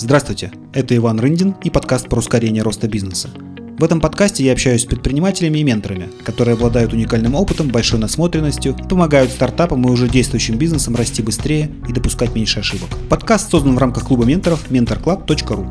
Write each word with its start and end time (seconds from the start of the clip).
Здравствуйте, 0.00 0.52
это 0.72 0.94
Иван 0.94 1.18
Рындин 1.18 1.56
и 1.64 1.70
подкаст 1.70 2.08
про 2.08 2.20
ускорение 2.20 2.62
роста 2.62 2.86
бизнеса. 2.86 3.30
В 3.78 3.82
этом 3.82 4.00
подкасте 4.00 4.44
я 4.44 4.52
общаюсь 4.52 4.82
с 4.82 4.84
предпринимателями 4.84 5.58
и 5.58 5.64
менторами, 5.64 6.08
которые 6.22 6.54
обладают 6.54 6.92
уникальным 6.92 7.34
опытом, 7.34 7.66
большой 7.66 7.98
насмотренностью 7.98 8.76
и 8.78 8.88
помогают 8.88 9.32
стартапам 9.32 9.84
и 9.84 9.90
уже 9.90 10.08
действующим 10.08 10.56
бизнесам 10.56 10.94
расти 10.94 11.20
быстрее 11.20 11.72
и 11.88 11.92
допускать 11.92 12.32
меньше 12.32 12.60
ошибок. 12.60 12.88
Подкаст 13.08 13.50
создан 13.50 13.74
в 13.74 13.78
рамках 13.78 14.06
клуба 14.06 14.24
менторов 14.24 14.70
mentorclub.ru. 14.70 15.66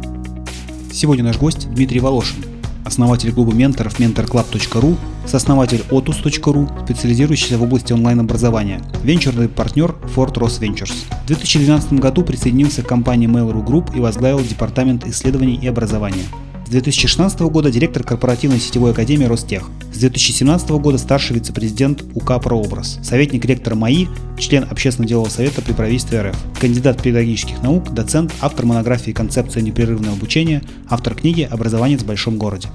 Сегодня 0.92 1.24
наш 1.24 1.38
гость 1.38 1.74
Дмитрий 1.74 2.02
Волошин, 2.02 2.44
основатель 2.84 3.32
клуба 3.32 3.54
менторов 3.54 3.98
mentorclub.ru, 3.98 4.98
сооснователь 5.26 5.86
otus.ru, 5.90 6.84
специализирующийся 6.84 7.58
в 7.58 7.64
области 7.64 7.94
онлайн-образования, 7.94 8.82
венчурный 9.04 9.48
партнер 9.48 9.96
Fort 10.14 10.34
Ross 10.34 10.60
Ventures. 10.60 11.17
В 11.28 11.30
2012 11.30 11.92
году 12.00 12.24
присоединился 12.24 12.84
к 12.84 12.88
компании 12.88 13.28
Mail.ru 13.28 13.62
Group 13.62 13.94
и 13.94 14.00
возглавил 14.00 14.40
департамент 14.40 15.06
исследований 15.06 15.60
и 15.62 15.68
образования. 15.68 16.24
С 16.66 16.70
2016 16.70 17.42
года 17.42 17.70
директор 17.70 18.02
корпоративной 18.02 18.62
сетевой 18.62 18.92
академии 18.92 19.26
Ростех. 19.26 19.70
С 19.94 19.98
2017 19.98 20.70
года 20.70 20.98
старший 20.98 21.36
вице-президент 21.36 22.06
УК 22.16 22.42
«Прообраз», 22.42 23.00
советник 23.04 23.44
ректора 23.44 23.76
МАИ, 23.76 24.08
член 24.40 24.68
Общественного 24.72 25.10
делового 25.10 25.30
совета 25.30 25.62
при 25.62 25.74
правительстве 25.74 26.22
РФ, 26.22 26.38
кандидат 26.62 27.02
педагогических 27.02 27.62
наук, 27.62 27.94
доцент, 27.94 28.34
автор 28.40 28.66
монографии 28.66 29.12
«Концепция 29.12 29.62
непрерывного 29.64 30.16
обучения», 30.16 30.64
автор 30.88 31.14
книги 31.14 31.42
«Образование 31.42 31.98
в 31.98 32.06
большом 32.06 32.38
городе». 32.38 32.70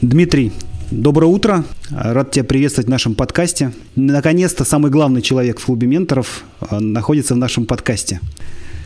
Дмитрий, 0.00 0.52
Доброе 0.92 1.26
утро. 1.26 1.64
Рад 1.90 2.30
тебя 2.30 2.44
приветствовать 2.44 2.86
в 2.86 2.90
нашем 2.90 3.16
подкасте. 3.16 3.72
Наконец-то 3.96 4.64
самый 4.64 4.88
главный 4.88 5.20
человек 5.20 5.58
в 5.58 5.64
клубе 5.64 5.88
менторов 5.88 6.44
э, 6.60 6.78
находится 6.78 7.34
в 7.34 7.38
нашем 7.38 7.66
подкасте. 7.66 8.20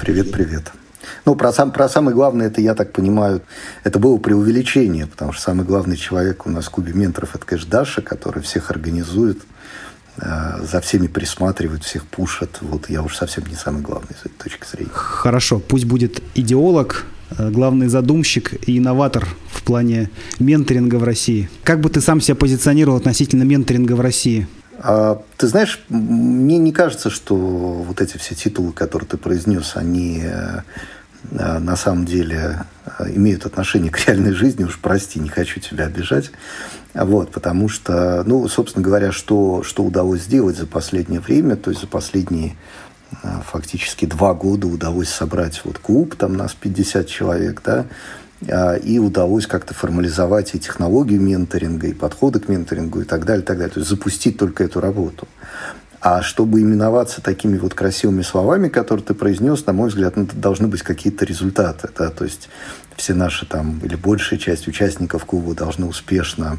Привет, 0.01 0.33
привет. 0.33 0.73
Ну, 1.27 1.35
про, 1.35 1.53
сам, 1.53 1.71
про 1.73 1.91
самое 1.91 2.15
главное, 2.15 2.47
это, 2.47 2.63
я 2.63 2.75
так 2.75 2.95
понимаю, 2.95 3.43
это 3.85 3.99
было 3.99 4.17
преувеличение, 4.17 5.09
потому 5.09 5.33
что 5.33 5.43
самый 5.43 5.67
главный 5.67 5.99
человек 5.99 6.47
у 6.47 6.51
нас 6.51 6.67
в 6.67 6.71
клубе 6.71 6.95
менторов– 6.95 7.31
это, 7.35 7.45
конечно, 7.45 7.71
Даша, 7.71 8.01
который 8.01 8.43
всех 8.43 8.71
организует, 8.71 9.43
э, 10.17 10.65
за 10.65 10.81
всеми 10.81 11.07
присматривает, 11.07 11.85
всех 11.85 12.07
пушит. 12.07 12.59
Вот 12.63 12.89
я 12.89 13.03
уж 13.03 13.15
совсем 13.15 13.45
не 13.45 13.57
самый 13.57 13.83
главный 13.83 14.17
с 14.17 14.25
этой 14.25 14.43
точки 14.43 14.65
зрения. 14.67 14.91
Хорошо, 14.95 15.59
пусть 15.59 15.85
будет 15.85 16.23
идеолог, 16.35 17.05
главный 17.39 17.89
задумщик 17.89 18.69
и 18.69 18.79
инноватор 18.79 19.27
в 19.49 19.63
плане 19.63 20.11
менторинга 20.39 20.97
в 20.97 21.05
России. 21.05 21.49
Как 21.65 21.81
бы 21.81 21.91
ты 21.91 22.01
сам 22.01 22.21
себя 22.21 22.35
позиционировал 22.35 22.97
относительно 22.97 23.45
менторинга 23.45 23.93
в 23.93 24.01
России? 24.01 24.47
А, 24.83 25.21
ты 25.37 25.47
знаешь, 25.47 25.85
мне 25.89 26.59
не 26.59 26.73
кажется, 26.73 27.11
что 27.11 27.37
вот 27.37 28.01
эти 28.01 28.17
все 28.17 28.35
титулы, 28.35 28.73
которые 28.73 29.07
ты 29.09 29.19
произнес, 29.19 29.73
они 29.75 30.23
э, 30.23 30.61
э, 31.33 31.59
на 31.59 31.77
самом 31.77 32.07
деле 32.07 32.65
э, 32.99 33.11
имеют 33.15 33.45
отношение 33.45 33.91
к 33.91 34.07
реальной 34.07 34.33
жизни. 34.33 34.65
Уж 34.65 34.79
прости, 34.79 35.21
не 35.21 35.29
хочу 35.29 35.61
тебя 35.61 35.85
обижать. 35.85 36.31
Вот, 36.95 37.31
потому 37.31 37.69
что, 37.69 38.25
ну, 38.25 38.49
собственно 38.49 38.83
говоря, 38.83 39.13
что, 39.13 39.63
что 39.63 39.85
удалось 39.85 40.23
сделать 40.23 40.57
за 40.57 40.67
последнее 40.67 41.21
время, 41.21 41.57
то 41.57 41.71
есть 41.71 41.83
за 41.83 41.87
последние 41.87 42.57
фактически 43.45 44.07
два 44.07 44.35
года 44.35 44.67
удалось 44.67 45.09
собрать 45.09 45.61
вот 45.65 45.79
клуб, 45.79 46.15
там 46.17 46.37
нас 46.37 46.55
50 46.55 47.07
человек, 47.07 47.63
да, 47.65 47.87
а, 48.49 48.75
и 48.75 48.99
удалось 48.99 49.47
как-то 49.47 49.75
формализовать 49.75 50.55
и 50.55 50.59
технологию 50.59 51.21
менторинга, 51.21 51.89
и 51.89 51.93
подходы 51.93 52.41
к 52.41 52.49
менторингу, 52.49 53.03
и 53.03 53.05
так 53.05 53.25
далее, 53.25 53.43
и 53.43 53.47
так 53.47 53.59
далее. 53.59 53.73
То 53.73 53.81
есть 53.81 53.91
запустить 53.91 54.39
только 54.39 54.65
эту 54.65 54.81
работу. 54.81 55.29
А 56.01 56.23
чтобы 56.23 56.63
именоваться 56.63 57.21
такими 57.21 57.59
вот 57.59 57.75
красивыми 57.75 58.23
словами, 58.23 58.69
которые 58.69 59.05
ты 59.05 59.13
произнес, 59.13 59.67
на 59.67 59.75
мой 59.75 59.91
взгляд, 59.91 60.17
ну, 60.17 60.27
должны 60.33 60.67
быть 60.67 60.81
какие-то 60.81 61.27
результаты. 61.27 61.91
Да? 61.99 62.09
То 62.09 62.25
есть 62.25 62.49
все 62.97 63.13
наши 63.13 63.45
там, 63.45 63.81
или 63.83 63.97
большая 63.97 64.39
часть 64.39 64.67
участников 64.67 65.27
клуба 65.27 65.55
должны 65.55 65.85
успешно 65.85 66.59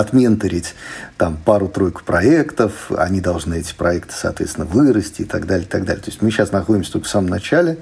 отменторить 0.00 0.74
там 1.16 1.36
пару-тройку 1.36 2.02
проектов, 2.04 2.90
они 2.96 3.20
должны 3.20 3.58
эти 3.58 3.74
проекты, 3.74 4.14
соответственно, 4.16 4.66
вырасти 4.66 5.22
и 5.22 5.24
так 5.24 5.46
далее, 5.46 5.66
и 5.66 5.68
так 5.68 5.84
далее. 5.84 6.02
То 6.02 6.10
есть 6.10 6.22
мы 6.22 6.30
сейчас 6.30 6.52
находимся 6.52 6.92
только 6.92 7.06
в 7.06 7.10
самом 7.10 7.28
начале, 7.28 7.78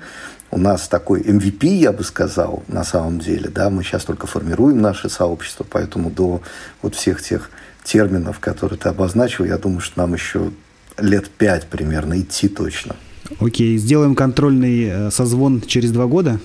у 0.51 0.59
нас 0.59 0.89
такой 0.89 1.21
MVP, 1.21 1.67
я 1.67 1.93
бы 1.93 2.03
сказал, 2.03 2.63
на 2.69 2.85
самом 2.85 3.19
деле, 3.19 3.51
да, 3.51 3.69
мы 3.71 3.83
сейчас 3.83 4.05
только 4.05 4.27
формируем 4.27 4.81
наше 4.81 5.11
сообщество, 5.11 5.67
поэтому 5.69 6.11
до 6.11 6.41
вот 6.81 6.95
всех 6.95 7.23
тех 7.23 7.51
терминов, 7.85 8.39
которые 8.41 8.79
ты 8.79 8.89
обозначил, 8.89 9.45
я 9.45 9.59
думаю, 9.59 9.81
что 9.81 9.99
нам 10.01 10.15
еще 10.15 10.51
лет 10.99 11.29
пять 11.31 11.67
примерно 11.67 12.21
идти 12.21 12.49
точно. 12.49 12.97
Окей, 13.41 13.77
сделаем 13.77 14.15
контрольный 14.15 14.85
э, 14.85 15.11
созвон 15.11 15.61
через 15.61 15.91
два 15.91 16.07
года? 16.07 16.41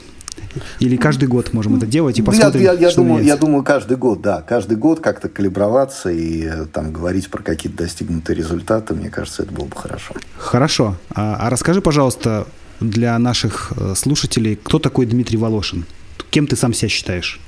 Или 0.80 0.98
каждый 0.98 1.28
год 1.28 1.54
можем 1.54 1.78
это 1.78 1.86
делать 1.86 2.20
и 2.20 2.22
посмотрим, 2.22 2.62
я, 2.62 2.74
я, 2.74 2.90
я, 2.90 2.96
думаю, 2.96 3.24
я 3.24 3.38
думаю, 3.38 3.64
каждый 3.64 3.98
год, 3.98 4.22
да. 4.22 4.42
Каждый 4.42 4.78
год 4.78 5.00
как-то 5.00 5.30
калиброваться 5.30 6.10
и 6.10 6.46
э, 6.46 6.66
там 6.72 6.92
говорить 6.92 7.30
про 7.30 7.42
какие-то 7.42 7.80
достигнутые 7.80 8.36
результаты, 8.36 8.94
мне 8.94 9.10
кажется, 9.10 9.44
это 9.44 9.52
было 9.52 9.66
бы 9.66 9.76
хорошо. 9.76 10.14
Хорошо. 10.38 10.96
А, 11.14 11.38
а 11.40 11.50
расскажи, 11.50 11.82
пожалуйста, 11.82 12.48
для 12.80 13.18
наших 13.20 13.74
э, 13.78 13.94
слушателей, 13.96 14.56
кто 14.62 14.80
такой 14.80 15.06
Дмитрий 15.06 15.38
Волошин? 15.38 15.86
Кем 16.30 16.48
ты 16.48 16.56
сам 16.56 16.74
себя 16.74 16.90
считаешь? 16.90 17.40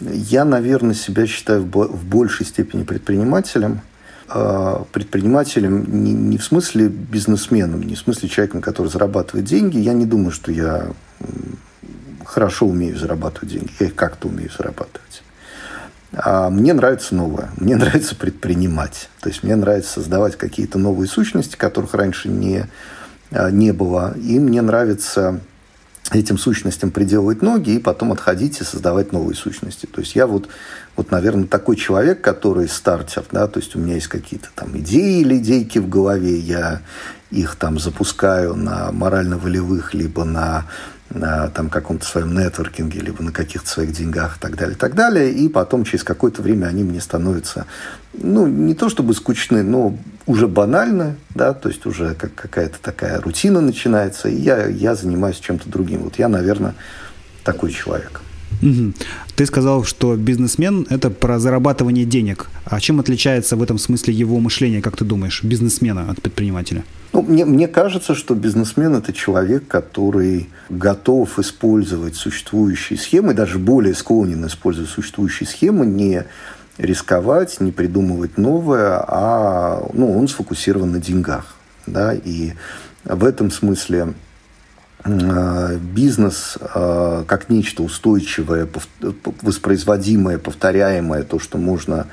Я, 0.00 0.44
наверное, 0.44 0.94
себя 0.94 1.26
считаю 1.26 1.62
в 1.62 2.04
большей 2.04 2.46
степени 2.46 2.84
предпринимателем. 2.84 3.82
А, 4.32 4.84
предпринимателем 4.92 6.04
не, 6.04 6.12
не 6.12 6.38
в 6.38 6.44
смысле 6.44 6.88
бизнесменом, 6.88 7.82
не 7.82 7.96
в 7.96 7.98
смысле 7.98 8.28
человеком, 8.28 8.60
который 8.60 8.86
зарабатывает 8.86 9.44
деньги. 9.44 9.78
Я 9.78 9.92
не 9.92 10.06
думаю, 10.06 10.30
что 10.30 10.52
я 10.52 10.92
хорошо 12.30 12.66
умею 12.66 12.96
зарабатывать 12.98 13.50
деньги. 13.50 13.70
Я 13.78 13.86
их 13.86 13.94
как-то 13.94 14.28
умею 14.28 14.50
зарабатывать. 14.56 15.22
А 16.12 16.50
мне 16.50 16.72
нравится 16.72 17.14
новое. 17.14 17.50
Мне 17.56 17.76
нравится 17.76 18.14
предпринимать. 18.14 19.08
То 19.20 19.28
есть 19.28 19.42
мне 19.42 19.56
нравится 19.56 19.92
создавать 19.92 20.36
какие-то 20.36 20.78
новые 20.78 21.08
сущности, 21.08 21.56
которых 21.56 21.94
раньше 21.94 22.28
не 22.28 22.66
Э, 23.30 23.50
не 23.50 23.72
было. 23.72 24.14
И 24.16 24.38
мне 24.38 24.60
нравится 24.62 25.40
этим 26.10 26.38
сущностям 26.38 26.90
приделывать 26.90 27.40
ноги 27.40 27.70
и 27.70 27.78
потом 27.78 28.10
отходить 28.10 28.60
и 28.60 28.64
создавать 28.64 29.12
новые 29.12 29.36
сущности. 29.36 29.86
То 29.86 30.00
есть 30.00 30.16
я 30.16 30.26
вот, 30.26 30.48
вот, 30.96 31.12
наверное, 31.12 31.46
такой 31.46 31.76
человек, 31.76 32.20
который 32.20 32.68
стартер, 32.68 33.24
да, 33.30 33.46
то 33.46 33.60
есть 33.60 33.76
у 33.76 33.78
меня 33.78 33.94
есть 33.94 34.08
какие-то 34.08 34.48
там 34.56 34.76
идеи 34.78 35.20
или 35.20 35.38
идейки 35.38 35.78
в 35.78 35.88
голове, 35.88 36.36
я 36.36 36.80
их 37.30 37.54
там 37.54 37.78
запускаю 37.78 38.56
на 38.56 38.90
морально-волевых, 38.90 39.94
либо 39.94 40.24
на 40.24 40.66
на 41.10 41.48
там, 41.48 41.68
каком-то 41.68 42.06
своем 42.06 42.34
нетворкинге, 42.34 43.00
либо 43.00 43.22
на 43.22 43.32
каких-то 43.32 43.68
своих 43.68 43.92
деньгах 43.92 44.36
и 44.36 44.40
так 44.40 44.56
далее, 44.56 44.76
и 44.76 44.78
так 44.78 44.94
далее. 44.94 45.32
И 45.32 45.48
потом 45.48 45.84
через 45.84 46.04
какое-то 46.04 46.42
время 46.42 46.66
они 46.66 46.84
мне 46.84 47.00
становятся, 47.00 47.66
ну, 48.12 48.46
не 48.46 48.74
то 48.74 48.88
чтобы 48.88 49.14
скучны, 49.14 49.62
но 49.62 49.96
уже 50.26 50.46
банально, 50.46 51.16
да, 51.34 51.52
то 51.52 51.68
есть 51.68 51.84
уже 51.86 52.14
как 52.14 52.34
какая-то 52.34 52.78
такая 52.80 53.20
рутина 53.20 53.60
начинается, 53.60 54.28
и 54.28 54.36
я, 54.36 54.66
я 54.66 54.94
занимаюсь 54.94 55.38
чем-то 55.38 55.68
другим. 55.68 56.02
Вот 56.02 56.18
я, 56.18 56.28
наверное, 56.28 56.74
такой 57.44 57.72
человек. 57.72 58.20
Угу. 58.62 58.92
Ты 59.36 59.46
сказал, 59.46 59.84
что 59.84 60.16
бизнесмен– 60.16 60.86
это 60.90 61.10
про 61.10 61.38
зарабатывание 61.38 62.04
денег. 62.04 62.48
А 62.64 62.80
чем 62.80 63.00
отличается 63.00 63.56
в 63.56 63.62
этом 63.62 63.78
смысле 63.78 64.14
его 64.14 64.38
мышление, 64.38 64.82
как 64.82 64.96
ты 64.96 65.04
думаешь, 65.04 65.42
бизнесмена 65.42 66.10
от 66.10 66.20
предпринимателя? 66.20 66.84
Ну, 67.12 67.22
мне, 67.22 67.44
мне 67.44 67.68
кажется, 67.68 68.14
что 68.14 68.34
бизнесмен– 68.34 68.94
это 68.96 69.12
человек, 69.12 69.66
который 69.66 70.48
готов 70.68 71.38
использовать 71.38 72.16
существующие 72.16 72.98
схемы, 72.98 73.34
даже 73.34 73.58
более 73.58 73.94
склонен 73.94 74.46
использовать 74.46 74.90
существующие 74.90 75.48
схемы, 75.48 75.86
не 75.86 76.24
рисковать, 76.78 77.60
не 77.60 77.72
придумывать 77.72 78.38
новое, 78.38 79.02
а 79.06 79.86
ну, 79.92 80.16
он 80.16 80.28
сфокусирован 80.28 80.92
на 80.92 81.00
деньгах. 81.00 81.56
Да? 81.86 82.14
И 82.14 82.52
в 83.04 83.24
этом 83.24 83.50
смысле 83.50 84.14
бизнес 85.04 86.58
э, 86.60 87.24
как 87.26 87.48
нечто 87.48 87.82
устойчивое, 87.82 88.68
воспроизводимое, 89.42 90.38
повторяемое, 90.38 91.22
то, 91.22 91.38
что 91.38 91.56
можно 91.58 92.06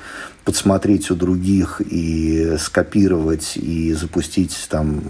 подсмотреть 0.44 1.10
у 1.10 1.14
других 1.14 1.82
и 1.82 2.56
скопировать 2.58 3.56
и 3.56 3.92
запустить 3.92 4.66
там 4.70 5.02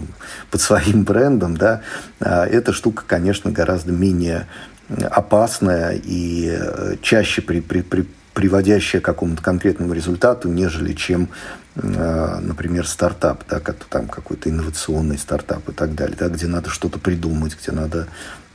под 0.51 0.59
своим 0.59 1.03
брендом, 1.03 1.55
да, 1.55 1.81
э, 2.19 2.43
эта 2.45 2.73
штука, 2.73 3.03
конечно, 3.07 3.51
гораздо 3.51 3.93
менее 3.93 4.47
опасная 5.11 5.99
и 6.03 6.59
чаще 7.01 7.41
при, 7.41 7.61
при, 7.61 7.81
при, 7.81 8.05
приводящая 8.33 9.01
к 9.01 9.05
какому-то 9.05 9.41
конкретному 9.41 9.93
результату, 9.93 10.49
нежели 10.49 10.93
чем 10.93 11.29
Э, 11.29 11.58
например, 11.75 12.87
стартап, 12.87 13.43
да, 13.49 13.59
как 13.59 13.83
там 13.85 14.07
какой-то 14.07 14.49
инновационный 14.49 15.17
стартап 15.17 15.69
и 15.69 15.71
так 15.71 15.95
далее, 15.95 16.17
да, 16.19 16.27
где 16.29 16.47
надо 16.47 16.69
что-то 16.69 16.99
придумать, 16.99 17.57
где 17.61 17.71
надо 17.71 18.07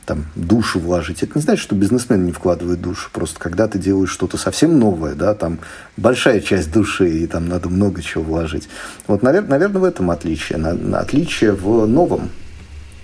там 0.05 0.25
душу 0.35 0.79
вложить. 0.79 1.23
Это 1.23 1.33
не 1.35 1.41
значит, 1.41 1.63
что 1.63 1.75
бизнесмен 1.75 2.25
не 2.25 2.31
вкладывает 2.31 2.81
душу. 2.81 3.09
Просто 3.11 3.39
когда 3.39 3.67
ты 3.67 3.79
делаешь 3.79 4.11
что-то 4.11 4.37
совсем 4.37 4.79
новое, 4.79 5.15
да, 5.15 5.33
там 5.33 5.59
большая 5.97 6.41
часть 6.41 6.71
души, 6.71 7.09
и 7.09 7.27
там 7.27 7.47
надо 7.47 7.69
много 7.69 8.01
чего 8.01 8.23
вложить. 8.23 8.69
Вот, 9.07 9.23
наверное, 9.23 9.51
наверное 9.51 9.81
в 9.81 9.83
этом 9.83 10.11
отличие. 10.11 10.57
На, 10.57 10.73
на 10.73 10.99
отличие 10.99 11.53
в 11.53 11.85
новом, 11.87 12.29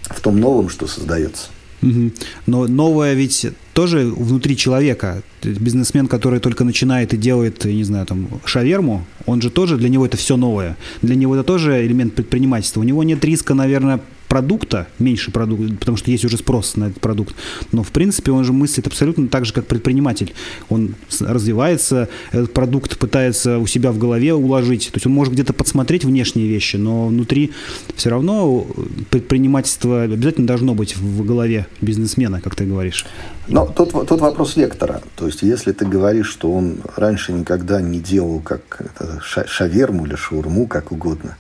в 0.04 0.22
том 0.22 0.40
новом, 0.40 0.70
что 0.70 0.88
создается. 0.88 1.50
Но 1.82 2.68
новое 2.68 3.14
ведь 3.14 3.48
тоже 3.74 4.06
внутри 4.06 4.56
человека. 4.56 5.24
Бизнесмен, 5.44 6.08
который 6.08 6.40
только 6.40 6.64
начинает 6.64 7.14
и 7.14 7.18
делает, 7.18 7.66
не 7.66 7.84
знаю, 7.84 8.06
там, 8.06 8.28
шаверму, 8.46 9.06
он 9.26 9.42
же 9.42 9.50
тоже, 9.50 9.78
для 9.78 9.90
него 9.90 10.06
это 10.06 10.18
все 10.18 10.38
новое. 10.38 10.78
Для 11.02 11.16
него 11.16 11.36
это 11.36 11.44
тоже 11.44 11.86
элемент 11.86 12.14
предпринимательства. 12.14 12.82
У 12.82 12.84
него 12.84 13.04
нет 13.04 13.24
риска, 13.26 13.54
наверное, 13.54 14.00
продукта, 14.32 14.88
меньше 14.98 15.30
продукта, 15.30 15.76
потому 15.78 15.98
что 15.98 16.10
есть 16.10 16.24
уже 16.24 16.38
спрос 16.38 16.78
на 16.78 16.86
этот 16.86 17.02
продукт. 17.02 17.36
Но, 17.74 17.84
в 17.84 17.92
принципе, 17.92 18.32
он 18.32 18.46
же 18.46 18.54
мыслит 18.54 18.88
абсолютно 18.88 19.28
так 19.28 19.44
же, 19.44 19.52
как 19.52 19.66
предприниматель. 19.68 20.34
Он 20.70 20.96
развивается, 21.20 22.08
этот 22.32 22.54
продукт 22.54 22.98
пытается 22.98 23.58
у 23.58 23.68
себя 23.68 23.92
в 23.92 23.98
голове 23.98 24.34
уложить. 24.34 24.88
То 24.94 24.96
есть 24.96 25.06
он 25.06 25.12
может 25.12 25.34
где-то 25.34 25.52
подсмотреть 25.52 26.06
внешние 26.06 26.48
вещи, 26.48 26.78
но 26.78 27.08
внутри 27.08 27.52
все 27.98 28.10
равно 28.10 28.66
предпринимательство 29.10 30.04
обязательно 30.04 30.48
должно 30.48 30.76
быть 30.76 30.96
в 30.96 31.26
голове 31.26 31.68
бизнесмена, 31.82 32.40
как 32.40 32.56
ты 32.56 32.64
говоришь. 32.64 33.06
Но 33.50 33.66
тут, 33.66 33.92
тут 33.92 34.22
вопрос 34.22 34.56
вектора. 34.56 35.02
То 35.16 35.26
есть, 35.26 35.42
если 35.42 35.74
ты 35.74 35.86
говоришь, 35.86 36.30
что 36.30 36.54
он 36.54 36.78
раньше 36.96 37.34
никогда 37.34 37.82
не 37.82 38.00
делал 38.00 38.40
как 38.40 38.80
шаверму 39.22 40.06
или 40.06 40.16
шаурму, 40.16 40.68
как 40.68 40.94
угодно, 40.94 41.36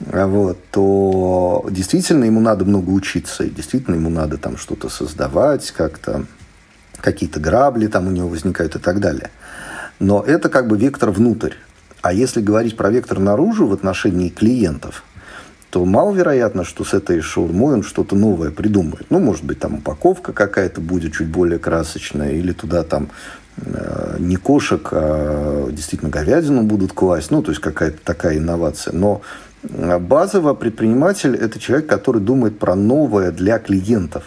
вот, 0.00 0.58
то 0.70 1.66
действительно 1.70 2.24
ему 2.24 2.40
надо 2.40 2.64
много 2.64 2.90
учиться, 2.90 3.44
и 3.44 3.50
действительно 3.50 3.96
ему 3.96 4.10
надо 4.10 4.38
там 4.38 4.56
что-то 4.56 4.88
создавать, 4.88 5.70
как-то 5.72 6.24
какие-то 7.00 7.40
грабли 7.40 7.86
там 7.86 8.06
у 8.06 8.10
него 8.10 8.28
возникают 8.28 8.76
и 8.76 8.78
так 8.78 9.00
далее. 9.00 9.30
Но 10.00 10.22
это 10.22 10.48
как 10.48 10.68
бы 10.68 10.76
вектор 10.76 11.10
внутрь. 11.10 11.54
А 12.02 12.12
если 12.12 12.40
говорить 12.40 12.76
про 12.76 12.90
вектор 12.90 13.18
наружу 13.18 13.66
в 13.66 13.72
отношении 13.72 14.28
клиентов, 14.28 15.04
то 15.70 15.84
маловероятно, 15.84 16.64
что 16.64 16.84
с 16.84 16.94
этой 16.94 17.20
шаурмой 17.20 17.74
он 17.74 17.82
что-то 17.82 18.16
новое 18.16 18.50
придумает. 18.50 19.06
Ну, 19.10 19.18
может 19.18 19.44
быть, 19.44 19.58
там 19.58 19.74
упаковка 19.74 20.32
какая-то 20.32 20.80
будет 20.80 21.12
чуть 21.12 21.28
более 21.28 21.58
красочная, 21.58 22.32
или 22.32 22.52
туда 22.52 22.84
там 22.84 23.10
э, 23.56 24.16
не 24.18 24.36
кошек, 24.36 24.88
а 24.92 25.70
действительно 25.70 26.10
говядину 26.10 26.62
будут 26.62 26.92
класть. 26.92 27.30
Ну, 27.30 27.42
то 27.42 27.50
есть 27.50 27.60
какая-то 27.60 27.98
такая 28.02 28.38
инновация. 28.38 28.94
Но 28.94 29.20
Базово 29.62 30.54
предприниматель– 30.54 31.34
это 31.40 31.58
человек, 31.58 31.86
который 31.88 32.22
думает 32.22 32.58
про 32.58 32.74
новое 32.74 33.32
для 33.32 33.58
клиентов. 33.58 34.24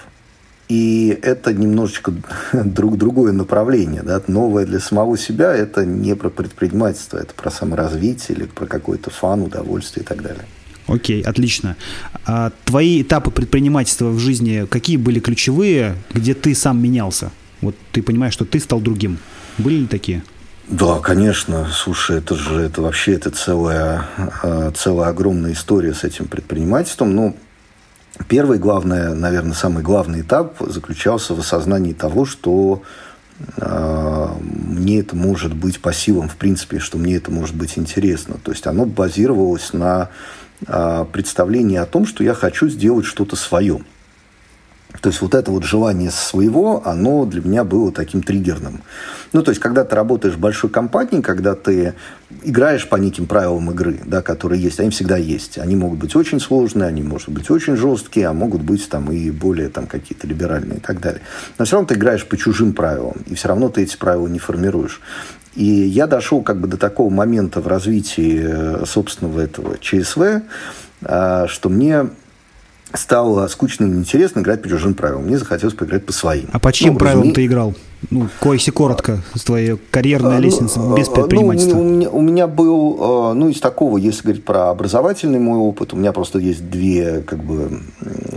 И 0.67 1.17
это 1.21 1.53
немножечко 1.53 2.13
друг, 2.53 2.97
другое 2.97 3.31
направление. 3.31 4.03
Да? 4.03 4.21
Новое 4.27 4.65
для 4.65 4.79
самого 4.79 5.17
себя– 5.17 5.53
это 5.55 5.85
не 5.85 6.15
про 6.15 6.29
предпринимательство, 6.29 7.17
это 7.17 7.33
про 7.33 7.51
саморазвитие 7.51 8.37
или 8.37 8.45
про 8.45 8.65
какой-то 8.65 9.09
фан, 9.09 9.41
удовольствие 9.41 10.03
и 10.03 10.07
так 10.07 10.21
далее. 10.21 10.45
Окей, 10.87 11.21
отлично. 11.21 11.77
А 12.25 12.51
твои 12.65 13.01
этапы 13.01 13.31
предпринимательства 13.31 14.09
в 14.09 14.19
жизни, 14.19 14.65
какие 14.69 14.97
были 14.97 15.19
ключевые, 15.19 15.95
где 16.13 16.33
ты 16.33 16.53
сам 16.55 16.81
менялся? 16.81 17.31
Вот 17.61 17.75
ты 17.91 18.01
понимаешь, 18.01 18.33
что 18.33 18.45
ты 18.45 18.59
стал 18.59 18.81
другим. 18.81 19.17
Были 19.57 19.75
ли 19.75 19.87
такие? 19.87 20.23
Да, 20.71 20.99
конечно. 20.99 21.67
Слушай, 21.69 22.19
это 22.19 22.33
же 22.33 22.61
это 22.61 22.81
вообще 22.81 23.15
это 23.15 23.29
целая, 23.29 24.05
а, 24.41 24.71
целая 24.71 25.09
огромная 25.09 25.51
история 25.51 25.93
с 25.93 26.05
этим 26.05 26.27
предпринимательством. 26.27 27.13
Ну, 27.13 27.35
первый, 28.29 28.57
главное, 28.57 29.13
наверное, 29.13 29.53
самый 29.53 29.83
главный 29.83 30.21
этап 30.21 30.55
заключался 30.61 31.35
в 31.35 31.39
осознании 31.39 31.91
того, 31.91 32.23
что 32.23 32.83
э, 33.57 34.27
мне 34.39 35.01
это 35.01 35.13
может 35.13 35.53
быть 35.53 35.81
по 35.81 35.91
силам, 35.91 36.29
в 36.29 36.37
принципе, 36.37 36.79
что 36.79 36.97
мне 36.97 37.17
это 37.17 37.31
может 37.31 37.55
быть 37.55 37.77
интересно. 37.77 38.37
То 38.41 38.51
есть 38.51 38.65
оно 38.65 38.85
базировалось 38.85 39.73
на 39.73 40.07
э, 40.65 41.05
представлении 41.11 41.79
о 41.79 41.85
том, 41.85 42.05
что 42.05 42.23
я 42.23 42.33
хочу 42.33 42.69
сделать 42.69 43.05
что-то 43.05 43.35
свое. 43.35 43.81
То 44.99 45.09
есть 45.09 45.21
вот 45.21 45.33
это 45.33 45.51
вот 45.51 45.63
желание 45.63 46.11
своего, 46.11 46.81
оно 46.85 47.25
для 47.25 47.41
меня 47.41 47.63
было 47.63 47.91
таким 47.91 48.21
триггерным. 48.21 48.81
Ну, 49.33 49.41
то 49.41 49.51
есть, 49.51 49.61
когда 49.61 49.85
ты 49.85 49.95
работаешь 49.95 50.35
в 50.35 50.39
большой 50.39 50.69
компании, 50.69 51.21
когда 51.21 51.55
ты 51.55 51.93
играешь 52.43 52.87
по 52.89 52.97
неким 52.97 53.25
правилам 53.25 53.71
игры, 53.71 53.99
да, 54.05 54.21
которые 54.21 54.61
есть, 54.61 54.79
они 54.79 54.89
всегда 54.89 55.15
есть. 55.15 55.57
Они 55.57 55.75
могут 55.75 55.99
быть 55.99 56.15
очень 56.15 56.39
сложные, 56.39 56.87
они 56.87 57.01
могут 57.01 57.29
быть 57.29 57.49
очень 57.49 57.77
жесткие, 57.77 58.27
а 58.27 58.33
могут 58.33 58.61
быть 58.61 58.89
там 58.89 59.11
и 59.11 59.31
более 59.31 59.69
там 59.69 59.87
какие-то 59.87 60.27
либеральные 60.27 60.79
и 60.79 60.81
так 60.81 60.99
далее. 60.99 61.21
Но 61.57 61.65
все 61.65 61.77
равно 61.77 61.87
ты 61.87 61.95
играешь 61.95 62.25
по 62.25 62.35
чужим 62.35 62.73
правилам, 62.73 63.15
и 63.25 63.35
все 63.35 63.47
равно 63.47 63.69
ты 63.69 63.83
эти 63.83 63.95
правила 63.95 64.27
не 64.27 64.39
формируешь. 64.39 65.01
И 65.55 65.65
я 65.65 66.07
дошел 66.07 66.41
как 66.41 66.59
бы 66.59 66.67
до 66.67 66.77
такого 66.77 67.09
момента 67.09 67.59
в 67.61 67.67
развитии 67.67 68.41
э, 68.41 68.85
собственного 68.85 69.41
этого 69.41 69.77
ЧСВ, 69.79 70.41
э, 71.01 71.45
что 71.47 71.69
мне 71.69 72.07
стало 72.93 73.47
скучно 73.47 73.85
и 73.85 73.89
неинтересно 73.89 74.41
играть 74.41 74.61
по 74.61 74.69
чужим 74.69 74.93
правилам. 74.93 75.25
Мне 75.25 75.37
захотелось 75.37 75.73
поиграть 75.73 76.05
по 76.05 76.13
своим. 76.13 76.47
А 76.51 76.59
по 76.59 76.71
чьим 76.71 76.93
ну, 76.93 76.99
правилам 76.99 77.21
разуме... 77.21 77.35
ты 77.35 77.45
играл? 77.45 77.73
Ну, 78.09 78.27
если 78.51 78.71
коротко, 78.71 79.19
с 79.35 79.43
твоей 79.43 79.77
карьерной 79.91 80.37
а, 80.37 80.39
ну, 80.39 80.41
лестницы, 80.41 80.79
ну, 80.79 80.95
без 80.95 81.07
предпринимательства. 81.07 81.75
Ну, 81.75 81.81
у, 81.81 81.83
меня, 81.83 82.09
у 82.09 82.21
меня 82.21 82.47
был, 82.47 82.97
а, 82.99 83.33
ну, 83.33 83.49
из 83.49 83.59
такого, 83.59 83.97
если 83.97 84.23
говорить 84.23 84.43
про 84.43 84.69
образовательный 84.71 85.39
мой 85.39 85.59
опыт, 85.59 85.93
у 85.93 85.97
меня 85.97 86.11
просто 86.11 86.39
есть 86.39 86.69
две, 86.69 87.21
как 87.21 87.43
бы, 87.43 87.81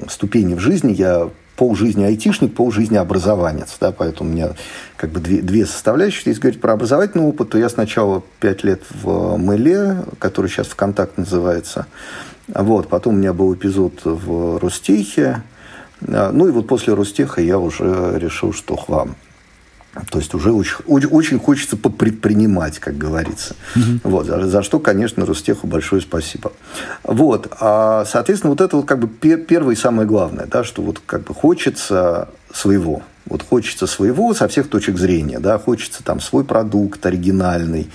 ступени 0.09 0.55
в 0.55 0.61
жизни. 0.61 0.93
Я 0.93 1.31
полжизни 1.57 2.05
айтишник, 2.05 2.55
полжизни 2.55 2.97
образованец, 2.97 3.77
да, 3.81 3.93
поэтому 3.93 4.31
у 4.31 4.33
меня 4.33 4.51
как 4.97 5.11
бы 5.11 5.21
две, 5.21 5.41
две 5.41 5.67
составляющие. 5.67 6.23
Если 6.27 6.41
говорить 6.41 6.61
про 6.61 6.73
образовательный 6.73 7.25
опыт, 7.25 7.51
то 7.51 7.59
я 7.59 7.69
сначала 7.69 8.23
пять 8.41 8.65
лет 8.65 8.83
в 8.91 9.37
Мэле, 9.37 10.05
который 10.19 10.51
сейчас 10.51 10.67
ВКонтакт 10.69 11.17
называется, 11.17 11.87
вот, 12.49 12.89
потом 12.89 13.15
у 13.15 13.19
меня 13.19 13.33
был 13.33 13.55
эпизод 13.55 14.01
в 14.05 14.59
Ростехе. 14.59 15.43
А, 16.07 16.31
ну 16.33 16.49
и 16.49 16.51
вот 16.51 16.67
после 16.67 16.95
Ростеха 16.95 17.41
я 17.41 17.59
уже 17.59 18.19
решил, 18.19 18.53
что 18.53 18.77
хлам. 18.77 19.17
То 20.11 20.19
есть 20.19 20.35
уже 20.35 20.51
очень, 20.51 21.09
очень 21.09 21.39
хочется 21.39 21.77
попредпринимать, 21.77 22.81
как 22.81 22.99
говорится. 22.99 23.55
Угу. 23.77 24.11
Вот, 24.11 24.27
за, 24.27 24.47
за 24.47 24.63
что, 24.63 24.81
конечно, 24.81 25.25
Ростеху 25.25 25.67
большое 25.69 26.03
спасибо. 26.03 26.53
Вот, 27.05 27.53
а, 27.61 28.05
соответственно, 28.05 28.51
вот 28.51 28.61
это 28.61 28.77
вот 28.77 28.87
как 28.87 28.99
бы 28.99 29.09
первое 29.09 29.75
и 29.75 29.79
самое 29.79 30.09
главное, 30.09 30.47
да, 30.47 30.65
что 30.65 30.83
вот 30.83 31.01
как 31.05 31.23
бы 31.23 31.35
хочется 31.35 32.29
своего. 32.53 33.03
Вот 33.27 33.43
хочется 33.43 33.87
своего 33.87 34.35
со 34.35 34.49
всех 34.49 34.69
точек 34.69 34.99
зрения, 34.99 35.39
да, 35.39 35.59
хочется 35.59 36.03
там 36.03 36.21
свой 36.21 36.45
продукт 36.45 37.07
оригинальный, 37.07 37.89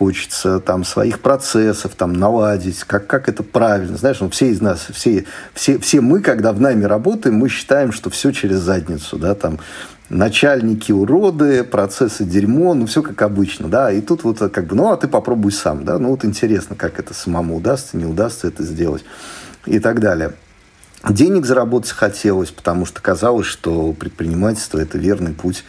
хочется 0.00 0.60
там 0.60 0.82
своих 0.82 1.20
процессов 1.20 1.94
там 1.94 2.14
наладить, 2.14 2.84
как, 2.84 3.06
как 3.06 3.28
это 3.28 3.42
правильно. 3.42 3.98
Знаешь, 3.98 4.20
ну, 4.20 4.30
все 4.30 4.46
из 4.46 4.62
нас, 4.62 4.86
все, 4.94 5.26
все, 5.52 5.78
все 5.78 6.00
мы, 6.00 6.22
когда 6.22 6.54
в 6.54 6.60
найме 6.60 6.86
работаем, 6.86 7.36
мы 7.36 7.50
считаем, 7.50 7.92
что 7.92 8.08
все 8.08 8.32
через 8.32 8.60
задницу, 8.60 9.18
да, 9.18 9.34
там 9.34 9.58
начальники 10.08 10.90
уроды, 10.90 11.64
процессы 11.64 12.24
дерьмо, 12.24 12.72
ну, 12.72 12.86
все 12.86 13.02
как 13.02 13.20
обычно, 13.20 13.68
да, 13.68 13.92
и 13.92 14.00
тут 14.00 14.24
вот 14.24 14.38
как 14.38 14.68
бы, 14.68 14.74
ну, 14.74 14.90
а 14.90 14.96
ты 14.96 15.06
попробуй 15.06 15.52
сам, 15.52 15.84
да, 15.84 15.98
ну, 15.98 16.08
вот 16.08 16.24
интересно, 16.24 16.76
как 16.76 16.98
это 16.98 17.12
самому 17.12 17.56
удастся, 17.56 17.98
не 17.98 18.06
удастся 18.06 18.48
это 18.48 18.62
сделать 18.62 19.04
и 19.66 19.80
так 19.80 20.00
далее. 20.00 20.32
Денег 21.08 21.46
заработать 21.46 21.92
хотелось, 21.92 22.50
потому 22.50 22.84
что 22.84 23.00
казалось, 23.00 23.46
что 23.46 23.92
предпринимательство– 23.94 24.78
это 24.80 24.98
верный 24.98 25.32
путь 25.32 25.64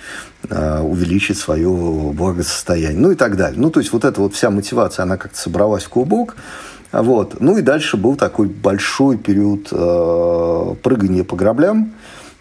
э, 0.50 0.81
увеличить 0.81 1.38
свое 1.38 1.69
благосостояние. 1.69 3.00
Ну 3.00 3.11
и 3.11 3.15
так 3.15 3.38
далее. 3.38 3.59
Ну, 3.59 3.69
то 3.71 3.79
есть, 3.79 3.93
вот 3.93 4.03
эта 4.03 4.19
вот 4.19 4.33
вся 4.33 4.50
мотивация, 4.50 5.03
она 5.03 5.15
как-то 5.15 5.38
собралась 5.38 5.83
в 5.83 5.89
клубок. 5.89 6.35
Вот. 6.91 7.39
Ну 7.39 7.57
и 7.57 7.61
дальше 7.61 7.95
был 7.95 8.17
такой 8.17 8.50
большой 8.50 9.17
период 9.17 9.69
э, 9.71 10.75
прыгания 10.83 11.23
по 11.23 11.38
граблям. 11.38 11.93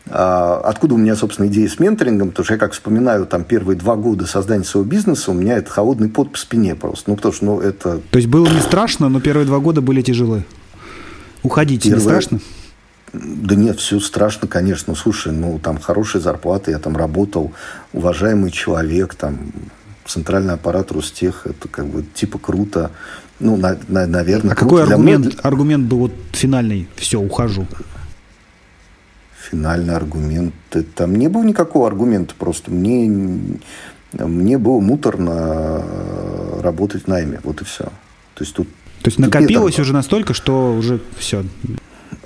Э, 0.07 0.61
откуда 0.65 0.95
у 0.95 0.99
меня, 0.99 1.15
собственно, 1.15 1.47
идея 1.47 1.69
с 1.69 1.79
менторингом? 1.79 2.31
Потому 2.31 2.45
что 2.45 2.55
я, 2.55 2.59
как 2.59 2.73
вспоминаю, 2.73 3.25
там 3.25 3.45
первые 3.45 3.79
два 3.79 3.95
года 3.95 4.27
создания 4.27 4.65
своего 4.65 4.89
бизнеса, 4.89 5.31
у 5.31 5.35
меня 5.35 5.59
это 5.59 5.71
холодный 5.71 6.09
пот 6.09 6.33
по 6.33 6.39
спине 6.39 6.75
просто. 6.75 7.09
Ну, 7.11 7.15
потому 7.15 7.35
что, 7.35 7.45
ну, 7.45 7.61
это... 7.61 8.01
То 8.11 8.17
есть, 8.17 8.29
было 8.29 8.49
не 8.49 8.61
страшно, 8.61 9.09
но 9.09 9.21
первые 9.21 9.47
два 9.47 9.61
года 9.61 9.81
были 9.81 10.03
тяжелые? 10.03 10.45
Уходить 11.45 11.85
Первые... 11.85 12.01
не 12.01 12.05
страшно? 12.05 12.41
Да 13.13 13.55
нет, 13.55 13.81
все 13.81 13.99
страшно, 14.01 14.47
конечно. 14.47 14.95
Слушай, 14.95 15.33
ну 15.33 15.59
там 15.59 15.79
хорошая 15.79 16.23
зарплата, 16.23 16.71
я 16.71 16.79
там 16.79 16.97
работал, 16.97 17.53
уважаемый 17.93 18.51
человек, 18.51 19.15
там 19.15 19.53
центральный 20.07 20.55
аппарат 20.55 20.93
Ростех, 20.93 21.47
это 21.47 21.69
как 21.69 21.87
бы 21.87 22.05
типа 22.15 22.39
круто. 22.39 22.91
Ну, 23.39 23.57
на, 23.57 23.79
на, 23.89 24.07
наверное. 24.07 24.53
А 24.53 24.55
какой 24.55 24.83
аргумент, 24.83 25.27
меня... 25.27 25.37
аргумент 25.43 25.87
был 25.87 25.99
вот 25.99 26.13
финальный? 26.33 26.89
Все, 26.97 27.19
ухожу. 27.19 27.67
Финальный 29.51 29.97
аргумент. 29.97 30.55
Там 30.95 31.15
не 31.15 31.29
было 31.29 31.43
никакого 31.43 31.87
аргумента, 31.87 32.35
просто 32.39 32.71
мне, 32.71 33.09
мне 34.13 34.59
было 34.59 34.81
муторно 34.81 35.83
работать 36.61 37.05
в 37.05 37.07
найме. 37.09 37.41
Вот 37.43 37.63
и 37.63 37.65
все. 37.65 37.85
То 38.35 38.45
есть 38.45 38.55
тут 38.55 38.69
то 39.03 39.09
есть 39.09 39.19
накопилось 39.19 39.79
уже 39.79 39.95
настолько, 39.95 40.35
что 40.35 40.75
уже 40.75 41.01
все. 41.19 41.45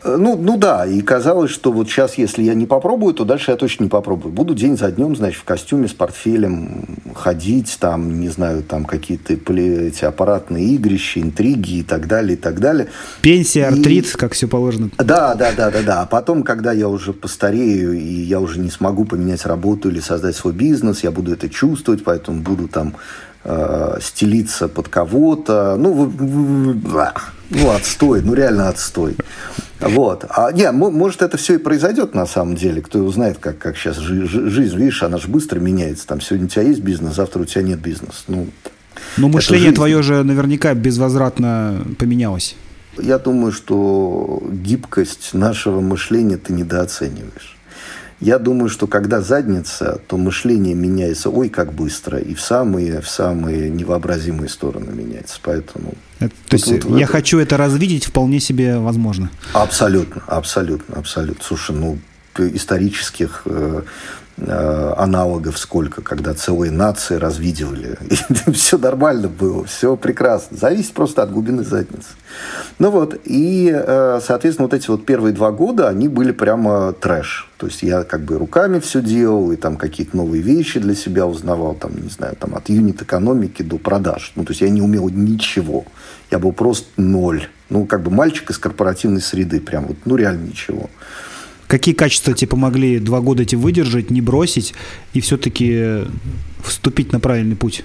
Э, 0.04 0.16
ну, 0.18 0.36
ну 0.36 0.56
да, 0.56 0.86
и 0.86 1.00
казалось, 1.00 1.50
что 1.50 1.72
вот 1.72 1.88
сейчас, 1.88 2.18
если 2.18 2.42
я 2.42 2.54
не 2.54 2.66
попробую, 2.66 3.14
то 3.14 3.24
дальше 3.24 3.50
я 3.50 3.56
точно 3.56 3.84
не 3.84 3.90
попробую. 3.90 4.32
Буду 4.32 4.54
день 4.54 4.76
за 4.76 4.90
днем, 4.90 5.16
значит, 5.16 5.40
в 5.40 5.44
костюме 5.44 5.88
с 5.88 5.92
портфелем 5.92 6.84
ходить, 7.14 7.76
там, 7.80 8.20
не 8.20 8.28
знаю, 8.28 8.62
там 8.62 8.84
какие-то 8.84 9.32
эти 9.32 10.04
аппаратные 10.04 10.66
игрища, 10.74 11.20
интриги 11.20 11.78
и 11.78 11.82
так 11.82 12.06
далее, 12.06 12.34
и 12.34 12.40
так 12.40 12.60
далее. 12.60 12.88
Пенсия, 13.22 13.66
артрит, 13.66 14.06
и... 14.06 14.16
как 14.16 14.32
все 14.32 14.46
положено. 14.46 14.90
Да, 14.98 15.34
да, 15.34 15.52
да, 15.56 15.70
да, 15.70 15.82
да. 15.82 16.02
А 16.02 16.06
потом, 16.06 16.42
когда 16.42 16.72
я 16.72 16.88
уже 16.88 17.12
постарею, 17.12 17.92
и 17.94 18.04
я 18.04 18.40
уже 18.40 18.58
не 18.58 18.70
смогу 18.70 19.04
поменять 19.04 19.46
работу 19.46 19.88
или 19.88 20.00
создать 20.00 20.36
свой 20.36 20.52
бизнес, 20.52 21.02
я 21.02 21.10
буду 21.10 21.32
это 21.32 21.48
чувствовать, 21.48 22.04
поэтому 22.04 22.42
буду 22.42 22.68
там 22.68 22.94
э, 23.44 23.98
стелиться 24.00 24.68
под 24.68 24.88
кого-то. 24.88 25.76
Ну, 25.78 26.12
ну, 27.50 27.70
отстой, 27.70 28.22
ну 28.22 28.34
реально 28.34 28.68
отстой. 28.68 29.16
Вот. 29.80 30.24
А, 30.30 30.50
не, 30.52 30.70
может, 30.72 31.22
это 31.22 31.36
все 31.36 31.54
и 31.54 31.58
произойдет 31.58 32.14
на 32.14 32.26
самом 32.26 32.56
деле. 32.56 32.80
Кто 32.80 32.98
его 32.98 33.10
знает, 33.10 33.38
как, 33.38 33.58
как 33.58 33.76
сейчас 33.76 33.98
жи- 33.98 34.26
жизнь, 34.26 34.76
видишь, 34.76 35.02
она 35.02 35.18
же 35.18 35.28
быстро 35.28 35.60
меняется. 35.60 36.06
Там 36.06 36.20
сегодня 36.20 36.46
у 36.46 36.48
тебя 36.48 36.62
есть 36.62 36.80
бизнес, 36.80 37.14
завтра 37.14 37.42
у 37.42 37.44
тебя 37.44 37.62
нет 37.62 37.80
бизнеса. 37.80 38.24
Ну, 38.28 38.48
Но 39.16 39.28
мышление 39.28 39.72
твое 39.72 40.02
же 40.02 40.22
наверняка 40.22 40.74
безвозвратно 40.74 41.84
поменялось. 41.98 42.56
Я 42.98 43.18
думаю, 43.18 43.52
что 43.52 44.42
гибкость 44.50 45.34
нашего 45.34 45.80
мышления 45.80 46.36
ты 46.36 46.52
недооцениваешь. 46.52 47.53
Я 48.24 48.38
думаю, 48.38 48.70
что 48.70 48.86
когда 48.86 49.20
задница, 49.20 50.00
то 50.08 50.16
мышление 50.16 50.74
меняется, 50.74 51.28
ой, 51.28 51.50
как 51.50 51.74
быстро, 51.74 52.18
и 52.18 52.32
в 52.32 52.40
самые, 52.40 53.02
в 53.02 53.08
самые 53.08 53.68
невообразимые 53.68 54.48
стороны 54.48 54.92
меняется. 54.92 55.38
Поэтому... 55.42 55.92
Это, 56.20 56.32
то 56.48 56.54
есть 56.54 56.66
вот, 56.66 56.98
я 56.98 57.04
это... 57.04 57.12
хочу 57.12 57.38
это 57.38 57.58
развидеть 57.58 58.06
вполне 58.06 58.40
себе 58.40 58.78
возможно. 58.78 59.30
Абсолютно, 59.52 60.22
абсолютно, 60.26 60.96
абсолютно. 60.96 61.44
Слушай, 61.44 61.76
ну, 61.76 61.98
исторических 62.38 63.42
э, 63.46 63.82
Э, 64.36 64.94
аналогов 64.96 65.56
сколько, 65.58 66.02
когда 66.02 66.34
целые 66.34 66.72
нации 66.72 67.14
развидевали. 67.14 67.96
И 68.46 68.50
все 68.50 68.78
нормально 68.78 69.28
было, 69.28 69.64
все 69.64 69.96
прекрасно. 69.96 70.56
Зависит 70.56 70.92
просто 70.92 71.22
от 71.22 71.30
глубины 71.30 71.62
задницы. 71.62 72.08
Ну 72.80 72.90
вот, 72.90 73.16
и, 73.24 73.72
э, 73.72 74.20
соответственно, 74.26 74.66
вот 74.66 74.74
эти 74.74 74.90
вот 74.90 75.06
первые 75.06 75.32
два 75.32 75.52
года, 75.52 75.88
они 75.88 76.08
были 76.08 76.32
прямо 76.32 76.92
трэш. 76.92 77.48
То 77.58 77.66
есть 77.66 77.84
я 77.84 78.02
как 78.02 78.22
бы 78.22 78.36
руками 78.36 78.80
все 78.80 79.00
делал, 79.00 79.52
и 79.52 79.56
там 79.56 79.76
какие-то 79.76 80.16
новые 80.16 80.42
вещи 80.42 80.80
для 80.80 80.96
себя 80.96 81.28
узнавал, 81.28 81.76
там, 81.76 81.92
не 81.94 82.10
знаю, 82.10 82.34
там 82.34 82.56
от 82.56 82.68
юнит-экономики 82.68 83.62
до 83.62 83.78
продаж. 83.78 84.32
Ну, 84.34 84.44
то 84.44 84.50
есть 84.50 84.62
я 84.62 84.68
не 84.68 84.82
умел 84.82 85.08
ничего. 85.10 85.84
Я 86.32 86.40
был 86.40 86.50
просто 86.50 86.88
ноль. 86.96 87.46
Ну, 87.70 87.86
как 87.86 88.02
бы 88.02 88.10
мальчик 88.10 88.50
из 88.50 88.58
корпоративной 88.58 89.20
среды, 89.20 89.60
прям 89.60 89.86
вот, 89.86 89.98
ну, 90.06 90.16
реально 90.16 90.46
ничего. 90.48 90.90
Какие 91.74 91.92
качества 91.92 92.32
тебе 92.34 92.46
помогли 92.46 93.00
два 93.00 93.20
года 93.20 93.42
эти 93.42 93.56
выдержать, 93.56 94.08
не 94.08 94.20
бросить 94.20 94.74
и 95.12 95.20
все-таки 95.20 96.04
вступить 96.62 97.10
на 97.10 97.18
правильный 97.18 97.56
путь? 97.56 97.82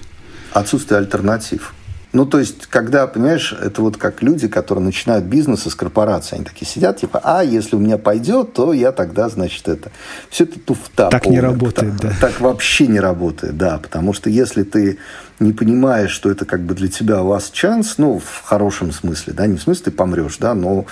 Отсутствие 0.52 0.98
альтернатив. 0.98 1.74
Ну, 2.12 2.24
то 2.24 2.38
есть, 2.38 2.66
когда, 2.66 3.08
понимаешь, 3.08 3.52
это 3.52 3.82
вот 3.82 3.96
как 3.96 4.22
люди, 4.22 4.46
которые 4.46 4.84
начинают 4.84 5.24
бизнес 5.24 5.66
из 5.66 5.74
корпорации. 5.74 6.36
Они 6.36 6.44
такие 6.44 6.66
сидят, 6.66 6.98
типа, 6.98 7.20
а, 7.24 7.42
если 7.42 7.74
у 7.74 7.80
меня 7.80 7.98
пойдет, 7.98 8.52
то 8.52 8.72
я 8.72 8.92
тогда, 8.92 9.28
значит, 9.28 9.66
это... 9.66 9.90
Все 10.28 10.44
это 10.44 10.60
туфта. 10.60 11.08
Так 11.08 11.24
полная, 11.24 11.40
не 11.40 11.44
работает, 11.44 12.00
так, 12.00 12.00
да. 12.00 12.16
Так 12.20 12.40
вообще 12.40 12.86
не 12.86 13.00
работает, 13.00 13.56
да. 13.56 13.78
Потому 13.78 14.12
что 14.12 14.30
если 14.30 14.62
ты 14.62 14.98
не 15.40 15.52
понимаешь, 15.52 16.10
что 16.10 16.30
это 16.30 16.44
как 16.44 16.62
бы 16.62 16.74
для 16.74 16.88
тебя 16.88 17.16
last 17.16 17.54
chance, 17.54 17.94
ну, 17.96 18.20
в 18.20 18.44
хорошем 18.44 18.92
смысле, 18.92 19.32
да, 19.32 19.48
не 19.48 19.56
в 19.56 19.62
смысле 19.62 19.86
ты 19.86 19.90
помрешь, 19.90 20.36
да, 20.38 20.54
но 20.54 20.86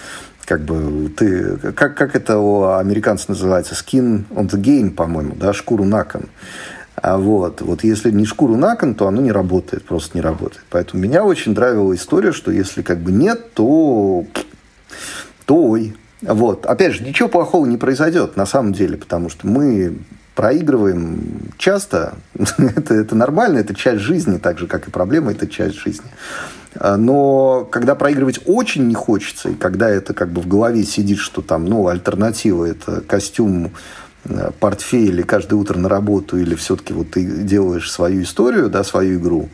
как 0.48 0.62
бы 0.62 1.10
ты, 1.10 1.58
как, 1.74 1.94
как 1.94 2.16
это 2.16 2.38
у 2.38 2.64
американцев 2.64 3.28
называется, 3.28 3.74
skin 3.74 4.24
on 4.30 4.48
the 4.48 4.58
game, 4.58 4.90
по-моему, 4.90 5.34
да, 5.36 5.52
шкуру 5.52 5.84
на 5.84 6.04
кон. 6.04 6.22
А 6.96 7.18
вот, 7.18 7.60
вот 7.60 7.84
если 7.84 8.10
не 8.10 8.24
шкуру 8.24 8.56
на 8.56 8.74
кон, 8.74 8.94
то 8.94 9.06
оно 9.06 9.20
не 9.20 9.30
работает, 9.30 9.84
просто 9.84 10.16
не 10.16 10.22
работает. 10.22 10.64
Поэтому 10.70 11.02
меня 11.02 11.22
очень 11.22 11.52
нравила 11.52 11.94
история, 11.94 12.32
что 12.32 12.50
если 12.50 12.80
как 12.80 12.98
бы 12.98 13.12
нет, 13.12 13.52
то, 13.52 14.24
то 15.44 15.64
ой. 15.64 15.94
Вот. 16.22 16.64
Опять 16.64 16.94
же, 16.94 17.04
ничего 17.04 17.28
плохого 17.28 17.66
не 17.66 17.76
произойдет 17.76 18.36
на 18.36 18.46
самом 18.46 18.72
деле, 18.72 18.96
потому 18.96 19.28
что 19.28 19.46
мы 19.46 19.98
проигрываем 20.34 21.52
часто. 21.58 22.14
это, 22.58 22.94
это 22.94 23.14
нормально, 23.14 23.58
это 23.58 23.74
часть 23.74 24.00
жизни, 24.00 24.38
так 24.38 24.58
же, 24.58 24.66
как 24.66 24.88
и 24.88 24.90
проблема, 24.90 25.32
это 25.32 25.46
часть 25.46 25.76
жизни. 25.76 26.08
А, 26.74 26.96
но 26.96 27.66
когда 27.70 27.94
проигрывать 27.94 28.40
очень 28.46 28.86
не 28.86 28.94
хочется, 28.94 29.50
и 29.50 29.54
когда 29.54 29.88
это 29.88 30.14
как 30.14 30.30
бы 30.30 30.40
в 30.40 30.48
голове 30.48 30.84
сидит, 30.84 31.18
что 31.18 31.42
там, 31.42 31.64
ну, 31.64 31.88
альтернатива– 31.88 32.64
это 32.66 33.00
костюм, 33.00 33.72
э, 34.24 34.50
портфель, 34.58 35.20
и 35.20 35.22
каждое 35.24 35.56
утро 35.56 35.78
на 35.78 35.88
работу, 35.88 36.38
или 36.38 36.54
все-таки 36.54 36.92
вот 36.92 37.10
ты 37.10 37.24
делаешь 37.24 37.90
свою 37.90 38.22
историю, 38.22 38.68
да, 38.68 38.84
свою 38.84 39.18
игру, 39.18 39.48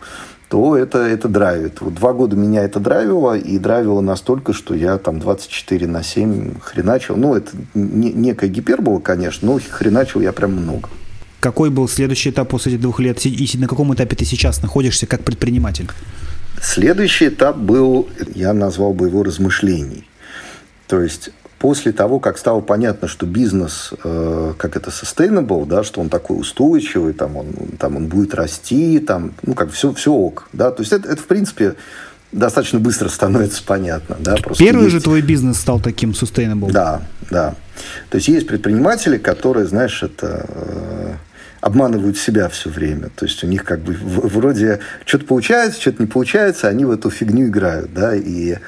то 0.48 0.76
это, 0.76 0.98
это 0.98 1.28
драйвит. 1.28 1.80
Вот 1.80 1.94
два 1.94 2.12
года 2.12 2.36
меня 2.36 2.62
это 2.62 2.78
драйвило, 2.80 3.36
и 3.36 3.58
драйвило 3.58 4.00
настолько, 4.00 4.52
что 4.52 4.74
я 4.74 4.98
там 4.98 5.18
24 5.18 5.86
на 5.86 6.02
7 6.02 6.60
хреначил. 6.60 7.16
Ну, 7.16 7.34
это 7.34 7.50
не, 7.74 8.12
некая 8.12 8.48
гипербола, 8.48 9.00
конечно, 9.00 9.48
но 9.48 9.58
хреначил 9.70 10.20
я 10.20 10.32
прям 10.32 10.52
много. 10.52 10.88
Какой 11.40 11.70
был 11.70 11.88
следующий 11.88 12.30
этап 12.30 12.48
после 12.48 12.72
этих 12.72 12.82
двух 12.82 13.00
лет? 13.00 13.24
И 13.26 13.58
на 13.58 13.68
каком 13.68 13.92
этапе 13.94 14.16
ты 14.16 14.24
сейчас 14.24 14.62
находишься 14.62 15.06
как 15.06 15.24
предприниматель? 15.24 15.90
Следующий 16.64 17.28
этап 17.28 17.56
был, 17.56 18.08
я 18.34 18.54
назвал 18.54 18.94
бы 18.94 19.08
его 19.08 19.22
размышлений. 19.22 20.08
То 20.86 21.00
есть 21.02 21.30
после 21.58 21.92
того, 21.92 22.20
как 22.20 22.38
стало 22.38 22.62
понятно, 22.62 23.06
что 23.06 23.26
бизнес, 23.26 23.92
э, 24.02 24.54
как 24.56 24.74
это 24.74 24.88
sustainable, 24.88 25.66
да, 25.66 25.84
что 25.84 26.00
он 26.00 26.08
такой 26.08 26.40
устойчивый, 26.40 27.12
там 27.12 27.36
он, 27.36 27.46
там 27.78 27.96
он 27.96 28.06
будет 28.06 28.34
расти, 28.34 28.98
там, 28.98 29.34
ну, 29.42 29.52
как 29.52 29.72
все, 29.72 29.92
все 29.92 30.10
ок. 30.10 30.48
Да, 30.54 30.70
то 30.70 30.80
есть 30.80 30.92
это, 30.92 31.06
это, 31.10 31.20
в 31.20 31.26
принципе, 31.26 31.74
достаточно 32.32 32.80
быстро 32.80 33.10
становится 33.10 33.62
понятно. 33.62 34.16
Да, 34.18 34.36
просто 34.36 34.64
Первый 34.64 34.84
есть... 34.84 34.92
же 34.96 35.02
твой 35.02 35.20
бизнес 35.20 35.58
стал 35.58 35.80
таким 35.80 36.12
sustainable. 36.12 36.72
Да, 36.72 37.02
да. 37.30 37.54
То 38.08 38.16
есть 38.16 38.28
есть 38.28 38.46
предприниматели, 38.46 39.18
которые, 39.18 39.66
знаешь, 39.66 40.02
это... 40.02 40.46
Э, 40.48 41.14
обманывают 41.64 42.18
себя 42.18 42.50
все 42.50 42.68
время. 42.68 43.08
То 43.16 43.24
есть 43.24 43.42
у 43.42 43.46
них 43.46 43.64
как 43.64 43.80
бы 43.80 43.96
вроде 43.98 44.80
что-то 45.06 45.24
получается, 45.24 45.80
что-то 45.80 46.02
не 46.02 46.06
получается, 46.06 46.68
они 46.68 46.84
в 46.84 46.90
эту 46.90 47.08
фигню 47.08 47.46
играют, 47.46 47.94
да, 47.94 48.14
и 48.14 48.58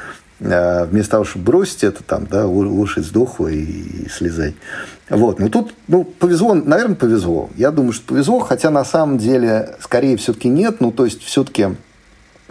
э, 0.40 0.84
вместо 0.86 1.10
того, 1.10 1.24
чтобы 1.24 1.44
бросить 1.44 1.84
это 1.84 2.02
там, 2.02 2.26
да, 2.26 2.46
лошадь 2.46 3.04
сдохла 3.04 3.48
и, 3.48 4.08
слезай. 4.08 4.56
Вот, 5.10 5.40
но 5.40 5.50
тут, 5.50 5.74
ну, 5.88 6.04
повезло, 6.04 6.54
наверное, 6.54 6.96
повезло. 6.96 7.50
Я 7.54 7.70
думаю, 7.70 7.92
что 7.92 8.14
повезло, 8.14 8.38
хотя 8.38 8.70
на 8.70 8.84
самом 8.86 9.18
деле, 9.18 9.76
скорее, 9.80 10.16
все-таки 10.16 10.48
нет. 10.48 10.80
Ну, 10.80 10.90
то 10.90 11.04
есть, 11.04 11.22
все-таки 11.22 11.76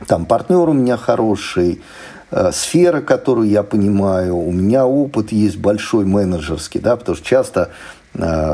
там 0.05 0.27
партнер 0.27 0.69
у 0.69 0.73
меня 0.73 0.97
хороший, 0.97 1.81
э, 2.29 2.51
сфера, 2.53 3.01
которую 3.01 3.49
я 3.49 3.63
понимаю, 3.63 4.37
у 4.37 4.51
меня 4.51 4.85
опыт 4.85 5.31
есть 5.31 5.57
большой 5.57 6.05
менеджерский, 6.05 6.79
да, 6.79 6.97
потому 6.97 7.15
что 7.15 7.25
часто 7.25 7.71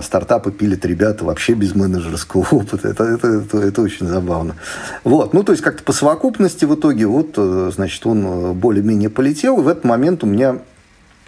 стартапы 0.01 0.51
пилят 0.51 0.85
ребята 0.85 1.23
вообще 1.23 1.53
без 1.53 1.75
менеджерского 1.75 2.45
опыта. 2.51 2.87
Это, 2.87 3.03
это, 3.03 3.27
это, 3.27 3.57
это 3.59 3.81
очень 3.81 4.07
забавно. 4.07 4.55
Вот. 5.03 5.33
Ну, 5.33 5.43
то 5.43 5.51
есть, 5.51 5.63
как-то 5.63 5.83
по 5.83 5.93
совокупности 5.93 6.65
в 6.65 6.75
итоге, 6.75 7.05
вот, 7.05 7.33
э, 7.37 7.71
значит, 7.73 8.05
он 8.05 8.25
э, 8.25 8.53
более-менее 8.53 9.09
полетел. 9.09 9.59
И 9.59 9.63
в 9.63 9.67
этот 9.67 9.83
момент 9.83 10.23
у 10.23 10.27
меня 10.27 10.59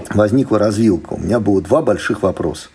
возникла 0.09 0.59
развилка. 0.59 1.13
У 1.13 1.19
меня 1.19 1.39
было 1.39 1.61
два 1.61 1.81
больших 1.81 2.23
вопроса. 2.23 2.69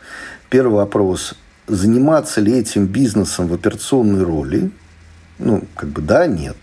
Первый 0.51 0.75
вопрос. 0.75 1.35
Заниматься 1.67 2.41
ли 2.41 2.59
этим 2.59 2.87
бизнесом 2.87 3.49
в 3.49 3.55
операционной 3.55 4.25
роли? 4.25 4.71
Ну, 5.39 5.65
как 5.75 5.91
бы 5.91 6.03
да, 6.03 6.27
нет. 6.27 6.57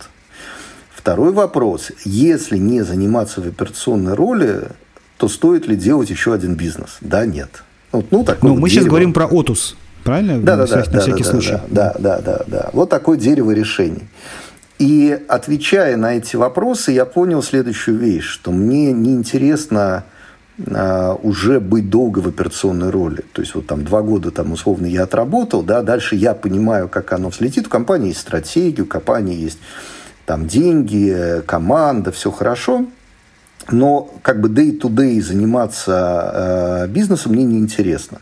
Второй 0.93 1.31
вопрос. 1.31 1.91
Если 2.03 2.57
не 2.57 2.81
заниматься 2.81 3.41
в 3.41 3.47
операционной 3.47 4.15
роли, 4.15 4.69
то 5.17 5.27
стоит 5.27 5.67
ли 5.67 5.75
делать 5.75 6.09
еще 6.09 6.33
один 6.33 6.55
бизнес? 6.55 6.97
Да, 7.01 7.25
нет. 7.25 7.63
Вот, 7.95 8.05
ну, 8.11 8.23
такое 8.23 8.49
ну, 8.49 8.55
вот 8.55 8.61
мы 8.61 8.69
дерево. 8.69 8.83
сейчас 8.83 8.89
говорим 8.89 9.13
про 9.13 9.25
отус, 9.25 9.75
правильно? 10.03 10.39
Да, 10.39 10.57
да, 10.57 10.67
да, 10.67 10.75
на 10.77 10.85
да, 10.85 10.99
всякий 10.99 11.23
да, 11.23 11.29
случай. 11.29 11.57
Да, 11.69 11.95
да, 11.99 12.21
да, 12.21 12.41
да. 12.47 12.69
Вот 12.73 12.89
такое 12.89 13.17
дерево 13.17 13.51
решений. 13.51 14.03
И 14.77 15.17
отвечая 15.27 15.95
на 15.95 16.15
эти 16.15 16.35
вопросы, 16.35 16.91
я 16.91 17.05
понял 17.05 17.41
следующую 17.41 17.97
вещь, 17.97 18.25
что 18.25 18.51
мне 18.51 18.91
неинтересно 18.91 20.03
а, 20.73 21.17
уже 21.21 21.59
быть 21.59 21.89
долго 21.89 22.19
в 22.19 22.27
операционной 22.27 22.89
роли. 22.89 23.23
То 23.31 23.41
есть 23.41 23.55
вот 23.55 23.67
там 23.67 23.85
два 23.85 24.01
года 24.01 24.31
там 24.31 24.51
условно 24.51 24.85
я 24.85 25.03
отработал, 25.03 25.63
да, 25.63 25.81
дальше 25.81 26.15
я 26.15 26.33
понимаю, 26.33 26.89
как 26.89 27.13
оно 27.13 27.29
взлетит. 27.29 27.67
У 27.67 27.69
компании 27.69 28.09
есть 28.09 28.19
стратегия, 28.19 28.83
у 28.83 28.85
компании 28.85 29.35
есть 29.35 29.59
там 30.25 30.47
деньги, 30.47 31.41
команда, 31.45 32.11
все 32.11 32.31
хорошо 32.31 32.85
но 33.71 34.09
как 34.21 34.41
бы 34.41 34.49
day-to-day 34.49 35.21
заниматься 35.21 36.85
э, 36.85 36.87
бизнесом 36.87 37.33
мне 37.33 37.43
неинтересно. 37.43 38.19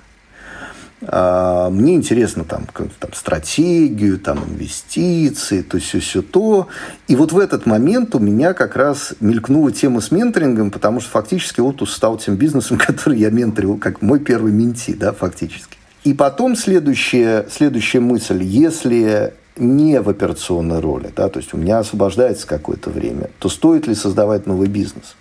А, 1.06 1.70
мне 1.70 1.96
интересно 1.96 2.44
там, 2.44 2.66
там 3.00 3.14
стратегию, 3.14 4.20
там 4.20 4.44
инвестиции, 4.50 5.62
то 5.62 5.80
все, 5.80 6.00
все 6.00 6.22
то. 6.22 6.68
И 7.08 7.16
вот 7.16 7.32
в 7.32 7.40
этот 7.40 7.66
момент 7.66 8.16
у 8.16 8.20
меня 8.20 8.54
как 8.54 8.76
раз 8.76 9.14
мелькнула 9.20 9.72
тема 9.72 10.02
с 10.02 10.12
менторингом, 10.12 10.72
потому 10.72 11.02
что 11.02 11.10
фактически 11.10 11.60
Отус 11.60 11.94
стал 11.94 12.18
тем 12.18 12.36
бизнесом, 12.36 12.78
который 12.86 13.20
я 13.20 13.30
менторил, 13.30 13.78
как 13.78 14.02
мой 14.02 14.20
первый 14.20 14.52
менти, 14.52 14.94
да, 14.94 15.12
фактически. 15.12 15.78
И 16.04 16.14
потом 16.14 16.56
следующая, 16.56 17.46
следующая 17.50 18.02
мысль, 18.02 18.44
если 18.44 19.34
не 19.56 20.02
в 20.02 20.10
операционной 20.10 20.80
роли, 20.80 21.12
да, 21.16 21.30
то 21.30 21.40
есть 21.40 21.54
у 21.54 21.58
меня 21.58 21.80
освобождается 21.80 22.48
какое-то 22.48 22.90
время, 22.90 23.30
то 23.40 23.50
стоит 23.50 23.88
ли 23.88 23.96
создавать 23.96 24.48
новый 24.48 24.68
бизнес? 24.68 25.16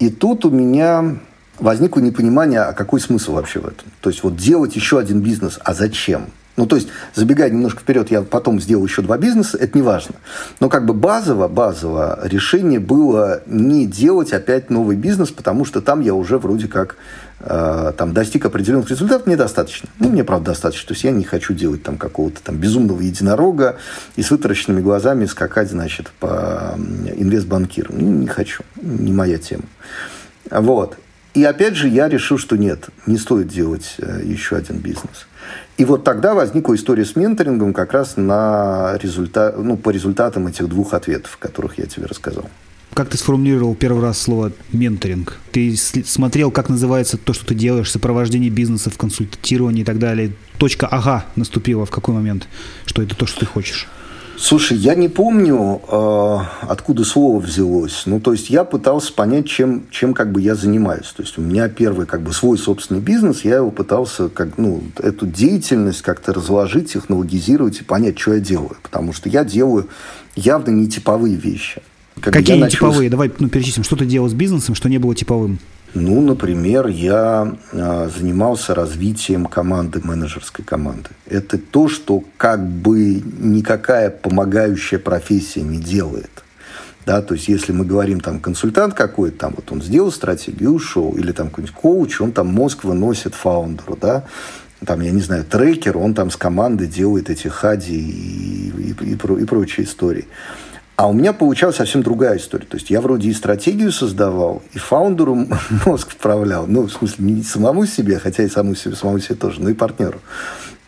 И 0.00 0.08
тут 0.08 0.46
у 0.46 0.50
меня 0.50 1.18
возникло 1.58 2.00
непонимание, 2.00 2.60
а 2.60 2.72
какой 2.72 3.00
смысл 3.00 3.34
вообще 3.34 3.60
в 3.60 3.66
этом? 3.66 3.86
То 4.00 4.08
есть 4.08 4.24
вот 4.24 4.34
делать 4.34 4.74
еще 4.74 4.98
один 4.98 5.20
бизнес, 5.20 5.60
а 5.62 5.74
зачем? 5.74 6.30
Ну, 6.60 6.66
то 6.66 6.76
есть, 6.76 6.88
забегая 7.14 7.48
немножко 7.48 7.80
вперед, 7.80 8.10
я 8.10 8.20
потом 8.20 8.60
сделал 8.60 8.84
еще 8.84 9.00
два 9.00 9.16
бизнеса, 9.16 9.56
это 9.56 9.78
не 9.78 9.80
важно. 9.80 10.16
Но 10.60 10.68
как 10.68 10.84
бы 10.84 10.92
базово, 10.92 11.48
базово 11.48 12.20
решение 12.22 12.78
было 12.78 13.40
не 13.46 13.86
делать 13.86 14.34
опять 14.34 14.68
новый 14.68 14.96
бизнес, 14.96 15.30
потому 15.30 15.64
что 15.64 15.80
там 15.80 16.02
я 16.02 16.12
уже 16.12 16.36
вроде 16.36 16.68
как 16.68 16.96
э, 17.38 17.94
там 17.96 18.12
достиг 18.12 18.44
определенных 18.44 18.90
результатов, 18.90 19.26
мне 19.26 19.36
достаточно. 19.36 19.88
Ну, 19.98 20.10
мне, 20.10 20.22
правда, 20.22 20.50
достаточно. 20.50 20.88
То 20.88 20.92
есть, 20.92 21.04
я 21.04 21.12
не 21.12 21.24
хочу 21.24 21.54
делать 21.54 21.82
там 21.82 21.96
какого-то 21.96 22.42
там 22.42 22.56
безумного 22.58 23.00
единорога 23.00 23.78
и 24.16 24.22
с 24.22 24.30
вытаращенными 24.30 24.82
глазами 24.82 25.24
скакать, 25.24 25.70
значит, 25.70 26.10
по 26.20 26.74
инвестбанкирам. 27.16 27.94
Ну, 27.98 28.10
не 28.10 28.26
хочу. 28.26 28.64
Не 28.76 29.12
моя 29.12 29.38
тема. 29.38 29.64
Вот. 30.50 30.98
И 31.32 31.42
опять 31.42 31.74
же, 31.76 31.88
я 31.88 32.10
решил, 32.10 32.36
что 32.36 32.58
нет, 32.58 32.90
не 33.06 33.16
стоит 33.16 33.48
делать 33.48 33.94
э, 33.96 34.20
еще 34.26 34.56
один 34.56 34.76
бизнес. 34.76 35.26
И 35.80 35.84
вот 35.86 36.04
тогда 36.04 36.34
возникла 36.34 36.74
история 36.74 37.06
с 37.06 37.16
менторингом 37.16 37.72
как 37.72 37.94
раз 37.94 38.18
на 38.18 38.98
результат, 39.02 39.56
ну, 39.56 39.78
по 39.78 39.88
результатам 39.88 40.46
этих 40.46 40.68
двух 40.68 40.92
ответов, 40.92 41.38
которых 41.38 41.78
я 41.78 41.86
тебе 41.86 42.04
рассказал. 42.04 42.50
Как 42.92 43.08
ты 43.08 43.16
сформулировал 43.16 43.74
первый 43.74 44.02
раз 44.02 44.18
слово 44.18 44.52
менторинг? 44.72 45.38
Ты 45.52 45.74
смотрел, 45.78 46.50
как 46.50 46.68
называется 46.68 47.16
то, 47.16 47.32
что 47.32 47.46
ты 47.46 47.54
делаешь, 47.54 47.90
сопровождение 47.90 48.50
бизнеса, 48.50 48.90
в 48.90 48.98
консультировании 48.98 49.80
и 49.80 49.84
так 49.86 49.98
далее. 49.98 50.32
Точка 50.58 50.86
«ага» 50.86 51.24
наступила 51.34 51.86
в 51.86 51.90
какой 51.90 52.14
момент, 52.14 52.46
что 52.84 53.00
это 53.00 53.16
то, 53.16 53.24
что 53.24 53.40
ты 53.40 53.46
хочешь? 53.46 53.88
Слушай, 54.42 54.78
я 54.78 54.94
не 54.94 55.08
помню, 55.08 55.82
э, 55.86 56.38
откуда 56.62 57.04
слово 57.04 57.40
взялось. 57.40 58.04
Ну, 58.06 58.20
то 58.20 58.32
есть 58.32 58.48
я 58.48 58.64
пытался 58.64 59.12
понять, 59.12 59.46
чем, 59.46 59.82
чем 59.90 60.14
как 60.14 60.32
бы 60.32 60.40
я 60.40 60.54
занимаюсь. 60.54 61.12
То 61.14 61.22
есть 61.22 61.36
у 61.36 61.42
меня 61.42 61.68
первый 61.68 62.06
как 62.06 62.22
бы 62.22 62.32
свой 62.32 62.56
собственный 62.56 63.02
бизнес, 63.02 63.42
я 63.44 63.56
его 63.56 63.70
пытался 63.70 64.30
как, 64.30 64.56
ну, 64.56 64.82
эту 64.96 65.26
деятельность 65.26 66.00
как-то 66.00 66.32
разложить, 66.32 66.90
технологизировать 66.90 67.82
и 67.82 67.84
понять, 67.84 68.18
что 68.18 68.32
я 68.32 68.40
делаю. 68.40 68.78
Потому 68.82 69.12
что 69.12 69.28
я 69.28 69.44
делаю 69.44 69.88
явно 70.34 70.70
не 70.70 70.88
типовые 70.88 71.36
вещи. 71.36 71.82
Как 72.18 72.32
Какие 72.32 72.58
начал... 72.58 72.88
типовые? 72.88 73.10
Давай 73.10 73.30
ну, 73.40 73.50
перечислим, 73.50 73.84
что 73.84 73.96
ты 73.96 74.06
делал 74.06 74.30
с 74.30 74.34
бизнесом, 74.34 74.74
что 74.74 74.88
не 74.88 74.96
было 74.96 75.14
типовым. 75.14 75.58
Ну, 75.94 76.20
например, 76.20 76.86
я 76.86 77.56
э, 77.72 78.10
занимался 78.16 78.74
развитием 78.74 79.46
команды, 79.46 80.00
менеджерской 80.02 80.64
команды. 80.64 81.10
Это 81.26 81.58
то, 81.58 81.88
что 81.88 82.22
как 82.36 82.64
бы 82.64 83.20
никакая 83.38 84.10
помогающая 84.10 85.00
профессия 85.00 85.62
не 85.62 85.78
делает. 85.78 86.30
Да, 87.06 87.22
то 87.22 87.34
есть, 87.34 87.48
если 87.48 87.72
мы 87.72 87.84
говорим, 87.84 88.20
там, 88.20 88.38
консультант 88.38 88.94
какой-то, 88.94 89.38
там, 89.38 89.54
вот 89.56 89.72
он 89.72 89.82
сделал 89.82 90.12
стратегию, 90.12 90.74
ушел, 90.74 91.12
или 91.16 91.32
там 91.32 91.48
какой-нибудь 91.48 91.74
коуч, 91.74 92.20
он 92.20 92.30
там 92.32 92.48
мозг 92.48 92.84
выносит 92.84 93.34
фаундеру, 93.34 93.96
да, 94.00 94.24
там, 94.84 95.00
я 95.00 95.10
не 95.10 95.20
знаю, 95.20 95.44
трекер, 95.44 95.96
он 95.96 96.14
там 96.14 96.30
с 96.30 96.36
командой 96.36 96.86
делает 96.86 97.30
эти 97.30 97.48
хади 97.48 97.98
и, 97.98 98.92
и, 98.92 99.12
и, 99.12 99.12
и 99.14 99.16
прочие 99.16 99.86
истории. 99.86 100.28
А 101.00 101.06
у 101.06 101.14
меня 101.14 101.32
получалась 101.32 101.76
совсем 101.76 102.02
другая 102.02 102.36
история. 102.36 102.66
То 102.66 102.76
есть 102.76 102.90
я 102.90 103.00
вроде 103.00 103.30
и 103.30 103.32
стратегию 103.32 103.90
создавал, 103.90 104.62
и 104.74 104.78
фаундеру 104.78 105.46
мозг 105.86 106.10
вправлял. 106.10 106.66
Ну, 106.66 106.82
в 106.82 106.92
смысле, 106.92 107.24
не 107.24 107.42
самому 107.42 107.86
себе, 107.86 108.18
хотя 108.18 108.42
и 108.42 108.50
самому 108.50 108.74
себе, 108.74 108.94
самому 108.94 109.18
себе 109.18 109.36
тоже, 109.36 109.62
но 109.62 109.70
и 109.70 109.72
партнеру. 109.72 110.20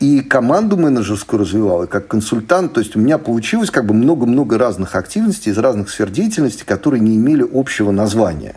И 0.01 0.21
команду 0.21 0.77
менеджерскую 0.77 1.41
развивал, 1.41 1.85
и 1.85 1.87
как 1.87 2.09
консультант. 2.09 2.75
То 2.75 2.81
есть 2.81 2.95
у 2.95 2.99
меня 2.99 3.17
получилось 3.17 3.71
как 3.71 3.87
бы 3.87 3.95
много-много 3.95 4.59
разных 4.59 4.97
активностей 4.97 5.51
из 5.51 5.57
разных 5.57 5.89
сфер 5.89 6.11
деятельности, 6.11 6.65
которые 6.65 7.01
не 7.01 7.17
имели 7.17 7.47
общего 7.51 7.91
названия. 7.91 8.57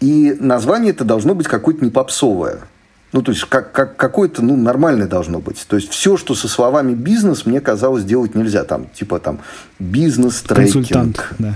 И 0.00 0.36
название 0.40 0.90
это 0.90 1.04
должно 1.04 1.36
быть 1.36 1.46
какое-то 1.46 1.84
не 1.84 1.92
попсовое. 1.92 2.58
Ну, 3.14 3.22
то 3.22 3.30
есть, 3.30 3.44
как, 3.44 3.70
как, 3.70 3.96
какое-то, 3.96 4.42
ну, 4.42 4.56
нормальное 4.56 5.06
должно 5.06 5.38
быть. 5.38 5.64
То 5.68 5.76
есть, 5.76 5.88
все, 5.90 6.16
что 6.16 6.34
со 6.34 6.48
словами 6.48 6.94
бизнес, 6.94 7.46
мне 7.46 7.60
казалось, 7.60 8.02
делать 8.02 8.34
нельзя. 8.34 8.64
Там, 8.64 8.86
типа, 8.92 9.20
там, 9.20 9.38
бизнес-трекинг. 9.78 10.72
Консультант, 10.72 11.28
да. 11.38 11.54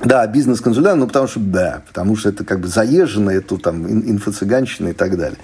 Да, 0.00 0.26
бизнес-консультант, 0.26 0.98
ну, 0.98 1.06
потому 1.06 1.28
что, 1.28 1.38
да, 1.38 1.82
потому 1.86 2.16
что 2.16 2.30
это 2.30 2.44
как 2.44 2.58
бы 2.58 2.66
заезжено, 2.66 3.30
это 3.30 3.58
там 3.58 3.86
инфо-цыганщина 3.86 4.88
и 4.88 4.92
так 4.92 5.16
далее. 5.16 5.38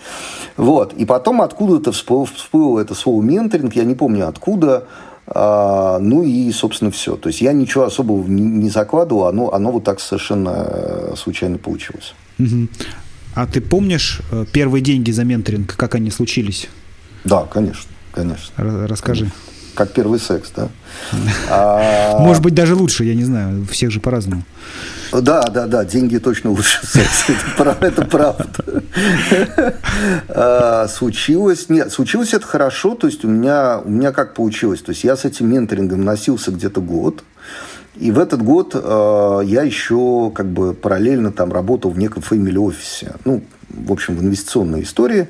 Вот. 0.57 0.93
И 0.95 1.05
потом 1.05 1.40
откуда-то 1.40 1.93
всплыло, 1.93 2.27
всплыло 2.27 2.81
это 2.81 2.97
слово 2.97 3.23
менторинг, 3.23 3.77
я 3.77 3.85
не 3.85 3.95
помню 3.95 4.27
откуда, 4.27 4.88
а, 5.29 6.01
ну 6.01 6.25
и, 6.25 6.51
собственно, 6.51 6.90
все. 6.90 7.14
То 7.14 7.29
есть, 7.29 7.40
я 7.40 7.53
ничего 7.53 7.85
особого 7.85 8.27
не, 8.27 8.71
закладывал, 8.71 9.27
оно, 9.27 9.55
оно 9.55 9.71
вот 9.71 9.85
так 9.85 10.01
совершенно 10.01 10.67
э, 10.67 11.14
случайно 11.17 11.59
получилось. 11.59 12.12
Угу. 12.40 12.69
А 13.35 13.47
ты 13.47 13.61
помнишь 13.61 14.20
э, 14.31 14.44
первые 14.53 14.83
деньги 14.83 15.11
за 15.11 15.25
менторинг, 15.25 15.75
как 15.77 15.94
они 15.94 16.11
случились? 16.11 16.68
Да, 17.25 17.44
конечно, 17.44 17.90
конечно. 18.12 18.87
Расскажи. 18.87 19.31
Как 19.75 19.92
первый 19.92 20.20
секс, 20.20 20.53
да? 20.55 20.68
А, 21.51 22.18
Может 22.20 22.42
быть, 22.42 22.55
даже 22.55 22.75
лучше, 22.77 23.05
я 23.05 23.14
не 23.14 23.25
знаю, 23.25 23.66
всех 23.70 23.90
же 23.90 23.99
по-разному. 23.99 24.44
Да, 25.12 25.42
да, 25.42 25.66
да, 25.66 25.85
деньги 25.85 26.18
точно 26.18 26.51
лучше 26.51 26.81
секса, 26.87 27.33
это 27.81 28.05
правда. 28.05 28.47
А, 30.29 30.88
случилось, 30.88 31.68
нет, 31.68 31.92
случилось 31.92 32.35
это 32.35 32.47
хорошо, 32.47 32.94
то 32.94 33.07
есть 33.07 33.25
у 33.25 33.29
меня, 33.29 33.81
у 33.85 33.88
меня 33.88 34.12
как 34.12 34.35
получилось, 34.35 34.81
то 34.81 34.90
есть 34.90 35.05
я 35.05 35.16
с 35.16 35.25
этим 35.25 35.51
менторингом 35.51 36.05
носился 36.05 36.51
где-то 36.51 36.81
год, 36.81 37.23
и 37.97 38.11
в 38.11 38.19
этот 38.19 38.43
год 38.43 38.75
э, 38.75 39.41
я 39.45 39.63
еще 39.63 40.33
как 40.35 40.47
бы 40.47 40.75
параллельно 40.75 41.31
там 41.31 41.53
работал 41.53 41.91
в 41.91 41.99
неком 41.99 42.23
family 42.29 42.59
офисе. 42.59 43.15
Ну, 43.25 43.43
в 43.69 43.93
общем, 43.93 44.17
в 44.17 44.23
инвестиционной 44.23 44.83
истории. 44.83 45.29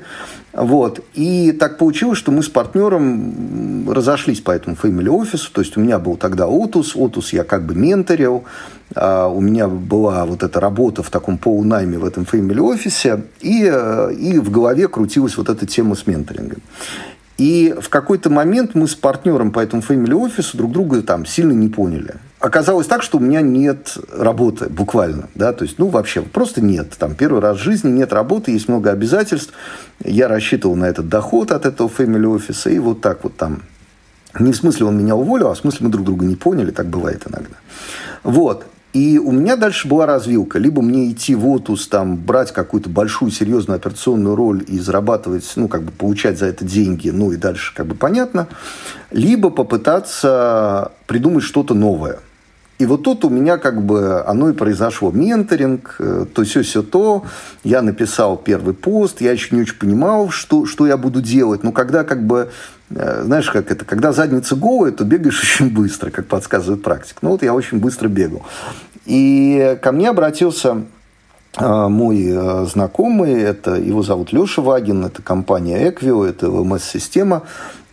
Вот. 0.51 1.03
И 1.13 1.51
так 1.51 1.77
получилось, 1.77 2.17
что 2.17 2.31
мы 2.31 2.41
с 2.41 2.49
партнером 2.49 3.89
разошлись 3.91 4.41
по 4.41 4.51
этому 4.51 4.75
family 4.81 5.09
офису. 5.09 5.51
То 5.51 5.61
есть 5.61 5.77
у 5.77 5.79
меня 5.79 5.99
был 5.99 6.17
тогда 6.17 6.47
Отус. 6.47 6.95
Отус 6.95 7.33
я 7.33 7.43
как 7.43 7.65
бы 7.65 7.75
менторил. 7.75 8.45
А 8.95 9.27
у 9.27 9.41
меня 9.41 9.67
была 9.67 10.25
вот 10.25 10.41
эта 10.41 10.59
работа 10.59 11.03
в 11.03 11.09
таком 11.09 11.37
полунайме 11.37 11.99
в 11.99 12.05
этом 12.05 12.23
family 12.23 12.59
офисе. 12.59 13.23
И, 13.41 13.69
э, 13.71 14.13
и 14.13 14.39
в 14.39 14.49
голове 14.49 14.87
крутилась 14.87 15.37
вот 15.37 15.49
эта 15.49 15.67
тема 15.67 15.95
с 15.95 16.07
менторингом. 16.07 16.61
И 17.37 17.75
в 17.79 17.89
какой-то 17.89 18.29
момент 18.29 18.75
мы 18.75 18.87
с 18.87 18.95
партнером 18.95 19.51
по 19.51 19.59
этому 19.59 19.81
family 19.81 20.15
офису 20.15 20.57
друг 20.57 20.71
друга 20.71 21.01
там 21.01 21.25
сильно 21.25 21.51
не 21.51 21.67
поняли. 21.67 22.15
Оказалось 22.45 22.85
так, 22.85 23.01
что 23.01 23.17
у 23.17 23.19
меня 23.19 23.41
нет 23.41 23.97
работы, 24.15 24.69
буквально, 24.69 25.29
да, 25.33 25.51
то 25.51 25.63
есть, 25.63 25.79
ну, 25.79 25.87
вообще, 25.87 26.21
просто 26.21 26.61
нет. 26.61 26.91
Там 26.99 27.15
первый 27.15 27.41
раз 27.41 27.57
в 27.57 27.63
жизни 27.63 27.89
нет 27.89 28.13
работы, 28.13 28.51
есть 28.51 28.67
много 28.67 28.91
обязательств. 28.91 29.51
Я 30.03 30.27
рассчитывал 30.27 30.75
на 30.75 30.85
этот 30.85 31.09
доход 31.09 31.51
от 31.51 31.65
этого 31.65 31.87
family 31.87 32.27
офиса, 32.27 32.69
и 32.69 32.77
вот 32.77 33.01
так 33.01 33.23
вот 33.23 33.35
там 33.35 33.63
не 34.37 34.51
в 34.51 34.55
смысле 34.55 34.85
он 34.85 34.95
меня 34.95 35.15
уволил, 35.15 35.47
а 35.47 35.55
в 35.55 35.57
смысле 35.57 35.87
мы 35.87 35.91
друг 35.91 36.05
друга 36.05 36.23
не 36.23 36.35
поняли, 36.35 36.69
так 36.69 36.85
бывает 36.85 37.23
иногда. 37.27 37.55
Вот. 38.21 38.67
И 38.93 39.17
у 39.17 39.31
меня 39.31 39.55
дальше 39.55 39.87
была 39.87 40.05
развилка. 40.05 40.59
Либо 40.59 40.83
мне 40.83 41.11
идти 41.11 41.33
в 41.33 41.47
отус, 41.47 41.87
там, 41.87 42.15
брать 42.15 42.53
какую-то 42.53 42.91
большую 42.91 43.31
серьезную 43.31 43.77
операционную 43.77 44.35
роль 44.35 44.63
и 44.67 44.79
зарабатывать, 44.79 45.51
ну, 45.55 45.67
как 45.67 45.81
бы 45.81 45.91
получать 45.91 46.37
за 46.37 46.45
это 46.45 46.63
деньги, 46.63 47.09
ну, 47.09 47.31
и 47.31 47.37
дальше 47.37 47.73
как 47.73 47.87
бы 47.87 47.95
понятно. 47.95 48.47
Либо 49.09 49.49
попытаться 49.49 50.91
придумать 51.07 51.43
что-то 51.43 51.73
новое. 51.73 52.19
И 52.77 52.85
вот 52.85 53.03
тут 53.03 53.23
у 53.23 53.29
меня 53.29 53.57
как 53.57 53.81
бы 53.81 54.21
оно 54.25 54.49
и 54.49 54.53
произошло. 54.53 55.11
Менторинг, 55.11 55.95
э, 55.99 56.25
то 56.33 56.43
все 56.43 56.61
все 56.61 56.83
то. 56.83 57.23
Я 57.63 57.81
написал 57.81 58.37
первый 58.37 58.73
пост, 58.73 59.21
я 59.21 59.31
еще 59.31 59.55
не 59.55 59.61
очень 59.61 59.77
понимал, 59.77 60.29
что, 60.29 60.65
что 60.65 60.85
я 60.85 60.97
буду 60.97 61.21
делать. 61.21 61.63
Но 61.63 61.71
когда 61.71 62.03
как 62.03 62.25
бы, 62.25 62.49
э, 62.89 63.23
знаешь, 63.23 63.49
как 63.49 63.71
это, 63.71 63.85
когда 63.85 64.11
задница 64.11 64.57
голая, 64.57 64.91
то 64.91 65.05
бегаешь 65.05 65.41
очень 65.59 65.73
быстро, 65.73 66.09
как 66.09 66.27
подсказывает 66.27 66.83
практика. 66.83 67.19
Ну 67.21 67.29
вот 67.29 67.43
я 67.43 67.53
очень 67.53 67.79
быстро 67.79 68.09
бегал. 68.09 68.43
И 69.05 69.77
ко 69.81 69.93
мне 69.93 70.09
обратился 70.09 70.81
э, 71.57 71.87
мой 71.87 72.65
знакомый, 72.65 73.41
это 73.41 73.75
его 73.75 74.03
зовут 74.03 74.33
Леша 74.33 74.61
Вагин, 74.61 75.05
это 75.05 75.21
компания 75.21 75.89
Equio, 75.89 76.27
это 76.27 76.49
ЛМС-система 76.49 77.43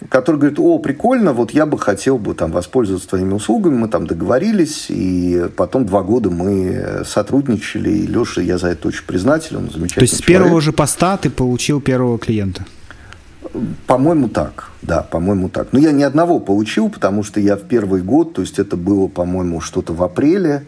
который 0.09 0.37
говорит, 0.37 0.59
о, 0.59 0.79
прикольно, 0.79 1.33
вот 1.33 1.53
я 1.53 1.67
бы 1.67 1.79
хотел 1.79 2.19
бы 2.19 2.35
там 2.35 2.53
воспользоваться 2.53 3.09
твоими 3.09 3.33
услугами, 3.35 3.77
мы 3.77 3.89
там 3.89 4.07
договорились, 4.07 4.87
и 4.89 5.47
потом 5.57 5.87
два 5.87 6.03
года 6.03 6.31
мы 6.31 7.03
сотрудничали, 7.05 7.91
и 7.91 8.07
Леша, 8.07 8.41
я 8.41 8.59
за 8.59 8.69
это 8.69 8.89
очень 8.89 9.05
признателен, 9.05 9.65
он 9.65 9.71
замечательный 9.71 10.07
То 10.07 10.13
есть 10.13 10.17
с 10.17 10.23
первого 10.23 10.61
же 10.61 10.73
поста 10.73 11.17
ты 11.17 11.31
получил 11.31 11.81
первого 11.81 12.19
клиента? 12.19 12.65
по-моему, 13.87 14.29
так. 14.29 14.71
Да, 14.83 15.03
по-моему, 15.03 15.49
так. 15.49 15.69
Но 15.73 15.79
я 15.79 15.93
ни 15.93 16.03
одного 16.03 16.41
получил, 16.41 16.89
потому 16.89 17.23
что 17.23 17.41
я 17.41 17.57
в 17.57 17.63
первый 17.63 18.03
год, 18.03 18.35
то 18.35 18.43
есть 18.43 18.59
это 18.59 18.77
было, 18.77 19.09
по-моему, 19.09 19.61
что-то 19.61 19.93
в 19.93 20.03
апреле 20.03 20.67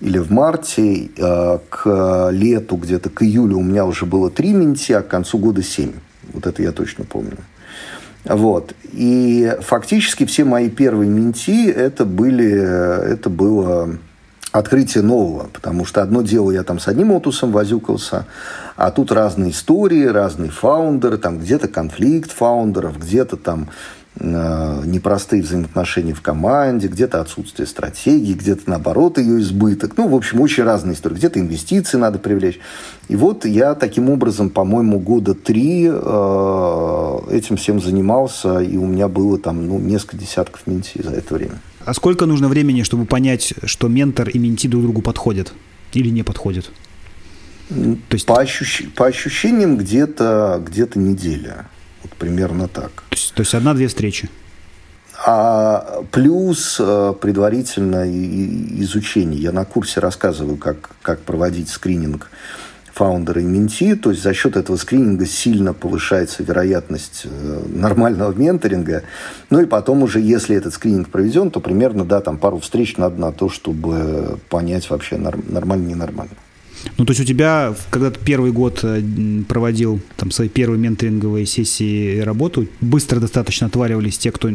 или 0.00 0.18
в 0.18 0.30
марте, 0.30 1.10
э, 1.16 1.58
к 1.68 2.30
лету, 2.32 2.76
где-то 2.76 3.10
к 3.10 3.22
июлю 3.22 3.58
у 3.58 3.62
меня 3.62 3.84
уже 3.84 4.06
было 4.06 4.30
три 4.30 4.52
менти, 4.52 4.92
а 4.92 5.02
к 5.02 5.08
концу 5.08 5.38
года 5.38 5.62
семь. 5.62 5.92
Вот 6.32 6.46
это 6.46 6.62
я 6.62 6.72
точно 6.72 7.04
помню. 7.04 7.36
Вот. 8.24 8.74
И 8.92 9.56
фактически 9.60 10.24
все 10.24 10.44
мои 10.44 10.70
первые 10.70 11.10
менти 11.10 11.68
это 11.68 12.04
были, 12.04 12.50
это 12.50 13.28
было 13.28 13.98
открытие 14.52 15.02
нового, 15.02 15.48
потому 15.52 15.84
что 15.84 16.02
одно 16.02 16.22
дело 16.22 16.50
я 16.50 16.62
там 16.62 16.78
с 16.78 16.86
одним 16.86 17.10
отусом 17.12 17.52
возюкался, 17.52 18.26
а 18.76 18.90
тут 18.90 19.10
разные 19.10 19.50
истории, 19.50 20.04
разные 20.04 20.50
фаундеры, 20.50 21.16
там 21.16 21.38
где-то 21.38 21.68
конфликт 21.68 22.30
фаундеров, 22.30 22.98
где-то 22.98 23.36
там 23.36 23.70
непростые 24.20 25.42
взаимоотношения 25.42 26.12
в 26.12 26.20
команде, 26.20 26.88
где-то 26.88 27.20
отсутствие 27.20 27.66
стратегии, 27.66 28.34
где-то 28.34 28.62
наоборот 28.66 29.18
ее 29.18 29.40
избыток. 29.40 29.96
Ну, 29.96 30.08
в 30.08 30.14
общем, 30.14 30.40
очень 30.40 30.64
разные 30.64 30.94
истории. 30.94 31.14
Где-то 31.14 31.40
инвестиции 31.40 31.96
надо 31.96 32.18
привлечь. 32.18 32.60
И 33.08 33.16
вот 33.16 33.46
я 33.46 33.74
таким 33.74 34.10
образом, 34.10 34.50
по-моему, 34.50 35.00
года 35.00 35.34
три 35.34 35.88
э, 35.90 37.18
этим 37.30 37.56
всем 37.56 37.80
занимался, 37.80 38.58
и 38.60 38.76
у 38.76 38.86
меня 38.86 39.08
было 39.08 39.38
там 39.38 39.66
ну, 39.66 39.78
несколько 39.78 40.18
десятков 40.18 40.66
менти 40.66 41.00
за 41.02 41.10
это 41.10 41.34
время. 41.34 41.60
А 41.84 41.94
сколько 41.94 42.26
нужно 42.26 42.48
времени, 42.48 42.82
чтобы 42.82 43.06
понять, 43.06 43.54
что 43.64 43.88
ментор 43.88 44.28
и 44.28 44.38
менти 44.38 44.68
друг 44.68 44.82
другу 44.82 45.02
подходят 45.02 45.52
или 45.94 46.10
не 46.10 46.22
подходят? 46.22 46.70
То 47.68 47.96
есть... 48.10 48.26
по, 48.26 48.38
ощущ... 48.38 48.84
по 48.94 49.06
ощущениям 49.06 49.78
где-то 49.78 50.62
где 50.64 50.86
неделя. 50.94 51.66
Примерно 52.22 52.68
так. 52.68 52.92
То 53.08 53.16
есть, 53.16 53.34
то 53.34 53.40
есть 53.40 53.52
одна-две 53.52 53.88
встречи? 53.88 54.30
А 55.26 56.04
плюс 56.12 56.76
э, 56.78 57.14
предварительное 57.20 58.08
изучение. 58.80 59.42
Я 59.42 59.50
на 59.50 59.64
курсе 59.64 59.98
рассказываю, 59.98 60.56
как, 60.56 60.90
как 61.02 61.22
проводить 61.22 61.68
скрининг 61.68 62.30
фаундера 62.92 63.42
и 63.42 63.44
менти, 63.44 63.96
то 63.96 64.10
есть 64.10 64.22
за 64.22 64.34
счет 64.34 64.56
этого 64.56 64.76
скрининга 64.76 65.26
сильно 65.26 65.74
повышается 65.74 66.44
вероятность 66.44 67.22
э, 67.24 67.62
нормального 67.74 68.32
менторинга. 68.32 69.02
Ну 69.50 69.60
и 69.60 69.66
потом 69.66 70.04
уже, 70.04 70.20
если 70.20 70.54
этот 70.54 70.74
скрининг 70.74 71.08
проведен, 71.08 71.50
то 71.50 71.58
примерно, 71.58 72.04
да, 72.04 72.20
там 72.20 72.38
пару 72.38 72.60
встреч 72.60 72.98
надо 72.98 73.20
на 73.20 73.32
то, 73.32 73.48
чтобы 73.48 74.38
понять 74.48 74.88
вообще 74.90 75.16
нормально, 75.16 75.88
ненормально. 75.88 76.36
Ну, 76.96 77.04
то 77.04 77.12
есть 77.12 77.20
у 77.20 77.24
тебя, 77.24 77.74
когда 77.90 78.10
ты 78.10 78.18
первый 78.24 78.52
год 78.52 78.80
э, 78.82 79.02
проводил 79.48 80.00
там 80.16 80.30
свои 80.30 80.48
первые 80.48 80.78
менторинговые 80.78 81.46
сессии 81.46 82.20
работу, 82.20 82.66
быстро 82.80 83.20
достаточно 83.20 83.66
отваривались 83.66 84.18
те, 84.18 84.32
кто 84.32 84.50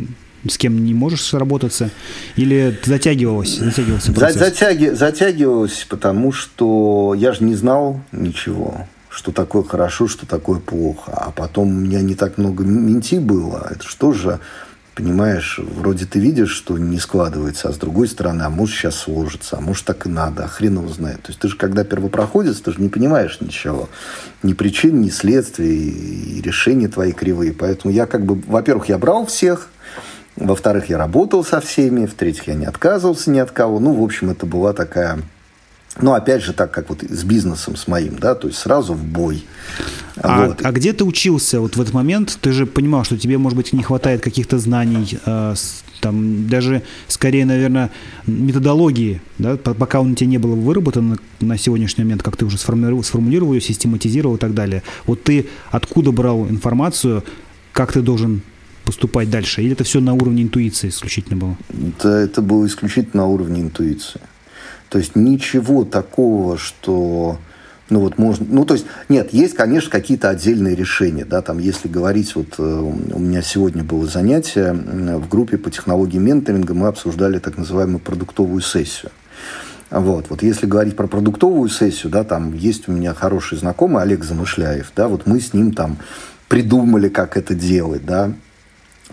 с 0.48 0.58
кем 0.58 0.84
не 0.84 0.94
можешь 0.94 1.22
сработаться, 1.24 1.90
или 2.36 2.78
затягивалось, 2.86 3.58
затягивался 3.58 4.14
процесс? 4.14 4.40
Затяги, 4.40 4.90
затягивалось, 4.90 5.86
потому 5.90 6.32
что 6.32 7.16
я 7.18 7.34
же 7.34 7.44
не 7.44 7.56
знал 7.56 8.02
ничего, 8.12 8.88
что 9.10 9.32
такое 9.32 9.64
хорошо, 9.64 10.08
что 10.08 10.26
такое 10.26 10.60
плохо. 10.60 11.12
А 11.12 11.32
потом 11.32 11.70
у 11.70 11.80
меня 11.80 12.02
не 12.02 12.16
так 12.16 12.38
много 12.38 12.64
менти 12.64 13.16
было. 13.16 13.68
Это 13.72 13.86
что 13.88 14.14
же, 14.14 14.40
понимаешь, 14.98 15.60
вроде 15.60 16.06
ты 16.06 16.20
видишь, 16.20 16.50
что 16.50 16.78
не 16.80 16.98
складывается, 16.98 17.70
а 17.70 17.72
с 17.72 17.78
другой 17.78 18.08
стороны, 18.08 18.42
а 18.42 18.50
может 18.50 18.76
сейчас 18.76 18.96
сложится, 18.96 19.58
а 19.58 19.62
может 19.62 19.86
так 19.86 20.08
и 20.08 20.10
надо, 20.10 20.46
а 20.46 20.48
хрен 20.48 20.80
его 20.80 20.90
знает. 20.90 21.22
То 21.22 21.30
есть 21.30 21.40
ты 21.40 21.50
же, 21.50 21.56
когда 21.56 21.84
первопроходец, 21.84 22.60
ты 22.60 22.72
же 22.72 22.82
не 22.82 22.90
понимаешь 22.90 23.38
ничего. 23.40 23.90
Ни 24.42 24.54
причин, 24.54 25.00
ни 25.02 25.10
следствий, 25.10 25.90
и 26.38 26.42
решения 26.42 26.88
твои 26.88 27.12
кривые. 27.12 27.54
Поэтому 27.54 27.94
я 27.94 28.08
как 28.08 28.26
бы, 28.26 28.42
во-первых, 28.48 28.90
я 28.90 28.98
брал 28.98 29.28
всех, 29.28 29.70
во-вторых, 30.36 30.90
я 30.90 30.98
работал 30.98 31.44
со 31.46 31.62
всеми. 31.62 32.08
В-третьих, 32.08 32.48
я 32.48 32.56
не 32.56 32.66
отказывался 32.66 33.30
ни 33.30 33.38
от 33.38 33.52
кого. 33.52 33.80
Ну, 33.80 33.94
в 33.94 34.04
общем, 34.04 34.32
это 34.32 34.48
была 34.48 34.74
такая... 34.74 35.20
Ну, 36.02 36.14
опять 36.14 36.42
же, 36.42 36.54
так 36.54 36.72
как 36.72 36.90
вот 36.90 37.04
с 37.04 37.24
бизнесом 37.24 37.76
с 37.76 37.88
моим, 37.88 38.18
да, 38.18 38.34
то 38.34 38.48
есть 38.48 38.60
сразу 38.60 38.94
в 38.94 39.04
бой. 39.04 39.46
А, 40.22 40.48
вот. 40.48 40.60
а 40.64 40.72
где 40.72 40.94
ты 40.94 41.04
учился 41.04 41.60
вот 41.60 41.76
в 41.76 41.82
этот 41.82 41.94
момент? 41.94 42.38
Ты 42.42 42.52
же 42.52 42.66
понимал, 42.66 43.04
что 43.04 43.18
тебе, 43.18 43.38
может 43.38 43.58
быть, 43.58 43.74
не 43.74 43.84
хватает 43.84 44.22
каких-то 44.22 44.58
знаний, 44.60 45.18
э, 45.26 45.56
там 46.02 46.48
даже 46.48 46.84
скорее, 47.08 47.46
наверное, 47.46 47.92
методологии, 48.26 49.22
да, 49.38 49.58
пока 49.58 50.02
он 50.02 50.12
у 50.12 50.16
тебя 50.16 50.30
не 50.30 50.38
было 50.38 50.56
выработан 50.56 51.20
на 51.40 51.58
сегодняшний 51.58 52.04
момент, 52.04 52.24
как 52.24 52.38
ты 52.38 52.46
уже 52.46 52.58
сформулировал, 52.58 53.04
сформулировал 53.04 53.54
ее, 53.54 53.62
систематизировал 53.62 54.36
и 54.36 54.40
так 54.40 54.54
далее. 54.54 54.84
Вот 55.06 55.24
ты 55.24 55.48
откуда 55.72 56.12
брал 56.12 56.48
информацию, 56.48 57.24
как 57.74 57.92
ты 57.92 58.02
должен 58.02 58.42
поступать 58.86 59.30
дальше? 59.30 59.62
Или 59.62 59.74
это 59.74 59.84
все 59.84 60.00
на 60.00 60.14
уровне 60.14 60.44
интуиции 60.44 60.90
исключительно 60.90 61.38
было? 61.38 61.58
Это, 61.70 62.10
это 62.10 62.42
было 62.42 62.66
исключительно 62.66 63.24
на 63.24 63.28
уровне 63.28 63.62
интуиции. 63.62 64.22
То 64.90 64.98
есть 64.98 65.16
ничего 65.16 65.84
такого, 65.84 66.58
что 66.58 67.38
ну 67.90 68.02
вот 68.02 68.18
можно, 68.18 68.46
ну 68.50 68.66
то 68.66 68.74
есть 68.74 68.86
нет, 69.10 69.34
есть, 69.34 69.54
конечно, 69.54 69.90
какие-то 69.90 70.30
отдельные 70.30 70.76
решения, 70.76 71.26
да, 71.26 71.42
там 71.42 71.58
если 71.60 71.88
говорить, 71.88 72.36
вот 72.36 72.56
э, 72.58 72.62
у 72.62 73.20
меня 73.20 73.42
сегодня 73.42 73.84
было 73.84 74.06
занятие 74.06 74.74
в 74.74 75.28
группе 75.30 75.58
по 75.58 75.72
технологии 75.72 76.18
менторинга, 76.18 76.74
мы 76.74 76.88
обсуждали 76.88 77.40
так 77.40 77.58
называемую 77.58 78.00
продуктовую 78.00 78.62
сессию. 78.62 79.12
Вот, 79.90 80.26
вот 80.30 80.44
если 80.44 80.66
говорить 80.66 80.98
про 80.98 81.08
продуктовую 81.08 81.70
сессию, 81.70 82.12
да, 82.12 82.26
там 82.26 82.54
есть 82.54 82.90
у 82.90 82.92
меня 82.92 83.14
хороший 83.14 83.58
знакомый 83.58 84.04
Олег 84.04 84.26
Замышляев, 84.26 84.92
да, 84.96 85.08
вот 85.08 85.26
мы 85.26 85.40
с 85.40 85.54
ним 85.54 85.72
там 85.72 85.98
придумали, 86.50 87.08
как 87.08 87.38
это 87.38 87.56
делать, 87.56 88.06
да, 88.06 88.34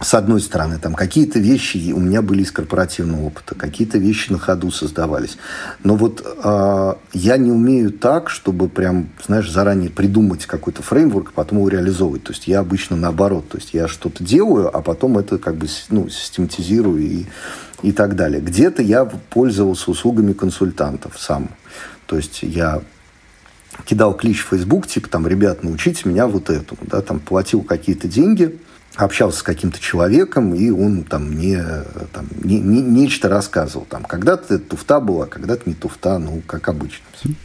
с 0.00 0.12
одной 0.14 0.40
стороны, 0.40 0.78
там 0.78 0.94
какие-то 0.94 1.38
вещи 1.38 1.92
у 1.92 2.00
меня 2.00 2.20
были 2.20 2.42
из 2.42 2.50
корпоративного 2.50 3.26
опыта, 3.26 3.54
какие-то 3.54 3.96
вещи 3.96 4.32
на 4.32 4.38
ходу 4.38 4.72
создавались. 4.72 5.38
Но 5.84 5.94
вот 5.94 6.20
э, 6.24 6.94
я 7.12 7.36
не 7.36 7.52
умею 7.52 7.92
так, 7.92 8.28
чтобы 8.28 8.68
прям, 8.68 9.10
знаешь, 9.24 9.48
заранее 9.48 9.90
придумать 9.90 10.46
какой-то 10.46 10.82
фреймворк, 10.82 11.28
а 11.28 11.32
потом 11.36 11.58
его 11.58 11.68
реализовывать. 11.68 12.24
То 12.24 12.32
есть 12.32 12.48
я 12.48 12.58
обычно 12.58 12.96
наоборот. 12.96 13.48
То 13.48 13.58
есть 13.58 13.72
я 13.72 13.86
что-то 13.86 14.24
делаю, 14.24 14.76
а 14.76 14.82
потом 14.82 15.16
это 15.16 15.38
как 15.38 15.54
бы 15.54 15.68
ну, 15.90 16.08
систематизирую 16.08 17.00
и, 17.00 17.26
и 17.82 17.92
так 17.92 18.16
далее. 18.16 18.40
Где-то 18.40 18.82
я 18.82 19.04
пользовался 19.04 19.92
услугами 19.92 20.32
консультантов 20.32 21.20
сам. 21.20 21.50
То 22.06 22.16
есть 22.16 22.40
я 22.42 22.82
кидал 23.84 24.14
клич 24.14 24.40
в 24.44 24.48
Facebook, 24.48 24.88
типа 24.88 25.08
там, 25.08 25.28
ребят, 25.28 25.62
научите 25.62 26.08
меня 26.08 26.26
вот 26.26 26.50
этому, 26.50 26.80
да, 26.82 27.00
там 27.00 27.20
платил 27.20 27.62
какие-то 27.62 28.08
деньги– 28.08 28.58
общался 28.96 29.38
с 29.38 29.42
каким-то 29.42 29.80
человеком, 29.80 30.54
и 30.54 30.70
он 30.70 31.04
там 31.04 31.30
мне 31.30 31.64
там, 32.12 32.26
не, 32.42 32.60
не, 32.60 32.80
нечто 32.80 33.28
рассказывал. 33.28 33.86
Там, 33.88 34.04
когда-то 34.04 34.58
туфта 34.58 35.00
была, 35.00 35.26
когда-то 35.26 35.62
не 35.66 35.74
туфта, 35.74 36.18
ну, 36.18 36.42
как 36.46 36.68
обычно. 36.68 37.04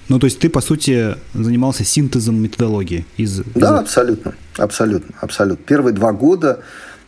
Ну, 0.10 0.20
то 0.20 0.26
есть 0.26 0.40
ты, 0.40 0.50
по 0.50 0.62
сути, 0.62 1.16
занимался 1.34 1.84
синтезом 1.84 2.42
методологии? 2.42 3.06
Из, 3.18 3.42
да, 3.56 3.76
из... 3.76 3.80
абсолютно, 3.80 4.36
абсолютно, 4.58 5.16
абсолютно. 5.20 5.66
Первые 5.66 5.94
два 5.94 6.12
года 6.12 6.60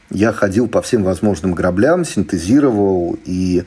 я 0.10 0.34
ходил 0.34 0.68
по 0.68 0.82
всем 0.82 1.04
возможным 1.04 1.54
граблям, 1.54 2.04
синтезировал 2.04 3.18
и 3.26 3.64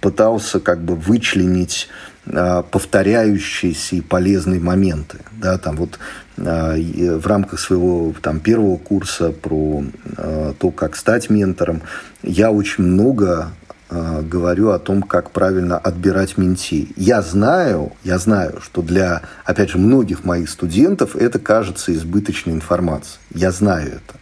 пытался 0.00 0.60
как 0.60 0.82
бы 0.82 0.94
вычленить 0.94 1.88
повторяющиеся 2.26 3.96
и 3.96 4.00
полезные 4.00 4.60
моменты. 4.60 5.18
Да, 5.40 5.58
там 5.58 5.76
вот 5.76 5.98
а, 6.38 6.74
в 6.76 7.26
рамках 7.26 7.60
своего 7.60 8.12
там, 8.20 8.40
первого 8.40 8.76
курса 8.76 9.30
про 9.30 9.84
а, 10.16 10.54
то, 10.58 10.70
как 10.70 10.96
стать 10.96 11.30
ментором, 11.30 11.82
я 12.22 12.50
очень 12.50 12.84
много 12.84 13.50
говорю 13.88 14.70
о 14.70 14.80
том, 14.80 15.00
как 15.00 15.30
правильно 15.30 15.78
отбирать 15.78 16.36
менти. 16.38 16.88
Я 16.96 17.22
знаю, 17.22 17.92
я 18.02 18.18
знаю, 18.18 18.60
что 18.60 18.82
для, 18.82 19.22
опять 19.44 19.70
же, 19.70 19.78
многих 19.78 20.24
моих 20.24 20.50
студентов 20.50 21.14
это 21.14 21.38
кажется 21.38 21.94
избыточной 21.94 22.52
информацией. 22.52 23.20
Я 23.32 23.52
знаю 23.52 23.86
это. 23.86 24.18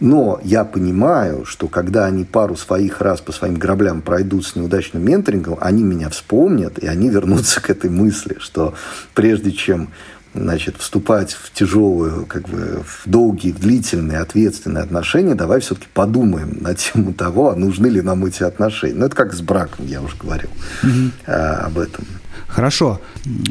Но 0.00 0.40
я 0.42 0.64
понимаю, 0.64 1.44
что 1.44 1.68
когда 1.68 2.06
они 2.06 2.24
пару 2.24 2.56
своих 2.56 3.00
раз 3.00 3.20
по 3.20 3.32
своим 3.32 3.54
граблям 3.54 4.02
пройдут 4.02 4.46
с 4.46 4.56
неудачным 4.56 5.04
менторингом, 5.04 5.56
они 5.60 5.82
меня 5.82 6.10
вспомнят, 6.10 6.78
и 6.78 6.86
они 6.86 7.08
вернутся 7.08 7.60
к 7.60 7.70
этой 7.70 7.90
мысли, 7.90 8.36
что 8.40 8.74
прежде 9.14 9.52
чем 9.52 9.90
значит, 10.34 10.76
вступать 10.78 11.32
в 11.32 11.52
тяжелые, 11.52 12.24
как 12.26 12.48
бы, 12.48 12.82
в 12.84 13.08
долгие, 13.08 13.52
в 13.52 13.60
длительные, 13.60 14.18
ответственные 14.18 14.82
отношения, 14.82 15.34
давай 15.34 15.60
все-таки 15.60 15.86
подумаем 15.94 16.58
на 16.60 16.74
тему 16.74 17.14
того, 17.14 17.50
а 17.50 17.56
нужны 17.56 17.86
ли 17.86 18.02
нам 18.02 18.24
эти 18.26 18.42
отношения. 18.42 18.94
Ну, 18.94 19.06
это 19.06 19.16
как 19.16 19.32
с 19.32 19.40
браком, 19.40 19.86
я 19.86 20.02
уже 20.02 20.16
говорил 20.16 20.50
mm-hmm. 20.82 21.10
а, 21.26 21.66
об 21.66 21.78
этом. 21.78 22.04
Хорошо. 22.48 23.00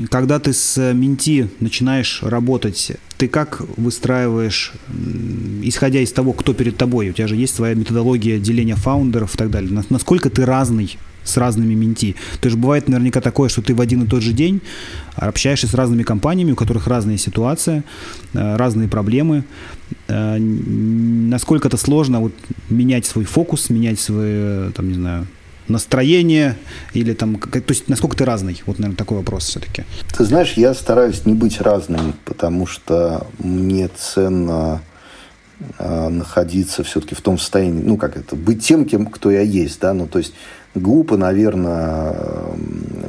Когда 0.09 0.39
ты 0.39 0.53
с 0.53 0.77
Менти 0.93 1.49
начинаешь 1.59 2.21
работать, 2.21 2.93
ты 3.23 3.29
как 3.29 3.61
выстраиваешь, 3.77 4.73
исходя 5.61 6.01
из 6.01 6.11
того, 6.11 6.33
кто 6.33 6.53
перед 6.53 6.75
тобой, 6.75 7.09
у 7.09 7.13
тебя 7.13 7.27
же 7.27 7.37
есть 7.37 7.55
своя 7.55 7.73
методология 7.73 8.37
деления 8.37 8.75
фаундеров 8.75 9.35
и 9.35 9.37
так 9.37 9.49
далее, 9.49 9.83
насколько 9.89 10.29
ты 10.29 10.45
разный 10.45 10.97
с 11.23 11.37
разными 11.37 11.73
менти. 11.73 12.17
То 12.41 12.49
есть 12.49 12.57
бывает 12.57 12.89
наверняка 12.89 13.21
такое, 13.21 13.47
что 13.47 13.61
ты 13.61 13.73
в 13.73 13.79
один 13.79 14.03
и 14.03 14.07
тот 14.07 14.21
же 14.21 14.33
день 14.33 14.59
общаешься 15.15 15.67
с 15.67 15.73
разными 15.73 16.03
компаниями, 16.03 16.51
у 16.51 16.55
которых 16.57 16.87
разная 16.87 17.17
ситуация, 17.17 17.85
э, 18.33 18.57
разные 18.57 18.89
проблемы. 18.89 19.45
Э, 20.09 20.37
насколько 20.37 21.69
это 21.69 21.77
сложно 21.77 22.19
вот, 22.19 22.33
менять 22.69 23.05
свой 23.05 23.23
фокус, 23.23 23.69
менять 23.69 24.01
свой, 24.01 24.73
там, 24.73 24.89
не 24.89 24.95
знаю, 24.95 25.27
настроение 25.67 26.57
или 26.93 27.13
там, 27.13 27.37
то 27.39 27.61
есть 27.69 27.87
насколько 27.87 28.17
ты 28.17 28.25
разный? 28.25 28.61
Вот, 28.65 28.79
наверное, 28.79 28.97
такой 28.97 29.17
вопрос 29.17 29.45
все-таки. 29.45 29.83
Ты 30.15 30.25
знаешь, 30.25 30.53
я 30.53 30.73
стараюсь 30.73 31.25
не 31.25 31.33
быть 31.33 31.61
разным, 31.61 32.15
потому 32.25 32.67
что 32.67 33.27
мне 33.39 33.89
ценно 33.95 34.81
э, 35.79 36.09
находиться 36.09 36.83
все-таки 36.83 37.15
в 37.15 37.21
том 37.21 37.37
состоянии, 37.37 37.81
ну, 37.81 37.97
как 37.97 38.17
это, 38.17 38.35
быть 38.35 38.65
тем, 38.65 38.85
кем, 38.85 39.05
кто 39.07 39.31
я 39.31 39.41
есть, 39.41 39.79
да, 39.79 39.93
ну, 39.93 40.07
то 40.07 40.19
есть 40.19 40.33
глупо, 40.75 41.17
наверное, 41.17 42.15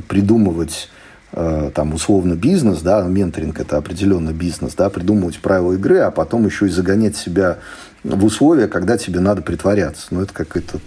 придумывать 0.08 0.88
э, 1.32 1.70
там 1.74 1.94
условно 1.94 2.34
бизнес, 2.34 2.80
да, 2.80 3.02
менторинг 3.02 3.60
это 3.60 3.76
определенно 3.76 4.30
бизнес, 4.30 4.74
да, 4.74 4.90
придумывать 4.90 5.38
правила 5.38 5.72
игры, 5.72 5.98
а 5.98 6.10
потом 6.10 6.46
еще 6.46 6.66
и 6.66 6.70
загонять 6.70 7.16
себя 7.16 7.58
в 8.04 8.24
условия, 8.24 8.68
когда 8.68 8.98
тебе 8.98 9.20
надо 9.20 9.40
притворяться. 9.40 10.06
Ну, 10.10 10.20
это 10.20 10.32
какой-то 10.32 10.78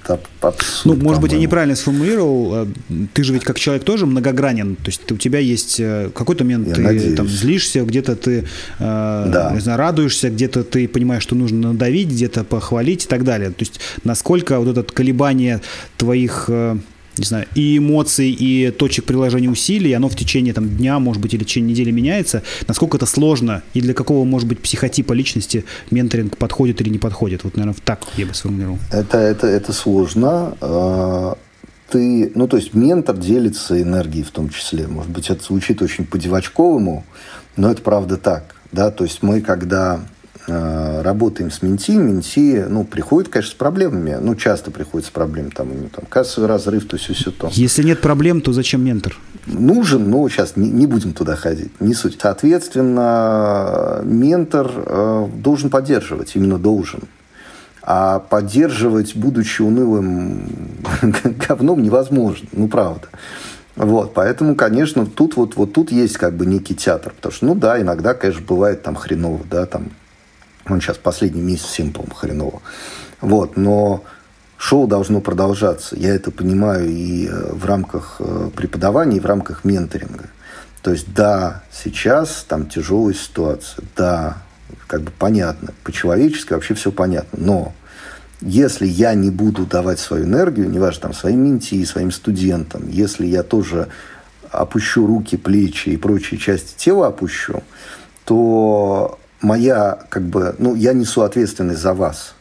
абсурд. 0.42 0.86
Ну, 0.86 1.04
может 1.04 1.22
быть, 1.22 1.34
я 1.34 1.40
неправильно 1.40 1.76
сформулировал. 1.76 2.64
Э, 2.64 2.68
ты 3.14 3.24
же 3.24 3.34
ведь 3.34 3.44
как 3.44 3.60
человек 3.60 3.84
тоже 3.84 4.06
многогранен. 4.06 4.76
То 4.76 4.86
есть 4.86 5.12
у 5.12 5.18
тебя 5.18 5.40
есть 5.40 5.80
э, 5.80 6.12
какой-то 6.14 6.44
момент, 6.44 6.68
я 6.68 6.76
ты 6.76 6.82
надеюсь. 6.82 7.18
там 7.18 7.28
злишься, 7.28 7.84
где-то 7.84 8.16
ты 8.16 8.46
да. 8.80 9.52
не 9.54 9.60
знаю, 9.60 9.80
радуешься, 9.80 10.30
где-то 10.30 10.64
ты 10.64 10.88
понимаешь, 10.88 11.24
что 11.24 11.36
нужно 11.36 11.74
надавить, 11.74 12.10
где-то 12.10 12.44
похвалить 12.44 13.06
и 13.06 13.08
так 13.08 13.24
далее. 13.24 13.50
То 13.50 13.62
есть 13.62 13.80
насколько 14.04 14.60
вот 14.60 14.78
это 14.78 14.84
колебание 14.94 15.62
твоих 15.98 16.50
не 17.22 17.26
знаю, 17.26 17.46
и 17.56 17.78
эмоций, 17.78 18.30
и 18.30 18.72
точек 18.72 19.06
приложения 19.06 19.50
усилий, 19.50 19.94
оно 19.94 20.10
в 20.10 20.16
течение 20.16 20.54
там, 20.54 20.70
дня, 20.70 21.00
может 21.00 21.22
быть, 21.22 21.34
или 21.34 21.44
в 21.44 21.48
течение 21.48 21.72
недели 21.72 21.92
меняется, 21.92 22.44
насколько 22.68 22.98
это 22.98 23.06
сложно, 23.06 23.64
и 23.74 23.82
для 23.82 23.94
какого, 23.94 24.24
может 24.26 24.48
быть, 24.48 24.60
психотипа 24.60 25.14
личности 25.14 25.66
менторинг 25.92 26.38
подходит 26.38 26.82
или 26.82 26.90
не 26.90 27.00
подходит. 27.00 27.44
Вот, 27.44 27.56
наверное, 27.56 27.78
так 27.84 28.02
я 28.18 28.26
бы 28.26 28.34
сформулировал. 28.34 28.80
Это, 28.92 29.18
это, 29.18 29.48
это 29.48 29.74
сложно. 29.74 30.58
А, 30.62 31.38
ты, 31.90 32.32
ну, 32.36 32.48
то 32.48 32.58
есть 32.58 32.74
ментор 32.74 33.18
делится 33.18 33.82
энергией 33.82 34.24
в 34.24 34.32
том 34.32 34.50
числе. 34.50 34.88
Может 34.88 35.12
быть, 35.12 35.30
это 35.30 35.44
звучит 35.44 35.82
очень 35.82 36.06
по-девочковому, 36.06 37.06
но 37.56 37.72
это 37.72 37.82
правда 37.82 38.18
так. 38.18 38.56
Да? 38.72 38.92
То 38.92 39.04
есть 39.04 39.24
мы, 39.24 39.42
когда 39.42 40.02
работаем 40.48 41.52
с 41.52 41.62
Менти, 41.62 41.92
Менти, 41.92 42.66
ну, 42.68 42.86
приходит, 42.86 43.30
конечно, 43.30 43.52
с 43.52 43.56
проблемами. 43.56 44.18
Ну, 44.22 44.36
часто 44.36 44.72
приходит 44.72 45.08
с 45.08 45.10
проблемами. 45.10 45.52
Там, 45.52 45.72
у 45.72 45.74
него 45.74 45.90
там 45.94 46.06
кассовый 46.08 46.48
разрыв, 46.48 46.88
то 46.88 46.96
есть 46.96 47.14
все 47.14 47.32
то. 47.32 47.50
Если 47.52 47.84
нет 47.84 48.00
проблем, 48.00 48.42
то 48.42 48.54
зачем 48.54 48.84
ментор? 48.84 49.18
Нужен, 49.46 50.10
но 50.10 50.28
сейчас 50.30 50.56
не, 50.56 50.70
не 50.70 50.88
будем 50.88 51.14
туда 51.14 51.36
ходить. 51.36 51.72
Не 51.82 51.94
суть. 51.94 52.18
Соответственно, 52.22 54.02
ментор 54.04 54.72
э, 54.74 55.28
должен 55.36 55.70
поддерживать, 55.70 56.36
именно 56.36 56.58
должен. 56.58 57.02
А 57.82 58.20
поддерживать, 58.20 59.16
будучи 59.16 59.62
унылым 59.62 60.50
говном, 61.48 61.82
невозможно. 61.82 62.48
Ну, 62.52 62.68
правда. 62.68 63.08
Вот, 63.78 64.14
поэтому, 64.14 64.56
конечно, 64.56 65.06
тут 65.06 65.36
вот, 65.36 65.56
вот 65.56 65.72
тут 65.74 65.92
есть 65.92 66.18
как 66.18 66.36
бы 66.36 66.46
некий 66.46 66.76
театр. 66.76 67.14
Потому 67.16 67.34
что, 67.34 67.46
ну 67.46 67.56
да, 67.56 67.80
иногда, 67.80 68.14
конечно, 68.14 68.44
бывает 68.46 68.82
там 68.82 68.96
хреново, 68.96 69.42
да, 69.50 69.66
там 69.66 69.92
он 70.70 70.82
сейчас 70.82 70.98
последний 70.98 71.42
месяц 71.42 71.76
по-моему, 71.76 72.14
хреново. 72.14 72.62
Вот, 73.22 73.58
но 73.58 74.04
шоу 74.58 74.88
должно 74.88 75.22
продолжаться. 75.22 75.96
Я 75.96 76.14
это 76.14 76.32
понимаю 76.32 76.90
и 76.90 77.28
э, 77.28 77.54
в 77.54 77.66
рамках 77.66 78.18
э, 78.20 78.50
преподавания, 78.56 79.18
и 79.18 79.22
в 79.22 79.26
рамках 79.26 79.64
менторинга. 79.64 80.26
То 80.82 80.92
есть, 80.92 81.14
да, 81.14 81.64
сейчас 81.72 82.46
там 82.48 82.68
тяжелая 82.68 83.14
ситуация, 83.14 83.84
да, 83.96 84.38
как 84.88 85.02
бы 85.02 85.12
понятно, 85.18 85.74
по-человечески 85.84 86.54
вообще 86.54 86.74
все 86.76 86.92
понятно, 86.92 87.40
но 87.42 87.74
если 88.42 88.86
я 88.86 89.14
не 89.16 89.32
буду 89.32 89.66
давать 89.66 90.00
свою 90.00 90.26
энергию, 90.26 90.70
неважно, 90.70 91.02
там, 91.02 91.14
своим 91.14 91.44
менти, 91.44 91.84
своим 91.86 92.12
студентам, 92.12 92.88
если 92.88 93.26
я 93.26 93.44
тоже 93.44 93.90
опущу 94.52 95.08
руки, 95.08 95.38
плечи 95.38 95.90
и 95.90 95.98
прочие 95.98 96.40
части 96.40 96.78
тела 96.78 97.08
опущу, 97.08 97.64
то 98.26 99.20
моя, 99.42 100.00
как 100.10 100.24
бы, 100.24 100.56
ну, 100.58 100.76
я 100.76 100.94
несу 100.94 101.22
ответственность 101.22 101.82
за 101.82 101.94
вас. 101.94 102.34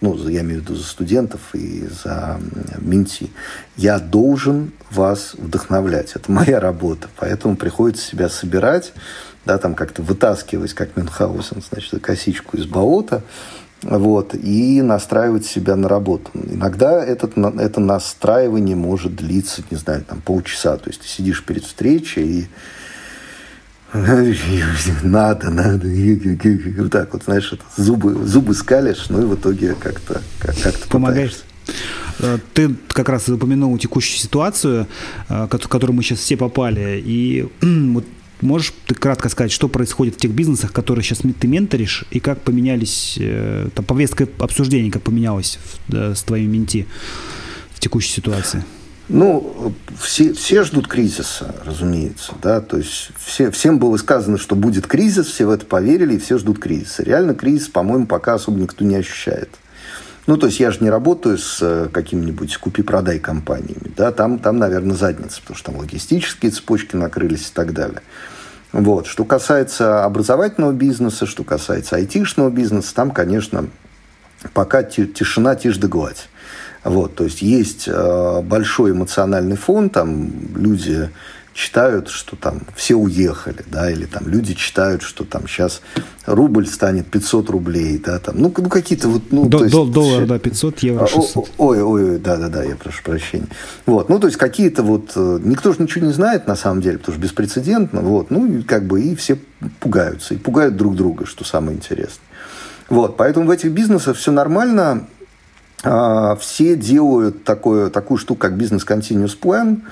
Ну, 0.00 0.16
я 0.28 0.40
имею 0.40 0.60
в 0.60 0.64
виду 0.64 0.74
за 0.74 0.84
студентов 0.84 1.40
и 1.54 1.86
за 1.86 2.40
менти. 2.78 3.30
Я 3.76 4.00
должен 4.00 4.72
вас 4.90 5.34
вдохновлять. 5.34 6.12
Это 6.16 6.30
моя 6.32 6.58
работа. 6.58 7.08
Поэтому 7.16 7.56
приходится 7.56 8.04
себя 8.04 8.28
собирать, 8.28 8.92
да, 9.46 9.58
там 9.58 9.74
как-то 9.74 10.02
вытаскивать, 10.02 10.74
как 10.74 10.96
Мюнхгаузен, 10.96 11.62
значит, 11.70 12.02
косичку 12.02 12.56
из 12.56 12.66
болота, 12.66 13.22
вот, 13.82 14.34
и 14.34 14.82
настраивать 14.82 15.46
себя 15.46 15.76
на 15.76 15.88
работу. 15.88 16.30
Иногда 16.34 17.04
этот, 17.04 17.38
это 17.38 17.80
настраивание 17.80 18.76
может 18.76 19.14
длиться, 19.14 19.62
не 19.70 19.76
знаю, 19.76 20.04
там 20.04 20.20
полчаса. 20.20 20.78
То 20.78 20.90
есть 20.90 21.02
ты 21.02 21.06
сидишь 21.06 21.44
перед 21.44 21.64
встречей 21.64 22.24
и 22.24 22.48
надо, 25.02 25.50
надо, 25.50 25.88
вот 26.78 26.90
так 26.90 27.12
вот, 27.12 27.24
знаешь, 27.24 27.52
зубы, 27.76 28.26
зубы 28.26 28.54
скалишь, 28.54 29.06
ну 29.10 29.22
и 29.22 29.24
в 29.26 29.34
итоге 29.34 29.74
как-то 29.74 30.22
как, 30.38 30.56
как 30.62 30.74
Помогаешь? 30.88 31.42
Э, 32.20 32.38
ты 32.54 32.74
как 32.88 33.08
раз 33.08 33.28
упомянул 33.28 33.76
текущую 33.78 34.18
ситуацию, 34.18 34.86
э, 35.28 35.46
в 35.50 35.68
которую 35.68 35.96
мы 35.96 36.02
сейчас 36.02 36.20
все 36.20 36.36
попали, 36.36 37.02
и 37.04 37.48
вот 37.60 38.04
Можешь 38.40 38.74
ты 38.88 38.96
кратко 38.96 39.28
сказать, 39.28 39.52
что 39.52 39.68
происходит 39.68 40.16
в 40.16 40.16
тех 40.16 40.32
бизнесах, 40.32 40.72
которые 40.72 41.04
сейчас 41.04 41.20
ты 41.20 41.46
менторишь, 41.46 42.04
и 42.10 42.18
как 42.18 42.40
поменялись, 42.40 43.16
э, 43.20 43.68
там, 43.72 43.84
повестка 43.84 44.26
обсуждений, 44.40 44.90
как 44.90 45.02
поменялась 45.02 45.60
с 45.88 46.24
твоими 46.24 46.48
менти 46.48 46.88
в 47.72 47.78
текущей 47.78 48.10
ситуации? 48.10 48.64
Ну, 49.08 49.74
все, 49.98 50.32
все 50.32 50.64
ждут 50.64 50.88
кризиса, 50.88 51.54
разумеется. 51.64 52.32
Да? 52.40 52.60
То 52.60 52.78
есть 52.78 53.10
все, 53.18 53.50
всем 53.50 53.78
было 53.78 53.96
сказано, 53.96 54.38
что 54.38 54.54
будет 54.54 54.86
кризис, 54.86 55.26
все 55.26 55.46
в 55.46 55.50
это 55.50 55.66
поверили, 55.66 56.14
и 56.14 56.18
все 56.18 56.38
ждут 56.38 56.58
кризиса. 56.58 57.02
Реально 57.02 57.34
кризис, 57.34 57.68
по-моему, 57.68 58.06
пока 58.06 58.34
особо 58.34 58.58
никто 58.58 58.84
не 58.84 58.96
ощущает. 58.96 59.50
Ну, 60.26 60.36
то 60.36 60.46
есть 60.46 60.60
я 60.60 60.70
же 60.70 60.78
не 60.80 60.90
работаю 60.90 61.36
с 61.36 61.58
э, 61.60 61.88
какими-нибудь 61.92 62.56
купи-продай 62.58 63.18
компаниями. 63.18 63.92
Да? 63.96 64.12
Там, 64.12 64.38
там, 64.38 64.58
наверное, 64.58 64.94
задница, 64.94 65.40
потому 65.40 65.56
что 65.56 65.72
там 65.72 65.80
логистические 65.80 66.52
цепочки 66.52 66.94
накрылись 66.94 67.48
и 67.48 67.52
так 67.52 67.72
далее. 67.72 68.02
Вот. 68.72 69.06
Что 69.06 69.24
касается 69.24 70.04
образовательного 70.04 70.72
бизнеса, 70.72 71.26
что 71.26 71.42
касается 71.42 71.96
айтишного 71.96 72.50
бизнеса, 72.50 72.94
там, 72.94 73.10
конечно, 73.10 73.66
пока 74.54 74.84
тишина, 74.84 75.56
тишь 75.56 75.76
да 75.76 75.88
гладь. 75.88 76.28
Вот, 76.84 77.14
то 77.14 77.24
есть 77.24 77.42
есть 77.42 77.84
э, 77.86 78.40
большой 78.42 78.90
эмоциональный 78.90 79.56
фон, 79.56 79.88
там 79.88 80.32
люди 80.56 81.10
читают, 81.54 82.08
что 82.08 82.34
там 82.34 82.62
все 82.74 82.94
уехали, 82.94 83.62
да, 83.66 83.90
или 83.90 84.06
там 84.06 84.26
люди 84.26 84.54
читают, 84.54 85.02
что 85.02 85.24
там 85.24 85.46
сейчас 85.46 85.82
рубль 86.26 86.66
станет 86.66 87.06
500 87.06 87.50
рублей, 87.50 87.98
да, 87.98 88.18
там, 88.18 88.36
ну, 88.38 88.52
ну 88.56 88.68
какие-то 88.68 89.08
вот, 89.08 89.22
ну, 89.30 89.46
До, 89.46 89.64
есть, 89.64 89.70
доллар, 89.70 90.26
да, 90.26 90.38
500, 90.38 90.78
евро 90.80 91.06
600. 91.06 91.50
Ой, 91.58 91.82
ой, 91.82 92.18
да, 92.18 92.36
да, 92.36 92.48
да, 92.48 92.62
я 92.64 92.76
прошу 92.76 93.02
прощения. 93.02 93.48
Вот, 93.86 94.08
ну, 94.08 94.18
то 94.18 94.26
есть 94.26 94.38
какие-то 94.38 94.82
вот, 94.82 95.12
э, 95.14 95.40
никто 95.44 95.72
же 95.72 95.82
ничего 95.82 96.06
не 96.06 96.12
знает 96.12 96.46
на 96.46 96.56
самом 96.56 96.80
деле, 96.80 96.98
потому 96.98 97.14
что 97.14 97.22
беспрецедентно, 97.22 98.00
вот, 98.00 98.30
ну, 98.30 98.46
и 98.46 98.62
как 98.62 98.86
бы 98.86 99.02
и 99.02 99.14
все 99.14 99.38
пугаются, 99.80 100.34
и 100.34 100.38
пугают 100.38 100.76
друг 100.76 100.96
друга, 100.96 101.26
что 101.26 101.44
самое 101.44 101.76
интересное. 101.76 102.24
Вот, 102.88 103.16
поэтому 103.16 103.46
в 103.46 103.50
этих 103.50 103.72
бизнесах 103.72 104.16
все 104.16 104.32
нормально, 104.32 105.06
все 105.82 106.76
делают 106.76 107.44
такое, 107.44 107.90
такую 107.90 108.18
штуку, 108.18 108.40
как 108.40 108.56
бизнес 108.56 108.84
continuous 108.86 109.36
plan. 109.38 109.82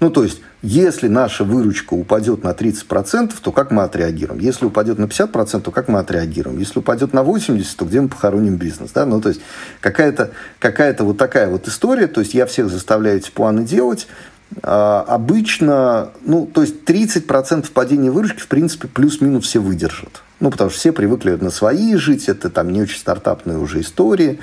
Ну, 0.00 0.10
то 0.10 0.22
есть, 0.22 0.40
если 0.62 1.08
наша 1.08 1.44
выручка 1.44 1.94
упадет 1.94 2.42
на 2.42 2.50
30%, 2.50 3.32
то 3.40 3.52
как 3.52 3.70
мы 3.70 3.82
отреагируем? 3.82 4.40
Если 4.40 4.64
упадет 4.64 4.98
на 4.98 5.04
50%, 5.04 5.60
то 5.60 5.70
как 5.70 5.88
мы 5.88 5.98
отреагируем? 5.98 6.58
Если 6.58 6.78
упадет 6.78 7.12
на 7.12 7.20
80%, 7.20 7.66
то 7.76 7.84
где 7.84 8.00
мы 8.00 8.08
похороним 8.08 8.56
бизнес? 8.56 8.92
Да? 8.92 9.04
Ну, 9.06 9.20
то 9.20 9.28
есть, 9.28 9.40
какая-то 9.80 10.30
какая 10.58 10.96
вот 10.98 11.18
такая 11.18 11.48
вот 11.48 11.68
история. 11.68 12.06
То 12.06 12.20
есть, 12.20 12.32
я 12.32 12.46
всех 12.46 12.70
заставляю 12.70 13.18
эти 13.18 13.30
планы 13.30 13.64
делать. 13.64 14.06
А, 14.62 15.04
обычно, 15.06 16.10
ну, 16.24 16.46
то 16.46 16.62
есть, 16.62 16.84
30% 16.84 17.70
падения 17.72 18.10
выручки, 18.10 18.40
в 18.40 18.48
принципе, 18.48 18.88
плюс-минус 18.88 19.44
все 19.44 19.58
выдержат. 19.58 20.22
Ну, 20.40 20.50
потому 20.50 20.70
что 20.70 20.78
все 20.78 20.92
привыкли 20.92 21.32
на 21.32 21.50
свои 21.50 21.96
жить, 21.96 22.28
это 22.28 22.48
там 22.48 22.72
не 22.72 22.80
очень 22.80 22.98
стартапные 22.98 23.58
уже 23.58 23.80
истории 23.80 24.38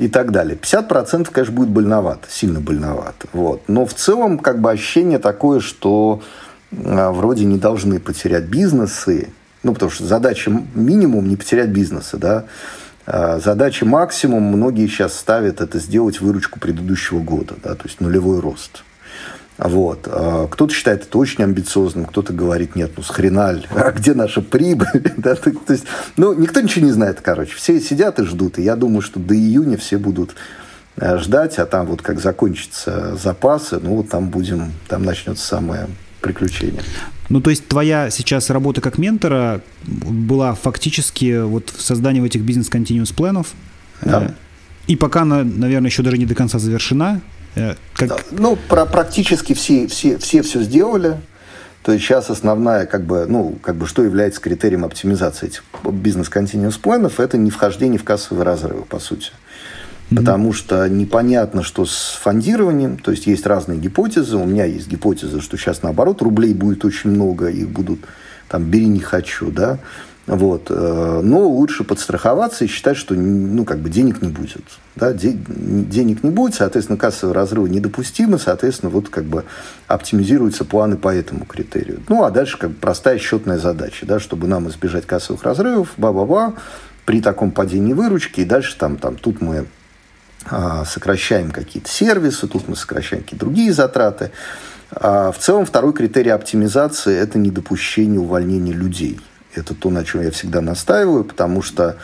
и 0.00 0.08
так 0.08 0.32
далее. 0.32 0.56
50% 0.56 1.28
конечно, 1.30 1.54
будет 1.54 1.68
больновато, 1.68 2.26
сильно 2.30 2.58
больновато. 2.58 3.28
Вот. 3.34 3.68
Но 3.68 3.84
в 3.84 3.92
целом 3.92 4.38
как 4.38 4.58
бы 4.58 4.70
ощущение 4.70 5.18
такое, 5.18 5.60
что 5.60 6.22
э, 6.72 7.10
вроде 7.10 7.44
не 7.44 7.58
должны 7.58 8.00
потерять 8.00 8.44
бизнесы, 8.44 9.28
ну, 9.62 9.74
потому 9.74 9.90
что 9.90 10.06
задача 10.06 10.50
минимум 10.74 11.28
не 11.28 11.36
потерять 11.36 11.68
бизнесы, 11.68 12.16
да, 12.16 12.46
а 13.04 13.40
задача 13.40 13.84
максимум 13.84 14.44
многие 14.44 14.86
сейчас 14.86 15.18
ставят 15.18 15.60
это 15.60 15.78
сделать 15.78 16.22
выручку 16.22 16.58
предыдущего 16.58 17.20
года, 17.20 17.56
да, 17.62 17.74
то 17.74 17.84
есть 17.84 18.00
нулевой 18.00 18.40
рост. 18.40 18.84
Вот. 19.62 20.08
А 20.10 20.46
кто-то 20.46 20.72
считает 20.72 21.02
это 21.02 21.18
очень 21.18 21.44
амбициозным, 21.44 22.06
кто-то 22.06 22.32
говорит, 22.32 22.76
нет, 22.76 22.92
ну 22.96 23.02
с 23.02 23.10
хреналь, 23.10 23.66
а 23.74 23.90
где 23.92 24.14
наша 24.14 24.40
прибыль? 24.40 24.88
да, 25.16 25.34
то, 25.34 25.50
то 25.50 25.72
есть, 25.72 25.84
ну, 26.16 26.32
никто 26.32 26.60
ничего 26.60 26.86
не 26.86 26.92
знает, 26.92 27.20
короче. 27.20 27.54
Все 27.54 27.80
сидят 27.80 28.18
и 28.18 28.24
ждут. 28.24 28.58
И 28.58 28.62
я 28.62 28.76
думаю, 28.76 29.02
что 29.02 29.20
до 29.20 29.34
июня 29.34 29.76
все 29.76 29.98
будут 29.98 30.34
э, 30.96 31.18
ждать, 31.18 31.58
а 31.58 31.66
там 31.66 31.86
вот 31.86 32.00
как 32.00 32.20
закончатся 32.20 33.16
запасы, 33.16 33.78
ну, 33.82 33.96
вот 33.96 34.08
там 34.08 34.30
будем, 34.30 34.72
там 34.88 35.04
начнется 35.04 35.46
самое 35.46 35.88
приключение. 36.22 36.82
Ну, 37.28 37.40
то 37.40 37.50
есть 37.50 37.68
твоя 37.68 38.10
сейчас 38.10 38.50
работа 38.50 38.80
как 38.80 38.98
ментора 38.98 39.60
была 39.84 40.54
фактически 40.54 41.42
вот 41.42 41.70
в 41.70 41.82
создании 41.82 42.24
этих 42.24 42.42
бизнес-континуус-планов? 42.42 43.48
Да. 44.02 44.22
Э, 44.22 44.30
и 44.86 44.96
пока 44.96 45.22
она, 45.22 45.44
наверное, 45.44 45.90
еще 45.90 46.02
даже 46.02 46.16
не 46.16 46.26
до 46.26 46.34
конца 46.34 46.58
завершена, 46.58 47.20
как... 47.94 48.24
Ну, 48.30 48.56
про, 48.56 48.86
практически 48.86 49.54
все, 49.54 49.86
все, 49.86 50.18
все 50.18 50.42
все 50.42 50.62
сделали. 50.62 51.16
То 51.82 51.92
есть 51.92 52.04
сейчас 52.04 52.28
основная, 52.28 52.86
как 52.86 53.04
бы, 53.04 53.26
ну, 53.26 53.58
как 53.62 53.76
бы, 53.76 53.86
что 53.86 54.02
является 54.02 54.40
критерием 54.40 54.84
оптимизации 54.84 55.46
этих 55.46 55.64
бизнес-континуус 55.84 56.76
планов, 56.76 57.20
это 57.20 57.38
не 57.38 57.50
вхождение 57.50 57.98
в 57.98 58.04
кассовые 58.04 58.44
разрывы, 58.44 58.82
по 58.82 58.98
сути. 58.98 59.30
Mm-hmm. 60.10 60.16
Потому 60.16 60.52
что 60.52 60.88
непонятно, 60.88 61.62
что 61.62 61.86
с 61.86 62.18
фондированием, 62.20 62.98
то 62.98 63.12
есть 63.12 63.26
есть 63.26 63.46
разные 63.46 63.78
гипотезы. 63.78 64.36
У 64.36 64.44
меня 64.44 64.66
есть 64.66 64.88
гипотеза, 64.88 65.40
что 65.40 65.56
сейчас 65.56 65.82
наоборот 65.82 66.20
рублей 66.20 66.52
будет 66.52 66.84
очень 66.84 67.10
много, 67.10 67.48
их 67.48 67.70
будут 67.70 68.00
там 68.48 68.64
бери 68.64 68.86
не 68.86 69.00
хочу, 69.00 69.50
да. 69.50 69.78
Вот. 70.30 70.68
Э, 70.70 71.20
но 71.24 71.40
лучше 71.40 71.82
подстраховаться 71.82 72.64
и 72.64 72.68
считать, 72.68 72.96
что 72.96 73.14
ну, 73.14 73.64
как 73.64 73.80
бы 73.80 73.90
денег 73.90 74.22
не 74.22 74.28
будет. 74.28 74.62
Да? 74.94 75.12
Денег 75.12 76.22
не 76.22 76.30
будет, 76.30 76.54
соответственно, 76.54 76.96
кассовые 76.96 77.34
разрывы 77.34 77.68
недопустимы, 77.68 78.38
соответственно, 78.38 78.90
вот 78.90 79.08
как 79.08 79.24
бы 79.24 79.44
оптимизируются 79.88 80.64
планы 80.64 80.96
по 80.96 81.12
этому 81.12 81.44
критерию. 81.46 82.00
Ну, 82.08 82.22
а 82.22 82.30
дальше 82.30 82.58
как 82.58 82.70
бы 82.70 82.76
простая 82.76 83.18
счетная 83.18 83.58
задача, 83.58 84.06
да, 84.06 84.20
чтобы 84.20 84.46
нам 84.46 84.68
избежать 84.68 85.04
кассовых 85.04 85.42
разрывов, 85.42 85.94
ба-ба-ба, 85.96 86.54
при 87.06 87.20
таком 87.20 87.50
падении 87.50 87.92
выручки, 87.92 88.42
и 88.42 88.44
дальше 88.44 88.76
там, 88.78 88.98
там 88.98 89.16
тут 89.16 89.40
мы 89.40 89.66
а, 90.48 90.84
сокращаем 90.84 91.50
какие-то 91.50 91.88
сервисы, 91.88 92.46
тут 92.46 92.68
мы 92.68 92.76
сокращаем 92.76 93.24
какие-то 93.24 93.46
другие 93.46 93.72
затраты. 93.72 94.30
А 94.92 95.32
в 95.32 95.38
целом 95.38 95.66
второй 95.66 95.92
критерий 95.92 96.30
оптимизации– 96.30 97.16
это 97.18 97.36
недопущение 97.36 98.20
увольнения 98.20 98.72
людей. 98.72 99.18
Это 99.54 99.74
то, 99.74 99.90
на 99.90 100.04
чем 100.04 100.22
я 100.22 100.30
всегда 100.30 100.60
настаиваю, 100.60 101.24
потому 101.24 101.62
что 101.62 101.96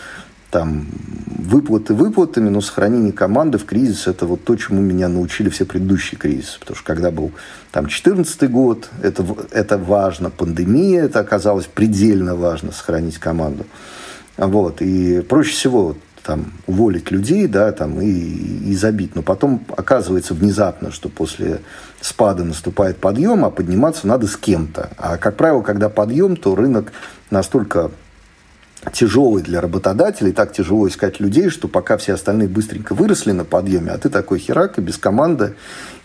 там 0.50 0.86
выплаты 1.26 1.94
выплатами, 1.94 2.48
но 2.48 2.60
сохранение 2.60 3.12
команды 3.12 3.58
в 3.58 3.64
кризис– 3.64 4.06
это 4.06 4.26
вот 4.26 4.44
то, 4.44 4.56
чему 4.56 4.80
меня 4.80 5.08
научили 5.08 5.48
все 5.48 5.64
предыдущие 5.64 6.18
кризисы. 6.18 6.58
Потому 6.58 6.76
что 6.76 6.86
когда 6.86 7.10
был 7.10 7.32
там 7.72 7.84
2014 7.84 8.50
год, 8.50 8.88
это, 9.02 9.24
это 9.50 9.78
важно, 9.78 10.30
пандемия, 10.30 11.04
это 11.04 11.20
оказалось 11.20 11.66
предельно 11.66 12.36
важно 12.36 12.72
сохранить 12.72 13.18
команду. 13.18 13.66
Вот. 14.36 14.82
И 14.82 15.20
проще 15.20 15.52
всего 15.52 15.96
там, 16.26 16.52
уволить 16.66 17.12
людей, 17.12 17.46
да, 17.46 17.70
там, 17.70 18.00
и, 18.00 18.08
и 18.08 18.74
забить. 18.74 19.14
Но 19.14 19.22
потом 19.22 19.64
оказывается 19.76 20.34
внезапно, 20.34 20.90
что 20.90 21.08
после 21.08 21.60
спада 22.00 22.42
наступает 22.42 22.96
подъем, 22.96 23.44
а 23.44 23.50
подниматься 23.50 24.08
надо 24.08 24.26
с 24.26 24.36
кем-то. 24.36 24.90
А, 24.98 25.18
как 25.18 25.36
правило, 25.36 25.62
когда 25.62 25.88
подъем, 25.88 26.36
то 26.36 26.56
рынок 26.56 26.92
настолько 27.30 27.90
тяжелый 28.92 29.42
для 29.42 29.60
работодателей, 29.60 30.32
так 30.32 30.52
тяжело 30.52 30.86
искать 30.88 31.20
людей, 31.20 31.48
что 31.48 31.68
пока 31.68 31.96
все 31.96 32.14
остальные 32.14 32.48
быстренько 32.48 32.94
выросли 32.94 33.32
на 33.32 33.44
подъеме, 33.44 33.90
а 33.90 33.98
ты 33.98 34.08
такой 34.08 34.38
херак 34.38 34.78
и 34.78 34.80
без 34.80 34.96
команды, 34.96 35.54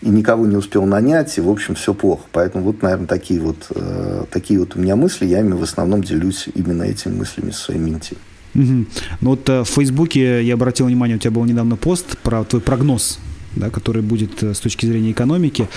и 0.00 0.08
никого 0.08 0.46
не 0.46 0.56
успел 0.56 0.84
нанять, 0.84 1.36
и, 1.38 1.40
в 1.40 1.48
общем, 1.48 1.74
все 1.74 1.94
плохо. 1.94 2.24
Поэтому 2.32 2.64
вот, 2.64 2.82
наверное, 2.82 3.06
такие 3.06 3.40
вот, 3.40 3.66
э, 3.70 4.24
такие 4.30 4.58
вот 4.58 4.74
у 4.76 4.80
меня 4.80 4.96
мысли, 4.96 5.26
я 5.26 5.40
ими 5.40 5.52
в 5.52 5.62
основном 5.62 6.02
делюсь 6.02 6.48
именно 6.54 6.82
этими 6.82 7.14
мыслями 7.14 7.50
со 7.50 7.64
своими 7.64 7.90
менти. 7.90 8.16
Угу. 8.54 8.86
Ну 9.20 9.30
вот 9.30 9.48
э, 9.48 9.62
в 9.62 9.68
Фейсбуке 9.68 10.42
я 10.42 10.54
обратил 10.54 10.86
внимание, 10.86 11.16
у 11.16 11.20
тебя 11.20 11.30
был 11.30 11.44
недавно 11.44 11.76
пост 11.76 12.18
про 12.18 12.44
твой 12.44 12.60
прогноз 12.60 13.18
да, 13.56 13.70
который 13.70 14.02
будет 14.02 14.42
э, 14.42 14.54
с 14.54 14.58
точки 14.60 14.86
зрения 14.86 15.12
экономики, 15.12 15.68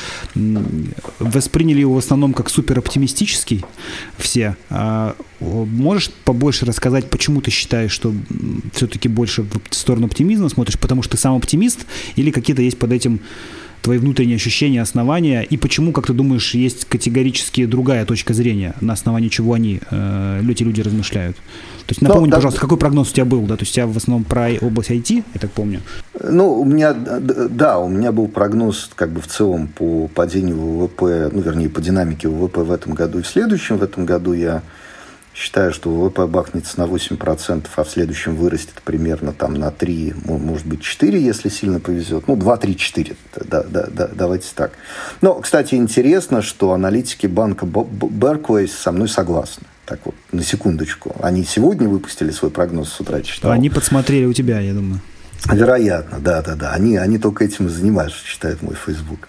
восприняли 1.20 1.80
его 1.80 1.96
в 1.96 1.98
основном 1.98 2.34
как 2.34 2.50
супер 2.50 2.80
оптимистический 2.80 3.64
все. 4.18 4.56
А 4.70 5.16
можешь 5.40 6.10
побольше 6.24 6.66
рассказать, 6.66 7.10
почему 7.10 7.42
ты 7.42 7.52
считаешь, 7.52 7.92
что 7.92 8.14
все-таки 8.74 9.10
больше 9.10 9.44
в 9.44 9.76
сторону 9.76 10.08
оптимизма 10.08 10.50
смотришь, 10.50 10.80
потому 10.80 11.04
что 11.04 11.12
ты 11.12 11.18
сам 11.18 11.36
оптимист 11.36 11.86
или 12.16 12.32
какие-то 12.32 12.62
есть 12.62 12.78
под 12.78 12.92
этим 12.92 13.20
твои 13.86 14.00
внутренние 14.00 14.38
ощущения, 14.38 14.82
основания, 14.82 15.44
и 15.44 15.58
почему, 15.58 15.92
как 15.92 16.08
ты 16.08 16.14
думаешь, 16.14 16.56
есть 16.56 16.86
категорически 16.86 17.66
другая 17.66 18.04
точка 18.06 18.34
зрения, 18.34 18.74
на 18.82 18.94
основании 18.94 19.30
чего 19.30 19.54
они, 19.54 19.80
э, 19.92 20.42
эти 20.50 20.64
люди 20.64 20.82
размышляют? 20.82 21.36
То 21.86 21.92
есть 21.92 22.02
напомни, 22.02 22.30
ну, 22.30 22.36
пожалуйста, 22.36 22.60
какой 22.60 22.80
прогноз 22.80 23.12
у 23.12 23.14
тебя 23.14 23.26
был, 23.26 23.44
да? 23.44 23.58
То 23.58 23.62
есть 23.62 23.74
у 23.74 23.76
тебя 23.76 23.86
в 23.86 23.96
основном 23.96 24.24
про 24.24 24.50
область 24.60 24.90
IT, 24.90 25.24
я 25.36 25.40
так 25.40 25.52
помню? 25.52 25.82
Ну, 26.20 26.60
у 26.60 26.66
меня, 26.66 26.94
да, 26.94 27.78
у 27.78 27.88
меня 27.88 28.12
был 28.12 28.28
прогноз 28.28 28.90
как 28.96 29.12
бы 29.12 29.22
в 29.22 29.28
целом 29.28 29.68
по 29.68 30.08
падению 30.08 30.58
ВВП, 30.58 31.30
ну, 31.32 31.42
вернее, 31.42 31.70
по 31.70 31.80
динамике 31.80 32.28
ВВП 32.28 32.64
в 32.64 32.72
этом 32.72 32.96
году 32.96 33.20
и 33.20 33.22
в 33.22 33.28
следующем. 33.28 33.78
В 33.78 33.84
этом 33.84 34.08
году 34.08 34.34
я 34.34 34.64
Считаю, 35.36 35.74
что 35.74 35.90
ВВП 35.90 36.28
бахнется 36.28 36.80
на 36.80 36.86
8%, 36.86 37.68
а 37.76 37.84
в 37.84 37.90
следующем 37.90 38.38
вырастет 38.38 38.82
примерно 38.86 39.34
там 39.34 39.54
на 39.54 39.70
3, 39.70 40.14
может 40.24 40.66
быть, 40.66 40.82
4, 40.82 41.22
если 41.22 41.50
сильно 41.50 41.82
повезет. 41.82 42.30
Ну, 42.30 42.38
2, 42.38 42.56
3, 42.56 42.78
4. 42.78 43.16
Да, 43.46 43.64
да, 43.64 43.88
да, 43.92 44.08
давайте 44.08 44.48
так. 44.56 44.72
Но, 45.20 45.34
кстати, 45.36 45.76
интересно, 45.76 46.42
что 46.42 46.72
аналитики 46.72 47.28
банка 47.28 47.66
Berkeley 47.66 48.70
со 48.70 48.94
мной 48.94 49.10
согласны. 49.10 49.64
Так 49.86 50.00
вот, 50.06 50.16
на 50.32 50.42
секундочку. 50.42 51.14
Они 51.22 51.44
сегодня 51.44 51.90
выпустили 51.90 52.32
свой 52.32 52.50
прогноз 52.50 52.94
с 52.94 53.02
утра, 53.02 53.22
читал. 53.22 53.52
Они 53.52 53.70
подсмотрели 53.70 54.26
у 54.26 54.32
тебя, 54.32 54.62
я 54.62 54.74
думаю. 54.74 55.02
Вероятно, 55.52 56.20
да, 56.20 56.42
да, 56.42 56.56
да. 56.56 56.72
Они, 56.72 56.98
они 56.98 57.20
только 57.20 57.46
этим 57.46 57.68
и 57.68 57.70
занимаются, 57.70 58.26
читает 58.26 58.62
мой 58.64 58.76
Facebook. 58.76 59.28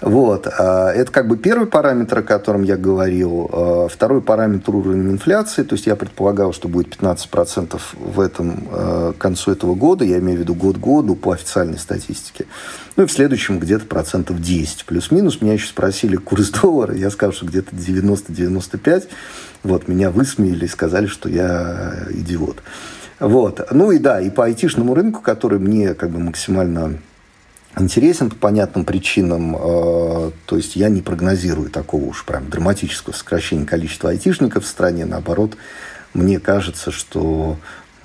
Вот. 0.00 0.46
А, 0.46 0.90
это 0.92 1.10
как 1.10 1.26
бы 1.26 1.36
первый 1.36 1.66
параметр, 1.66 2.18
о 2.18 2.22
котором 2.22 2.62
я 2.62 2.76
говорил. 2.76 3.50
А, 3.52 3.88
второй 3.88 4.22
параметр 4.22 4.74
уровень 4.76 5.10
инфляции. 5.10 5.62
То 5.62 5.74
есть 5.74 5.86
я 5.86 5.96
предполагал, 5.96 6.52
что 6.52 6.68
будет 6.68 6.96
15% 6.96 7.80
в 7.94 8.20
этом 8.20 8.68
а, 8.70 9.12
к 9.12 9.18
концу 9.18 9.52
этого 9.52 9.74
года. 9.74 10.04
Я 10.04 10.18
имею 10.18 10.38
в 10.38 10.40
виду 10.42 10.54
год 10.54 10.76
году 10.76 11.16
по 11.16 11.32
официальной 11.32 11.78
статистике. 11.78 12.46
Ну 12.96 13.04
и 13.04 13.06
в 13.06 13.12
следующем 13.12 13.58
где-то 13.58 13.86
процентов 13.86 14.40
10. 14.40 14.84
Плюс-минус. 14.84 15.40
Меня 15.40 15.54
еще 15.54 15.66
спросили 15.66 16.16
курс 16.16 16.50
доллара. 16.50 16.94
Я 16.94 17.10
сказал, 17.10 17.32
что 17.32 17.46
где-то 17.46 17.74
90-95. 17.74 19.08
Вот. 19.64 19.88
Меня 19.88 20.10
высмеяли 20.10 20.66
и 20.66 20.68
сказали, 20.68 21.06
что 21.06 21.28
я 21.28 22.06
идиот. 22.10 22.62
Вот. 23.18 23.66
Ну 23.70 23.92
и 23.92 23.98
да, 23.98 24.20
и 24.20 24.30
по 24.30 24.44
айтишному 24.44 24.94
рынку, 24.94 25.22
который 25.22 25.58
мне 25.58 25.94
как 25.94 26.10
бы 26.10 26.18
максимально 26.18 26.98
интересен 27.78 28.30
по 28.30 28.36
понятным 28.36 28.84
причинам. 28.84 29.56
Э, 29.56 30.30
то 30.46 30.56
есть 30.56 30.76
я 30.76 30.88
не 30.88 31.02
прогнозирую 31.02 31.70
такого 31.70 32.04
уж 32.04 32.24
прям 32.24 32.48
драматического 32.48 33.14
сокращения 33.14 33.66
количества 33.66 34.10
айтишников 34.10 34.64
в 34.64 34.68
стране. 34.68 35.04
Наоборот, 35.04 35.56
мне 36.14 36.40
кажется, 36.40 36.90
что 36.90 37.56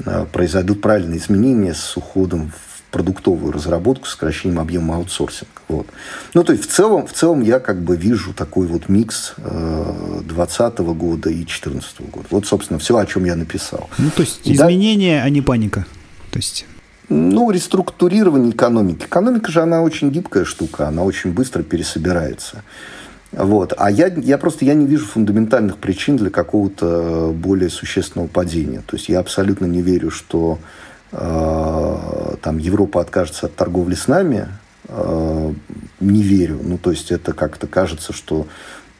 э, 0.05 0.25
произойдут 0.31 0.81
правильные 0.81 1.19
изменения 1.19 1.73
с 1.73 1.95
уходом 1.97 2.51
продуктовую 2.91 3.53
разработку, 3.53 4.05
сокращением 4.05 4.59
объема 4.59 4.97
аутсорсинга. 4.97 5.49
Вот. 5.69 5.87
Ну, 6.33 6.43
то 6.43 6.51
есть, 6.51 6.69
в 6.69 6.71
целом, 6.71 7.07
в 7.07 7.13
целом 7.13 7.41
я 7.41 7.59
как 7.59 7.81
бы 7.81 7.95
вижу 7.95 8.33
такой 8.33 8.67
вот 8.67 8.89
микс 8.89 9.33
2020 9.37 10.79
э, 10.79 10.83
года 10.83 11.29
и 11.29 11.35
2014 11.35 12.01
года. 12.01 12.27
Вот, 12.29 12.45
собственно, 12.45 12.79
все, 12.79 12.97
о 12.97 13.05
чем 13.05 13.23
я 13.25 13.35
написал. 13.35 13.89
Ну, 13.97 14.09
то 14.13 14.21
есть, 14.21 14.41
изменения, 14.43 15.19
да? 15.19 15.25
а 15.25 15.29
не 15.29 15.41
паника. 15.41 15.85
То 16.31 16.37
есть... 16.37 16.65
Ну, 17.07 17.51
реструктурирование 17.51 18.51
экономики. 18.51 19.05
Экономика 19.05 19.51
же, 19.51 19.61
она 19.61 19.81
очень 19.81 20.11
гибкая 20.11 20.45
штука, 20.45 20.87
она 20.87 21.03
очень 21.03 21.33
быстро 21.33 21.61
пересобирается. 21.61 22.63
Вот. 23.33 23.73
А 23.77 23.91
я, 23.91 24.07
я 24.07 24.37
просто 24.37 24.63
я 24.65 24.73
не 24.73 24.85
вижу 24.85 25.05
фундаментальных 25.05 25.77
причин 25.77 26.17
для 26.17 26.29
какого-то 26.29 27.33
более 27.33 27.69
существенного 27.69 28.27
падения. 28.27 28.81
То 28.85 28.95
есть 28.95 29.09
я 29.09 29.19
абсолютно 29.19 29.65
не 29.65 29.81
верю, 29.81 30.09
что 30.09 30.57
Э, 30.57 30.80
там 31.11 32.57
Европа 32.57 33.01
откажется 33.01 33.47
от 33.47 33.55
торговли 33.55 33.95
с 33.95 34.07
нами, 34.07 34.47
э, 34.87 35.53
не 35.99 36.23
верю. 36.23 36.59
Ну, 36.63 36.77
то 36.77 36.91
есть 36.91 37.11
это 37.11 37.33
как-то 37.33 37.67
кажется, 37.67 38.13
что 38.13 38.47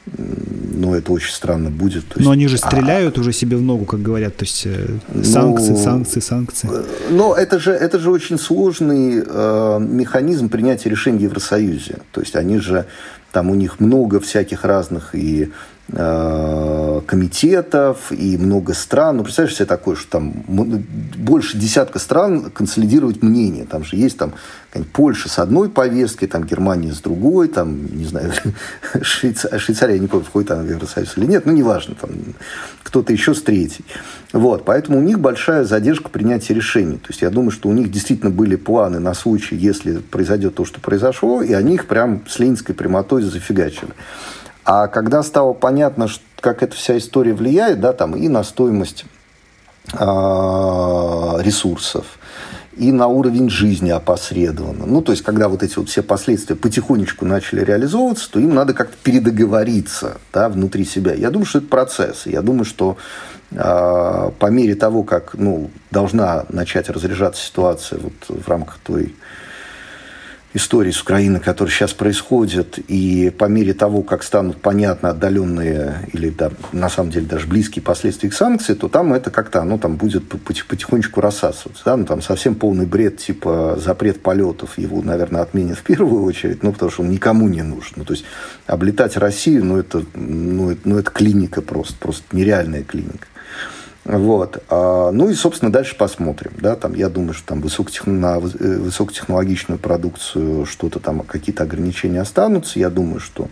ну, 0.06 0.94
это 0.94 1.12
очень 1.12 1.32
странно 1.32 1.70
будет. 1.70 2.08
То 2.08 2.14
есть, 2.16 2.24
Но 2.24 2.32
они 2.32 2.48
же 2.48 2.56
а 2.56 2.66
стреляют 2.66 3.18
а, 3.18 3.20
уже 3.20 3.32
себе 3.32 3.56
в 3.56 3.62
ногу, 3.62 3.84
как 3.84 4.02
говорят, 4.02 4.36
то 4.36 4.44
есть 4.44 4.66
э, 4.66 4.98
санкции, 5.22 5.70
ну, 5.70 5.76
санкции, 5.76 6.20
санкции. 6.20 6.68
Но 7.10 7.36
это 7.36 7.60
же, 7.60 7.70
это 7.70 8.00
же 8.00 8.10
очень 8.10 8.36
сложный 8.36 9.22
э, 9.24 9.78
механизм 9.80 10.48
принятия 10.48 10.90
решений 10.90 11.18
в 11.18 11.22
Евросоюзе. 11.22 11.98
То 12.10 12.20
есть 12.20 12.34
они 12.34 12.58
же, 12.58 12.86
там 13.30 13.48
у 13.48 13.54
них 13.54 13.78
много 13.78 14.18
всяких 14.18 14.64
разных 14.64 15.14
и 15.14 15.44
Э, 15.44 15.71
комитетов 15.92 18.12
и 18.12 18.38
много 18.38 18.72
стран. 18.72 19.18
Ну, 19.18 19.24
представляешь 19.24 19.56
себе 19.56 19.66
такое, 19.66 19.94
что 19.94 20.12
там 20.12 20.32
больше 20.46 21.58
десятка 21.58 21.98
стран 21.98 22.50
консолидировать 22.50 23.22
мнение. 23.22 23.66
Там 23.66 23.84
же 23.84 23.96
есть 23.96 24.16
там 24.16 24.32
Польша 24.92 25.28
с 25.28 25.38
одной 25.38 25.68
повесткой, 25.68 26.28
там 26.28 26.44
Германия 26.44 26.92
с 26.92 27.00
другой, 27.00 27.48
там, 27.48 27.94
не 27.94 28.06
знаю, 28.06 28.32
Швейцария, 29.02 29.58
Швейцария, 29.58 29.98
не 29.98 30.06
помню, 30.06 30.24
входит 30.24 30.48
там 30.48 30.64
в 30.64 30.70
Евросоюз 30.70 31.18
или 31.18 31.26
нет, 31.26 31.44
ну, 31.44 31.52
неважно, 31.52 31.94
там 32.00 32.10
кто-то 32.82 33.12
еще 33.12 33.34
с 33.34 33.42
третьей. 33.42 33.84
Вот, 34.32 34.64
поэтому 34.64 34.98
у 34.98 35.02
них 35.02 35.20
большая 35.20 35.64
задержка 35.64 36.08
принятия 36.08 36.54
решений. 36.54 36.96
То 36.96 37.08
есть, 37.08 37.20
я 37.20 37.28
думаю, 37.28 37.50
что 37.50 37.68
у 37.68 37.72
них 37.72 37.90
действительно 37.90 38.30
были 38.30 38.56
планы 38.56 38.98
на 38.98 39.12
случай, 39.12 39.56
если 39.56 39.98
произойдет 39.98 40.54
то, 40.54 40.64
что 40.64 40.80
произошло, 40.80 41.42
и 41.42 41.52
они 41.52 41.74
их 41.74 41.86
прям 41.86 42.22
с 42.26 42.38
ленинской 42.38 42.74
прямотой 42.74 43.22
зафигачили. 43.22 43.90
А 44.64 44.88
когда 44.88 45.22
стало 45.22 45.52
понятно, 45.52 46.08
как 46.40 46.62
эта 46.62 46.76
вся 46.76 46.98
история 46.98 47.34
влияет, 47.34 47.80
да, 47.80 47.92
там 47.92 48.14
и 48.14 48.28
на 48.28 48.44
стоимость 48.44 49.04
э, 49.92 49.98
ресурсов, 49.98 52.06
и 52.76 52.90
на 52.90 53.06
уровень 53.06 53.50
жизни 53.50 53.90
опосредованно. 53.90 54.86
Ну, 54.86 55.02
то 55.02 55.12
есть, 55.12 55.22
когда 55.22 55.48
вот 55.48 55.62
эти 55.62 55.76
вот 55.76 55.88
все 55.88 56.02
последствия 56.02 56.56
потихонечку 56.56 57.26
начали 57.26 57.62
реализовываться, 57.62 58.30
то 58.30 58.40
им 58.40 58.54
надо 58.54 58.72
как-то 58.72 58.96
передоговориться 59.02 60.18
да, 60.32 60.48
внутри 60.48 60.84
себя. 60.84 61.12
Я 61.12 61.30
думаю, 61.30 61.46
что 61.46 61.58
это 61.58 61.68
процесс. 61.68 62.22
Я 62.24 62.40
думаю, 62.40 62.64
что 62.64 62.96
э, 63.50 64.30
по 64.38 64.46
мере 64.46 64.74
того, 64.74 65.02
как 65.02 65.34
ну, 65.34 65.70
должна 65.90 66.46
начать 66.48 66.88
разряжаться 66.88 67.44
ситуация 67.44 68.00
вот 68.00 68.12
в 68.28 68.48
рамках 68.48 68.78
той 68.82 69.14
истории 70.54 70.90
с 70.90 71.00
Украиной, 71.00 71.40
которые 71.40 71.72
сейчас 71.72 71.92
происходят, 71.92 72.78
и 72.78 73.30
по 73.30 73.46
мере 73.46 73.74
того, 73.74 74.02
как 74.02 74.22
станут 74.22 74.58
понятны 74.60 75.08
отдаленные 75.08 76.08
или 76.12 76.28
да, 76.30 76.50
на 76.72 76.88
самом 76.88 77.10
деле 77.10 77.26
даже 77.26 77.46
близкие 77.46 77.82
последствия 77.82 78.28
их 78.28 78.34
санкций, 78.34 78.74
то 78.74 78.88
там 78.88 79.14
это 79.14 79.30
как-то 79.30 79.60
оно 79.62 79.78
там 79.78 79.96
будет 79.96 80.28
потихонечку 80.28 81.20
рассасываться. 81.20 81.82
Да? 81.84 81.96
Ну, 81.96 82.04
там 82.04 82.22
совсем 82.22 82.54
полный 82.54 82.86
бред, 82.86 83.18
типа 83.18 83.78
запрет 83.82 84.22
полетов, 84.22 84.78
его, 84.78 85.02
наверное, 85.02 85.42
отменят 85.42 85.78
в 85.78 85.82
первую 85.82 86.24
очередь, 86.24 86.62
ну, 86.62 86.72
потому 86.72 86.90
что 86.90 87.02
он 87.02 87.10
никому 87.10 87.48
не 87.48 87.62
нужен. 87.62 87.94
Ну, 87.96 88.04
то 88.04 88.12
есть 88.12 88.24
облетать 88.66 89.16
Россию, 89.16 89.64
ну, 89.64 89.78
это, 89.78 90.04
ну, 90.14 90.70
это, 90.70 90.80
ну, 90.84 90.98
это 90.98 91.10
клиника 91.10 91.62
просто, 91.62 91.94
просто 91.98 92.24
нереальная 92.32 92.82
клиника. 92.82 93.26
Вот. 94.04 94.62
А, 94.68 95.10
ну 95.12 95.30
и, 95.30 95.34
собственно, 95.34 95.70
дальше 95.70 95.96
посмотрим. 95.96 96.52
Да, 96.58 96.74
там, 96.74 96.94
я 96.94 97.08
думаю, 97.08 97.34
что 97.34 97.46
там 97.48 97.60
высокотехно... 97.60 98.12
на 98.12 98.36
э, 98.36 98.78
высокотехнологичную 98.78 99.78
продукцию 99.78 100.66
что-то 100.66 100.98
там, 100.98 101.20
какие-то 101.20 101.62
ограничения 101.62 102.20
останутся. 102.20 102.78
Я 102.78 102.90
думаю, 102.90 103.20
что 103.20 103.48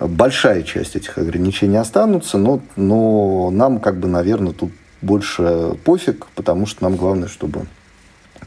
большая 0.00 0.62
часть 0.62 0.96
этих 0.96 1.18
ограничений 1.18 1.76
останутся, 1.76 2.38
но, 2.38 2.60
но 2.76 3.50
нам, 3.50 3.80
как 3.80 3.98
бы, 3.98 4.08
наверное, 4.08 4.52
тут 4.52 4.72
больше 5.02 5.76
пофиг, 5.84 6.26
потому 6.34 6.66
что 6.66 6.84
нам 6.84 6.96
главное, 6.96 7.28
чтобы 7.28 7.66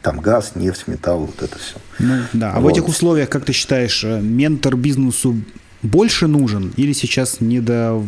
там 0.02 0.20
газ, 0.20 0.52
нефть, 0.54 0.84
металл, 0.86 1.20
вот 1.26 1.42
это 1.42 1.58
все. 1.58 1.76
Ну, 1.98 2.14
да. 2.32 2.52
А 2.52 2.60
вот. 2.60 2.70
в 2.70 2.72
этих 2.72 2.88
условиях, 2.88 3.28
как 3.28 3.44
ты 3.44 3.52
считаешь, 3.52 4.02
э, 4.04 4.20
ментор 4.20 4.76
бизнесу 4.76 5.36
больше 5.82 6.26
нужен 6.26 6.72
или 6.76 6.92
сейчас 6.92 7.40
не 7.40 7.60
до 7.60 8.02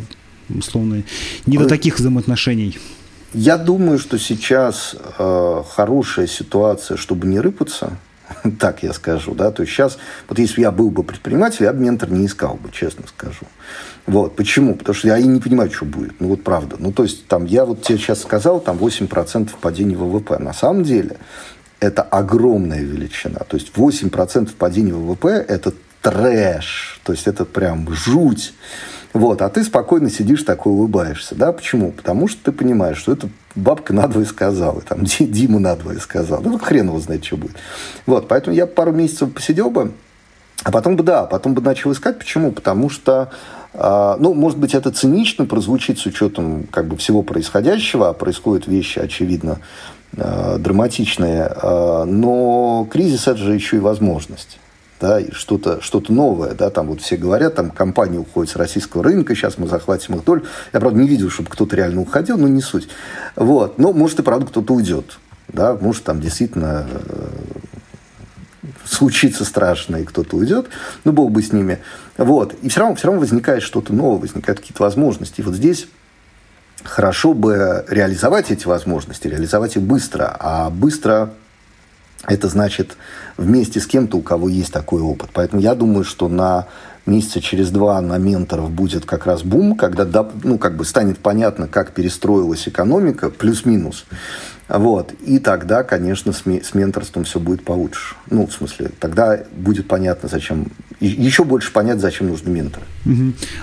условно 0.48 1.04
не 1.46 1.58
до 1.58 1.66
таких 1.66 1.98
взаимоотношений? 1.98 2.78
Я 3.32 3.58
думаю, 3.58 3.98
что 3.98 4.18
сейчас 4.18 4.96
э, 5.18 5.62
хорошая 5.68 6.26
ситуация, 6.26 6.96
чтобы 6.96 7.28
не 7.28 7.38
рыпаться, 7.38 7.92
так 8.58 8.82
я 8.82 8.92
скажу, 8.92 9.34
да, 9.34 9.52
то 9.52 9.62
есть 9.62 9.72
сейчас, 9.72 9.98
вот 10.28 10.38
если 10.38 10.62
я 10.62 10.72
был 10.72 10.90
бы 10.90 11.04
предприниматель, 11.04 11.64
я 11.64 11.72
бы 11.72 11.80
ментор 11.80 12.10
не 12.10 12.26
искал 12.26 12.54
бы, 12.54 12.70
честно 12.72 13.04
скажу. 13.06 13.46
Вот, 14.06 14.34
почему? 14.34 14.74
Потому 14.74 14.94
что 14.94 15.08
я 15.08 15.18
и 15.18 15.24
не 15.24 15.40
понимаю, 15.40 15.70
что 15.70 15.84
будет, 15.84 16.20
ну 16.20 16.28
вот 16.28 16.42
правда. 16.42 16.76
Ну 16.78 16.90
то 16.90 17.04
есть 17.04 17.28
там, 17.28 17.44
я 17.44 17.64
вот 17.64 17.82
тебе 17.82 17.98
сейчас 17.98 18.20
сказал, 18.22 18.60
там 18.60 18.76
8% 18.78 19.50
падения 19.60 19.96
ВВП. 19.96 20.38
На 20.38 20.52
самом 20.52 20.82
деле 20.82 21.16
это 21.78 22.02
огромная 22.02 22.82
величина. 22.82 23.40
То 23.40 23.56
есть 23.56 23.72
8% 23.74 24.50
падения 24.56 24.92
ВВП– 24.92 25.28
это 25.48 25.72
трэш, 26.02 27.00
то 27.04 27.12
есть 27.12 27.26
это 27.26 27.44
прям 27.44 27.92
жуть. 27.92 28.54
Вот, 29.12 29.42
а 29.42 29.48
ты 29.48 29.64
спокойно 29.64 30.08
сидишь 30.08 30.44
такой 30.44 30.72
улыбаешься. 30.72 31.34
Да? 31.34 31.52
Почему? 31.52 31.90
Потому 31.90 32.28
что 32.28 32.44
ты 32.44 32.52
понимаешь, 32.52 32.98
что 32.98 33.12
это 33.12 33.28
бабка 33.54 33.92
надвое 33.92 34.24
сказала, 34.24 34.80
там, 34.82 35.04
Дима 35.18 35.58
надвое 35.58 35.98
сказал. 35.98 36.40
Ну, 36.42 36.58
хрен 36.58 36.86
его 36.86 37.00
знает, 37.00 37.24
что 37.24 37.36
будет. 37.36 37.56
Вот, 38.06 38.28
поэтому 38.28 38.54
я 38.54 38.66
пару 38.66 38.92
месяцев 38.92 39.32
посидел 39.32 39.70
бы, 39.70 39.92
а 40.62 40.70
потом 40.70 40.96
бы, 40.96 41.02
да, 41.02 41.24
потом 41.24 41.54
бы 41.54 41.62
начал 41.62 41.92
искать. 41.92 42.18
Почему? 42.18 42.52
Потому 42.52 42.88
что, 42.88 43.30
э, 43.72 44.16
ну, 44.20 44.34
может 44.34 44.58
быть, 44.58 44.74
это 44.74 44.92
цинично 44.92 45.46
прозвучит 45.46 45.98
с 45.98 46.06
учетом 46.06 46.68
как 46.70 46.86
бы 46.86 46.96
всего 46.96 47.22
происходящего, 47.22 48.10
а 48.10 48.12
происходят 48.12 48.68
вещи, 48.68 49.00
очевидно, 49.00 49.58
э, 50.16 50.58
драматичные, 50.58 51.50
но 52.06 52.86
кризис– 52.90 53.22
это 53.26 53.38
же 53.38 53.54
еще 53.54 53.78
и 53.78 53.80
возможность 53.80 54.58
да, 55.00 55.18
и 55.18 55.32
что-то 55.32 55.80
что 55.80 56.02
новое, 56.08 56.54
да, 56.54 56.70
там 56.70 56.88
вот 56.88 57.00
все 57.00 57.16
говорят, 57.16 57.54
там 57.54 57.70
компания 57.70 58.18
уходит 58.18 58.52
с 58.52 58.56
российского 58.56 59.02
рынка, 59.02 59.34
сейчас 59.34 59.56
мы 59.56 59.66
захватим 59.66 60.16
их 60.16 60.24
долю. 60.24 60.44
Я, 60.72 60.80
правда, 60.80 60.98
не 60.98 61.08
видел, 61.08 61.30
чтобы 61.30 61.48
кто-то 61.48 61.74
реально 61.74 62.02
уходил, 62.02 62.36
но 62.36 62.48
не 62.48 62.60
суть. 62.60 62.88
Вот, 63.34 63.78
но 63.78 63.92
может 63.92 64.20
и 64.20 64.22
правда 64.22 64.46
кто-то 64.46 64.74
уйдет, 64.74 65.18
да, 65.48 65.74
может 65.74 66.04
там 66.04 66.20
действительно 66.20 66.86
э, 66.88 67.28
случится 68.84 69.44
страшно, 69.44 69.96
и 69.96 70.04
кто-то 70.04 70.36
уйдет, 70.36 70.68
ну, 71.04 71.12
бог 71.12 71.30
бы 71.32 71.42
с 71.42 71.52
ними. 71.52 71.78
Вот, 72.18 72.54
и 72.60 72.68
все 72.68 72.80
равно, 72.80 72.94
все 72.94 73.06
равно 73.06 73.20
возникает 73.20 73.62
что-то 73.62 73.94
новое, 73.94 74.20
возникают 74.20 74.60
какие-то 74.60 74.82
возможности. 74.82 75.40
И 75.40 75.44
вот 75.44 75.54
здесь 75.54 75.88
хорошо 76.84 77.32
бы 77.32 77.86
реализовать 77.88 78.50
эти 78.50 78.66
возможности, 78.66 79.28
реализовать 79.28 79.76
их 79.76 79.82
быстро, 79.82 80.36
а 80.38 80.68
быстро 80.68 81.32
это 82.26 82.48
значит 82.48 82.96
вместе 83.36 83.80
с 83.80 83.86
кем-то, 83.86 84.16
у 84.16 84.22
кого 84.22 84.48
есть 84.48 84.72
такой 84.72 85.00
опыт. 85.00 85.30
Поэтому 85.32 85.62
я 85.62 85.74
думаю, 85.74 86.04
что 86.04 86.28
на 86.28 86.66
месяца 87.10 87.40
через 87.40 87.70
два 87.70 88.00
на 88.00 88.16
менторов 88.16 88.70
будет 88.70 89.04
как 89.04 89.26
раз 89.26 89.42
бум, 89.42 89.76
когда 89.76 90.30
ну, 90.42 90.58
как 90.58 90.76
бы 90.76 90.84
станет 90.84 91.18
понятно, 91.18 91.68
как 91.68 91.92
перестроилась 91.92 92.68
экономика, 92.68 93.30
плюс-минус. 93.30 94.06
Вот. 94.68 95.12
И 95.26 95.40
тогда, 95.40 95.82
конечно, 95.82 96.32
с, 96.32 96.44
менторством 96.74 97.24
все 97.24 97.40
будет 97.40 97.64
получше. 97.64 98.14
Ну, 98.30 98.46
в 98.46 98.52
смысле, 98.52 98.92
тогда 99.00 99.40
будет 99.56 99.88
понятно, 99.88 100.28
зачем... 100.28 100.68
Еще 101.00 101.44
больше 101.44 101.72
понятно, 101.72 102.00
зачем 102.00 102.28
нужны 102.28 102.50
менторы. 102.50 102.86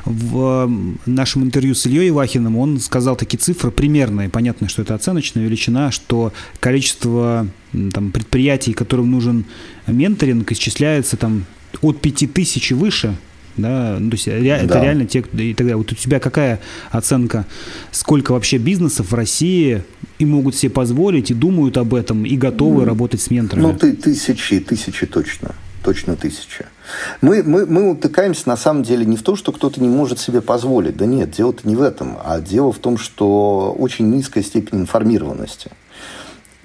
В 0.05 0.69
нашем 1.05 1.43
интервью 1.43 1.75
с 1.75 1.85
Ильей 1.85 2.09
Ивахиным 2.09 2.57
он 2.57 2.79
сказал 2.79 3.15
такие 3.15 3.37
цифры 3.37 3.71
примерные. 3.71 4.27
Понятно, 4.27 4.67
что 4.67 4.81
это 4.81 4.95
оценочная 4.95 5.43
величина, 5.43 5.91
что 5.91 6.33
количество 6.59 7.47
там, 7.93 8.11
предприятий, 8.11 8.73
которым 8.73 9.11
нужен 9.11 9.45
менторинг, 9.85 10.51
исчисляется 10.51 11.15
там 11.15 11.45
от 11.81 12.01
5000 12.01 12.71
и 12.71 12.73
выше– 12.73 13.15
да, 13.57 13.97
ну, 13.99 14.09
то 14.09 14.15
есть 14.15 14.27
ре, 14.27 14.41
да. 14.41 14.57
это 14.57 14.81
реально 14.81 15.05
те, 15.05 15.19
и 15.19 15.53
тогда 15.53 15.77
вот 15.77 15.91
у 15.91 15.95
тебя 15.95 16.19
какая 16.19 16.59
оценка, 16.91 17.45
сколько 17.91 18.31
вообще 18.31 18.57
бизнесов 18.57 19.11
в 19.11 19.15
России 19.15 19.83
и 20.19 20.25
могут 20.25 20.55
себе 20.55 20.71
позволить, 20.71 21.31
и 21.31 21.33
думают 21.33 21.77
об 21.77 21.93
этом, 21.93 22.25
и 22.25 22.37
готовы 22.37 22.81
ну, 22.81 22.85
работать 22.85 23.21
с 23.21 23.31
менторами? 23.31 23.63
Ну, 23.65 23.73
ты, 23.73 23.93
тысячи, 23.93 24.59
тысячи 24.59 25.05
точно, 25.05 25.55
точно 25.83 26.15
тысяча. 26.15 26.67
Мы, 27.21 27.43
мы, 27.43 27.65
мы 27.65 27.91
утыкаемся 27.91 28.47
на 28.47 28.57
самом 28.57 28.83
деле 28.83 29.05
не 29.05 29.17
в 29.17 29.23
том, 29.23 29.35
что 29.35 29.51
кто-то 29.51 29.81
не 29.81 29.89
может 29.89 30.19
себе 30.19 30.41
позволить, 30.41 30.97
да 30.97 31.05
нет, 31.05 31.31
дело-то 31.31 31.67
не 31.67 31.75
в 31.75 31.81
этом, 31.81 32.17
а 32.23 32.39
дело 32.39 32.71
в 32.71 32.79
том, 32.79 32.97
что 32.97 33.75
очень 33.77 34.09
низкая 34.09 34.43
степень 34.43 34.81
информированности. 34.81 35.71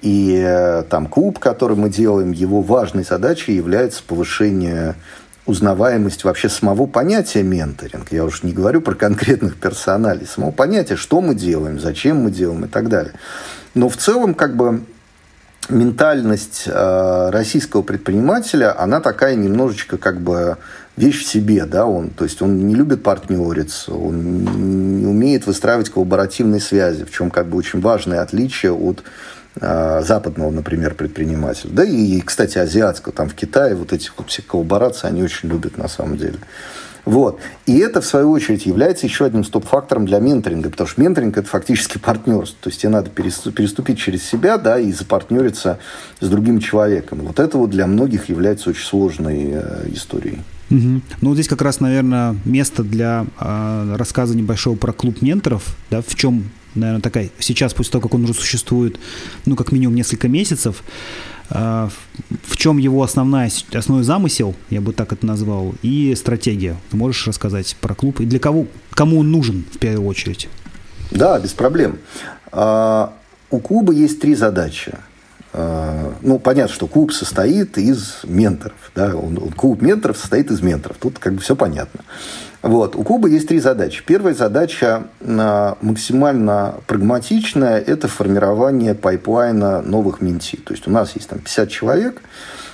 И 0.03 0.35
э, 0.45 0.83
там 0.89 1.07
клуб, 1.07 1.39
который 1.39 1.77
мы 1.77 1.89
делаем, 1.89 2.33
его 2.33 2.61
важной 2.61 3.05
задачей 3.05 3.53
является 3.55 4.03
повышение 4.03 4.95
узнаваемость 5.45 6.23
вообще 6.23 6.49
самого 6.49 6.85
понятия 6.85 7.43
менторинг. 7.43 8.11
Я 8.11 8.23
уж 8.23 8.43
не 8.43 8.53
говорю 8.53 8.81
про 8.81 8.95
конкретных 8.95 9.57
персоналей, 9.57 10.25
самого 10.25 10.51
понятия, 10.51 10.95
что 10.95 11.21
мы 11.21 11.35
делаем, 11.35 11.79
зачем 11.79 12.17
мы 12.17 12.31
делаем 12.31 12.65
и 12.65 12.67
так 12.67 12.89
далее. 12.89 13.13
Но 13.75 13.89
в 13.89 13.97
целом, 13.97 14.33
как 14.33 14.55
бы, 14.55 14.81
ментальность 15.69 16.63
э, 16.65 17.29
российского 17.31 17.81
предпринимателя, 17.81 18.79
она 18.79 18.99
такая 18.99 19.35
немножечко 19.35 19.97
как 19.97 20.19
бы 20.19 20.57
вещь 20.97 21.23
в 21.23 21.27
себе, 21.27 21.65
да, 21.65 21.85
он, 21.85 22.09
то 22.09 22.23
есть 22.23 22.41
он 22.41 22.67
не 22.67 22.75
любит 22.75 23.01
партнериться, 23.01 23.93
он 23.93 24.99
не 24.99 25.05
умеет 25.07 25.47
выстраивать 25.47 25.89
коллаборативные 25.89 26.61
связи, 26.61 27.03
в 27.05 27.11
чем 27.11 27.31
как 27.31 27.47
бы 27.47 27.57
очень 27.57 27.81
важное 27.81 28.21
отличие 28.21 28.73
от 28.73 29.03
западного, 29.55 30.49
например, 30.49 30.95
предпринимателя. 30.95 31.71
Да 31.71 31.83
и, 31.83 32.21
кстати, 32.21 32.57
азиатского. 32.57 33.13
Там 33.13 33.29
в 33.29 33.35
Китае 33.35 33.75
вот 33.75 33.93
эти 33.93 34.09
вот 34.17 34.29
все 34.29 34.41
коллаборации 34.41 35.07
они 35.07 35.21
очень 35.21 35.49
любят 35.49 35.77
на 35.77 35.87
самом 35.87 36.17
деле. 36.17 36.39
Вот. 37.05 37.39
И 37.65 37.77
это, 37.79 38.01
в 38.01 38.05
свою 38.05 38.31
очередь, 38.31 38.65
является 38.65 39.05
еще 39.05 39.25
одним 39.25 39.43
стоп-фактором 39.43 40.05
для 40.05 40.19
менторинга, 40.19 40.69
потому 40.69 40.87
что 40.87 41.01
менторинг– 41.01 41.37
это 41.37 41.47
фактически 41.47 41.97
партнерство. 41.97 42.57
То 42.61 42.69
есть, 42.69 42.81
тебе 42.81 42.91
надо 42.91 43.09
переступить 43.09 43.99
через 43.99 44.23
себя 44.23 44.57
да, 44.57 44.79
и 44.79 44.91
запартнериться 44.91 45.79
с 46.21 46.29
другим 46.29 46.59
человеком. 46.59 47.19
Вот 47.23 47.39
это 47.39 47.57
вот 47.57 47.71
для 47.71 47.87
многих 47.87 48.29
является 48.29 48.69
очень 48.69 48.85
сложной 48.85 49.49
э, 49.51 49.89
историей. 49.91 50.39
Угу. 50.71 51.01
Ну, 51.21 51.33
здесь 51.33 51.49
как 51.49 51.61
раз, 51.61 51.81
наверное, 51.81 52.37
место 52.45 52.83
для 52.83 53.25
э, 53.37 53.95
рассказа 53.97 54.35
небольшого 54.35 54.77
про 54.77 54.93
клуб 54.93 55.21
менторов, 55.21 55.75
да, 55.91 56.01
в 56.01 56.15
чем, 56.15 56.45
наверное, 56.75 57.01
такая, 57.01 57.29
сейчас, 57.39 57.73
после 57.73 57.91
того, 57.91 58.03
как 58.03 58.13
он 58.13 58.23
уже 58.23 58.33
существует, 58.33 58.99
ну, 59.45 59.55
как 59.55 59.71
минимум 59.71 59.95
несколько 59.95 60.27
месяцев, 60.27 60.83
э, 61.49 61.89
в 62.45 62.57
чем 62.57 62.77
его 62.77 63.03
основная, 63.03 63.51
основной 63.73 64.03
замысел, 64.03 64.55
я 64.69 64.81
бы 64.81 64.93
так 64.93 65.13
это 65.13 65.25
назвал, 65.25 65.73
и 65.81 66.13
стратегия. 66.15 66.75
Ты 66.91 66.97
можешь 66.97 67.27
рассказать 67.27 67.75
про 67.81 67.95
клуб 67.95 68.19
и 68.19 68.25
для 68.25 68.39
кого, 68.39 68.67
кому 68.91 69.19
он 69.19 69.31
нужен 69.31 69.65
в 69.71 69.77
первую 69.77 70.07
очередь? 70.07 70.49
Да, 71.11 71.39
без 71.39 71.51
проблем. 71.51 71.99
А, 72.51 73.13
у 73.49 73.59
клуба 73.59 73.93
есть 73.93 74.19
три 74.19 74.35
задачи– 74.35 74.93
Э, 75.53 76.11
ну, 76.21 76.39
понятно, 76.39 76.73
что 76.73 76.87
клуб 76.87 77.13
состоит 77.13 77.77
из 77.77 78.21
менторов. 78.23 78.91
Да? 78.95 79.13
Клуб 79.55 79.81
менторов 79.81 80.17
состоит 80.17 80.49
из 80.51 80.61
менторов. 80.61 80.97
Тут 80.99 81.19
как 81.19 81.33
бы 81.33 81.41
все 81.41 81.55
понятно. 81.55 82.01
Вот. 82.63 82.95
У 82.95 83.03
клуба 83.03 83.27
есть 83.27 83.49
три 83.49 83.59
задачи. 83.59 84.01
Первая 84.05 84.33
задача 84.33 85.03
э, 85.19 85.73
максимально 85.81 86.75
прагматичная– 86.87 87.77
это 87.87 88.07
формирование 88.07 88.95
pipeline 88.95 89.71
а 89.71 89.81
новых 89.81 90.21
mentee. 90.21 90.55
То 90.55 90.73
есть, 90.73 90.87
у 90.87 90.91
нас 90.91 91.11
есть 91.15 91.27
там 91.27 91.39
50 91.39 91.69
человек, 91.69 92.21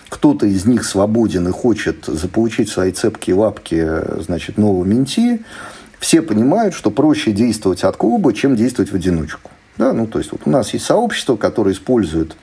кто-то 0.07 0.45
из 0.45 0.65
них 0.65 0.85
свободен 0.85 1.47
и 1.47 1.51
хочет 1.51 2.05
заполучить 2.05 2.69
свои 2.69 2.91
цепкие 2.91 3.35
лапки 3.35 4.21
значит, 4.21 4.59
нового 4.59 4.85
mentee. 4.85 5.41
Все 5.97 6.21
понимают, 6.21 6.75
что 6.75 6.91
проще 6.91 7.31
действовать 7.31 7.83
от 7.83 7.97
клуба, 7.97 8.31
чем 8.31 8.55
действовать 8.55 8.91
в 8.91 8.95
одиночку. 8.95 9.49
Да? 9.77 9.91
Ну, 9.91 10.05
то 10.05 10.19
есть, 10.19 10.31
вот 10.31 10.41
у 10.45 10.51
нас 10.51 10.71
есть 10.71 10.85
сообщество, 10.85 11.35
которое 11.35 11.71
использует 11.71 12.35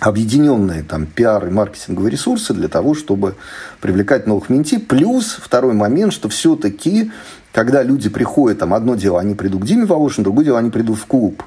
объединенные 0.00 0.82
там 0.82 1.06
пиар 1.06 1.46
и 1.46 1.50
маркетинговые 1.50 2.10
ресурсы 2.10 2.52
для 2.52 2.68
того, 2.68 2.94
чтобы 2.94 3.34
привлекать 3.80 4.26
новых 4.26 4.50
менти. 4.50 4.78
Плюс 4.78 5.38
второй 5.40 5.74
момент, 5.74 6.12
что 6.12 6.28
все-таки, 6.28 7.10
когда 7.52 7.82
люди 7.82 8.08
приходят, 8.08 8.58
там 8.58 8.74
одно 8.74 8.94
дело, 8.94 9.20
они 9.20 9.34
придут 9.34 9.62
к 9.62 9.66
Диме 9.66 9.86
Волошину, 9.86 10.24
другое 10.24 10.44
дело, 10.44 10.58
они 10.58 10.70
придут 10.70 10.98
в 10.98 11.06
клуб. 11.06 11.42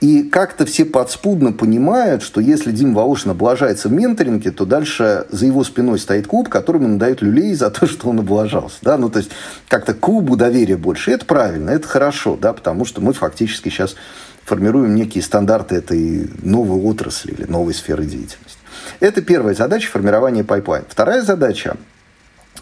И 0.00 0.22
как-то 0.22 0.66
все 0.66 0.84
подспудно 0.84 1.52
понимают, 1.52 2.22
что 2.22 2.40
если 2.40 2.72
Дима 2.72 2.94
Волошин 2.94 3.30
облажается 3.30 3.88
в 3.88 3.92
менторинге, 3.92 4.50
то 4.50 4.66
дальше 4.66 5.26
за 5.30 5.46
его 5.46 5.64
спиной 5.64 5.98
стоит 5.98 6.26
клуб, 6.26 6.50
которому 6.50 6.84
он 6.84 6.98
дает 6.98 7.22
люлей 7.22 7.54
за 7.54 7.70
то, 7.70 7.86
что 7.86 8.10
он 8.10 8.20
облажался. 8.20 8.76
Да? 8.82 8.98
Ну, 8.98 9.08
то 9.08 9.20
есть, 9.20 9.30
как-то 9.66 9.94
клубу 9.94 10.36
доверия 10.36 10.76
больше. 10.76 11.10
И 11.10 11.14
это 11.14 11.24
правильно, 11.24 11.70
это 11.70 11.88
хорошо, 11.88 12.36
да, 12.38 12.52
потому 12.52 12.84
что 12.84 13.00
мы 13.00 13.14
фактически 13.14 13.70
сейчас 13.70 13.94
формируем 14.44 14.94
некие 14.94 15.22
стандарты 15.22 15.76
этой 15.76 16.30
новой 16.42 16.80
отрасли 16.80 17.32
или 17.32 17.44
новой 17.44 17.74
сферы 17.74 18.04
деятельности. 18.04 18.58
Это 19.00 19.22
первая 19.22 19.54
задача 19.54 19.90
формирования 19.90 20.44
pipeline. 20.44 20.84
Вторая 20.88 21.22
задача 21.22 21.76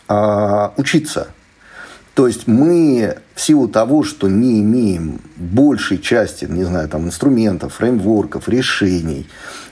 э, 0.08 0.68
учиться. 0.76 1.28
То 2.14 2.26
есть 2.26 2.46
мы 2.46 3.16
в 3.34 3.40
силу 3.40 3.68
того, 3.68 4.02
что 4.02 4.28
не 4.28 4.60
имеем 4.60 5.20
большей 5.36 5.98
части, 5.98 6.44
не 6.44 6.64
знаю, 6.64 6.88
там, 6.88 7.06
инструментов, 7.06 7.74
фреймворков, 7.74 8.48
решений 8.48 9.26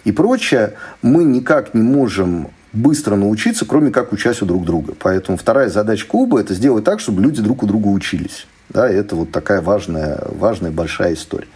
и 0.05 0.13
прочее, 0.13 0.75
мы 1.03 1.25
никак 1.25 1.75
не 1.75 1.83
можем 1.83 2.49
быстро 2.73 3.17
научиться, 3.17 3.67
кроме 3.67 3.91
как 3.91 4.13
учась 4.13 4.41
у 4.41 4.47
друг 4.47 4.65
друга. 4.65 4.95
Поэтому 4.99 5.37
вторая 5.37 5.69
задача 5.69 6.07
клуба– 6.07 6.41
это 6.41 6.55
сделать 6.55 6.85
так, 6.85 7.01
чтобы 7.01 7.21
люди 7.21 7.43
друг 7.43 7.63
у 7.63 7.67
друга 7.67 7.89
учились. 7.89 8.47
Да, 8.71 8.89
это 8.89 9.17
вот 9.17 9.33
такая 9.33 9.61
важная, 9.61 10.23
важная 10.27 10.71
большая 10.71 11.15
история. 11.15 11.49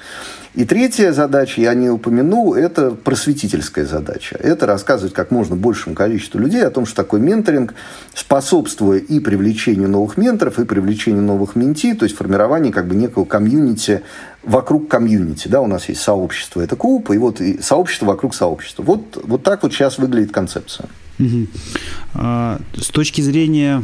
И 0.55 0.65
третья 0.65 1.13
задача, 1.13 1.61
я 1.61 1.75
не 1.75 1.91
упомянул, 1.91 2.55
это 2.55 2.93
просветительская 2.93 3.87
задача. 3.87 4.37
Это 4.37 4.67
рассказывать 4.67 5.13
как 5.13 5.33
можно 5.33 5.57
большему 5.57 5.97
количеству 5.97 6.39
людей 6.39 6.65
о 6.65 6.71
том, 6.71 6.87
что 6.87 6.95
такой 6.95 7.19
менторинг, 7.19 7.75
способствуя 8.15 8.99
и 8.99 9.19
привлечению 9.19 9.89
новых 9.89 10.17
менторов, 10.17 10.61
и 10.61 10.65
привлечению 10.65 11.23
новых 11.23 11.57
менти, 11.57 11.93
то 11.95 12.05
есть 12.05 12.17
формированию 12.17 12.73
как 12.73 12.87
бы 12.87 12.95
некого 12.95 13.25
комьюнити 13.25 14.03
вокруг 14.45 14.89
комьюнити. 14.89 15.49
Да, 15.49 15.61
у 15.61 15.67
нас 15.67 15.89
есть 15.89 16.03
сообщество, 16.03 16.61
это 16.61 16.77
клуб, 16.77 17.11
и 17.11 17.19
вот 17.19 17.41
и 17.41 17.61
сообщество 17.61 18.07
вокруг 18.07 18.33
сообщества. 18.33 18.85
Вот, 18.85 19.21
вот 19.25 19.43
так 19.43 19.65
вот 19.65 19.73
сейчас 19.73 19.99
выглядит 19.99 20.31
концепция. 20.31 20.89
А, 22.15 22.61
с 22.77 22.89
точки 22.89 23.23
зрения 23.23 23.83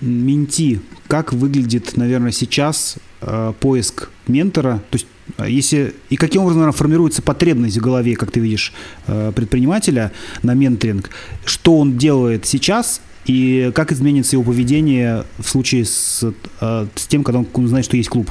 менти, 0.00 0.80
как 1.08 1.32
выглядит, 1.32 1.96
наверное, 1.96 2.32
сейчас 2.32 2.96
э, 3.22 3.52
поиск 3.58 4.10
ментора? 4.28 4.82
То 4.90 4.96
есть 4.96 5.06
а 5.06 5.15
если, 5.38 5.94
и 6.08 6.16
каким 6.16 6.42
образом 6.42 6.60
наверное, 6.60 6.76
формируется 6.76 7.22
потребность 7.22 7.76
в 7.76 7.80
голове, 7.80 8.16
как 8.16 8.30
ты 8.30 8.40
видишь, 8.40 8.72
э, 9.06 9.32
предпринимателя 9.34 10.12
на 10.42 10.54
менторинг, 10.54 11.10
что 11.44 11.78
он 11.78 11.98
делает 11.98 12.46
сейчас? 12.46 13.00
И 13.26 13.72
как 13.74 13.90
изменится 13.90 14.36
его 14.36 14.44
поведение 14.44 15.24
в 15.38 15.48
случае 15.48 15.84
с, 15.84 16.24
э, 16.60 16.86
с 16.94 17.06
тем, 17.06 17.24
когда 17.24 17.44
он 17.52 17.68
знает, 17.68 17.84
что 17.84 17.96
есть 17.96 18.08
клуб? 18.08 18.30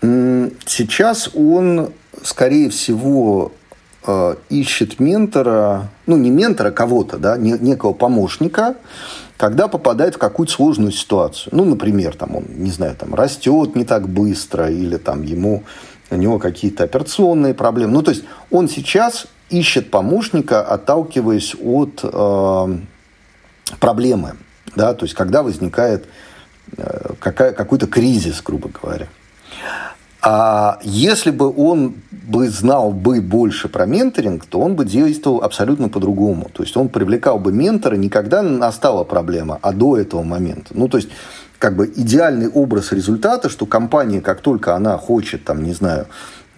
Сейчас 0.00 1.30
он, 1.34 1.90
скорее 2.22 2.70
всего, 2.70 3.52
э, 4.06 4.36
ищет 4.50 5.00
ментора, 5.00 5.90
ну 6.06 6.16
не 6.16 6.30
ментора, 6.30 6.70
кого-то, 6.70 7.18
да, 7.18 7.36
некого 7.36 7.92
помощника, 7.92 8.76
когда 9.36 9.68
попадает 9.68 10.14
в 10.14 10.18
какую-то 10.18 10.52
сложную 10.52 10.92
ситуацию. 10.92 11.54
Ну, 11.54 11.64
например, 11.64 12.16
там 12.16 12.36
он, 12.36 12.44
не 12.48 12.70
знаю, 12.70 12.96
там 12.96 13.14
растет 13.14 13.76
не 13.76 13.84
так 13.84 14.08
быстро, 14.08 14.70
или 14.70 14.96
там 14.96 15.22
ему, 15.22 15.64
у 16.10 16.16
него 16.16 16.38
какие-то 16.38 16.84
операционные 16.84 17.54
проблемы. 17.54 17.92
Ну, 17.92 18.02
то 18.02 18.12
есть 18.12 18.24
он 18.50 18.68
сейчас 18.68 19.26
ищет 19.50 19.90
помощника, 19.90 20.62
отталкиваясь 20.62 21.54
от 21.62 22.00
э, 22.02 22.78
проблемы. 23.78 24.36
Да? 24.74 24.94
То 24.94 25.04
есть 25.04 25.14
когда 25.14 25.42
возникает 25.42 26.06
э, 26.76 27.12
какая, 27.20 27.52
какой-то 27.52 27.86
кризис, 27.86 28.42
грубо 28.42 28.70
говоря. 28.70 29.08
А 30.28 30.80
если 30.82 31.30
бы 31.30 31.54
он 31.56 31.94
бы 32.10 32.48
знал 32.48 32.90
бы 32.90 33.20
больше 33.20 33.68
про 33.68 33.86
менторинг, 33.86 34.44
то 34.44 34.58
он 34.58 34.74
бы 34.74 34.84
действовал 34.84 35.44
абсолютно 35.44 35.88
по-другому. 35.88 36.50
То 36.52 36.64
есть 36.64 36.76
он 36.76 36.88
привлекал 36.88 37.38
бы 37.38 37.52
ментора 37.52 37.94
не 37.94 38.08
когда 38.08 38.42
настала 38.42 39.04
проблема, 39.04 39.60
а 39.62 39.70
до 39.70 39.96
этого 39.96 40.24
момента. 40.24 40.70
Ну, 40.74 40.88
то 40.88 40.96
есть 40.96 41.10
как 41.60 41.76
бы 41.76 41.86
идеальный 41.94 42.48
образ 42.48 42.90
результата, 42.90 43.48
что 43.48 43.66
компания, 43.66 44.20
как 44.20 44.40
только 44.40 44.74
она 44.74 44.98
хочет, 44.98 45.44
там, 45.44 45.62
не 45.62 45.74
знаю, 45.74 46.08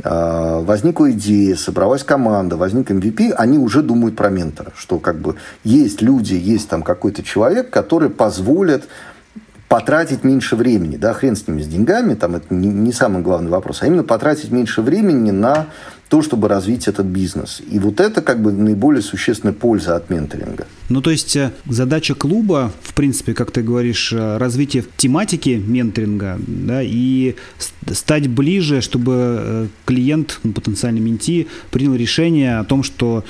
а, 0.03 0.63
возникла 0.63 1.11
идея, 1.11 1.55
собралась 1.55 2.05
команда, 2.05 2.57
возник 2.57 2.91
MVP, 2.91 3.33
они 3.33 3.59
уже 3.59 3.83
думают 3.83 4.17
про 4.17 4.31
ментора, 4.31 4.73
что 4.79 4.99
как 4.99 5.17
бы 5.17 5.37
есть 5.63 6.01
люди, 6.01 6.33
есть 6.33 6.71
там 6.71 6.83
какой-то 6.83 7.23
человек, 7.23 7.69
который 7.69 8.09
позволит 8.09 8.89
потратить 9.69 10.25
меньше 10.25 10.57
времени, 10.57 10.97
да, 10.97 11.13
хрен 11.13 11.37
с 11.37 11.47
ними, 11.47 11.63
с 11.63 11.69
деньгами, 11.69 12.15
там 12.15 12.37
это 12.37 12.53
не, 12.53 12.69
не 12.69 12.93
самый 12.93 13.23
главный 13.23 13.51
вопрос, 13.51 13.83
а 13.83 13.87
именно 13.87 14.03
потратить 14.03 14.51
меньше 14.51 14.81
времени 14.81 15.31
на 15.31 15.67
то, 16.09 16.23
чтобы 16.23 16.49
развить 16.49 16.89
этот 16.89 17.07
бизнес. 17.07 17.61
И 17.71 17.79
вот 17.79 18.01
это 18.01 18.23
как 18.23 18.43
бы 18.43 18.51
наиболее 18.51 19.03
существенная 19.03 19.53
польза 19.53 19.95
от 19.97 20.11
менторинга. 20.11 20.67
Ну, 20.89 21.03
то 21.03 21.11
есть 21.11 21.37
э, 21.37 21.53
задача 21.67 22.15
клуба, 22.15 22.73
в 22.83 22.95
принципе, 22.95 23.35
как 23.35 23.51
ты 23.51 23.63
говоришь, 23.63 24.13
э, 24.13 24.39
развитие 24.39 24.85
тематики 24.97 25.63
менторинга, 25.67 26.39
да, 26.47 26.81
и 26.83 27.35
стать 27.91 28.29
ближе, 28.29 28.81
чтобы 28.81 29.13
э, 29.15 29.67
клиент, 29.85 30.41
ну, 30.45 30.53
потенциальный 30.53 31.01
менти, 31.01 31.47
принял 31.71 31.95
решение 31.95 32.59
о 32.59 32.65
том, 32.65 32.83
что 32.83 33.23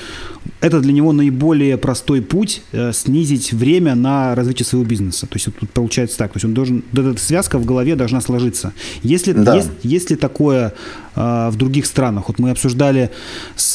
это 0.60 0.80
для 0.80 0.92
него 0.92 1.12
наиболее 1.12 1.76
простой 1.76 2.22
путь 2.22 2.62
снизить 2.92 3.52
время 3.52 3.94
на 3.94 4.34
развитие 4.34 4.66
своего 4.66 4.88
бизнеса. 4.88 5.26
То 5.26 5.36
есть 5.36 5.46
вот 5.46 5.56
тут 5.56 5.70
получается 5.70 6.18
так, 6.18 6.32
то 6.32 6.36
есть 6.36 6.44
он 6.44 6.54
должен, 6.54 6.84
эта 6.92 7.16
связка 7.18 7.58
в 7.58 7.64
голове 7.64 7.96
должна 7.96 8.20
сложиться. 8.20 8.72
Если, 9.02 9.32
да. 9.32 9.56
есть, 9.56 9.70
есть 9.82 10.10
ли 10.10 10.16
такое 10.16 10.74
в 11.18 11.56
других 11.56 11.86
странах? 11.86 12.28
Вот 12.28 12.38
мы 12.38 12.50
обсуждали 12.50 13.10
с 13.56 13.74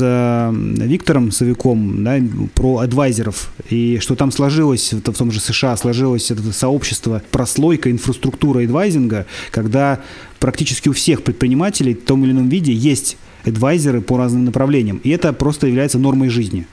Виктором 0.54 1.32
Савиком 1.32 2.04
да, 2.04 2.18
про 2.56 2.80
адвайзеров 2.80 3.52
и 3.70 4.00
что 4.00 4.16
там 4.16 4.32
сложилось, 4.32 4.94
в 4.94 5.02
том 5.02 5.32
же 5.32 5.40
США 5.40 5.76
сложилось 5.76 6.32
это 6.32 6.42
сообщество, 6.54 7.22
прослойка, 7.32 7.92
инфраструктура 7.92 8.64
эдвайзинга, 8.64 9.26
когда 9.52 10.00
практически 10.40 10.90
у 10.90 10.94
всех 10.94 11.24
предпринимателей 11.24 11.94
в 11.94 12.04
том 12.06 12.24
или 12.24 12.32
ином 12.32 12.50
виде 12.50 12.74
есть 12.74 13.18
адвайзеры 13.46 14.02
по 14.02 14.18
разным 14.18 14.46
направлениям. 14.46 14.98
И 15.04 15.10
это 15.10 15.34
просто 15.34 15.68
является 15.68 16.00
нормой 16.00 16.30
жизни. 16.30 16.66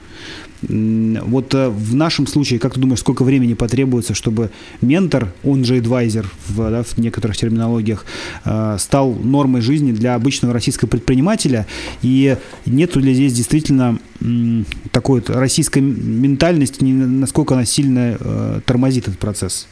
Вот 0.61 1.53
э, 1.55 1.69
в 1.69 1.95
нашем 1.95 2.27
случае, 2.27 2.59
как 2.59 2.75
ты 2.75 2.79
думаешь, 2.79 2.99
сколько 2.99 3.23
времени 3.23 3.53
потребуется, 3.53 4.13
чтобы 4.13 4.51
ментор, 4.81 5.33
он 5.43 5.65
же 5.65 5.77
адвайзер 5.77 6.29
в, 6.47 6.57
да, 6.57 6.83
в 6.83 6.97
некоторых 6.97 7.35
терминологиях, 7.35 8.05
э, 8.45 8.77
стал 8.79 9.13
нормой 9.13 9.61
жизни 9.61 9.91
для 9.91 10.15
обычного 10.15 10.53
российского 10.53 10.87
предпринимателя? 10.87 11.65
И 12.01 12.37
нет 12.65 12.95
ли 12.95 13.13
здесь 13.13 13.33
действительно 13.33 13.97
такой 14.91 15.21
вот 15.21 15.29
российской 15.31 15.79
ментальности, 15.79 16.83
насколько 16.83 17.55
она 17.55 17.65
сильно 17.65 18.17
э, 18.19 18.61
тормозит 18.65 19.07
этот 19.07 19.19
процесс? 19.19 19.67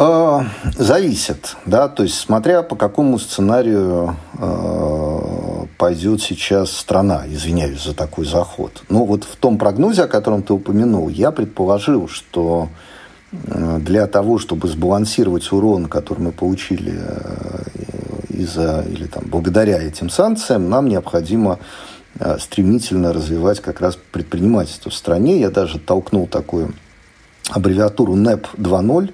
А, 0.00 0.46
зависит, 0.76 1.56
да, 1.66 1.88
то 1.88 2.04
есть 2.04 2.14
смотря 2.14 2.62
по 2.62 2.76
какому 2.76 3.18
сценарию 3.18 4.16
пойдет 5.76 6.22
сейчас 6.22 6.70
страна, 6.70 7.24
извиняюсь 7.26 7.82
за 7.82 7.94
такой 7.94 8.24
заход. 8.24 8.84
Но 8.88 9.04
вот 9.04 9.24
в 9.24 9.34
том 9.36 9.58
прогнозе, 9.58 10.04
о 10.04 10.06
котором 10.06 10.42
ты 10.42 10.52
упомянул, 10.52 11.08
я 11.08 11.32
предположил, 11.32 12.08
что 12.08 12.68
для 13.32 14.06
того, 14.06 14.38
чтобы 14.38 14.68
сбалансировать 14.68 15.50
урон, 15.52 15.86
который 15.86 16.20
мы 16.20 16.32
получили 16.32 16.98
из-за 18.30 18.84
или 18.88 19.06
там 19.06 19.24
благодаря 19.26 19.82
этим 19.82 20.10
санкциям, 20.10 20.70
нам 20.70 20.88
необходимо 20.88 21.58
стремительно 22.38 23.12
развивать 23.12 23.60
как 23.60 23.80
раз 23.80 23.98
предпринимательство 24.12 24.90
в 24.90 24.94
стране. 24.94 25.40
Я 25.40 25.50
даже 25.50 25.78
толкнул 25.78 26.26
такую 26.28 26.72
аббревиатуру 27.50 28.14
НЭП 28.14 28.46
2.0, 28.56 29.12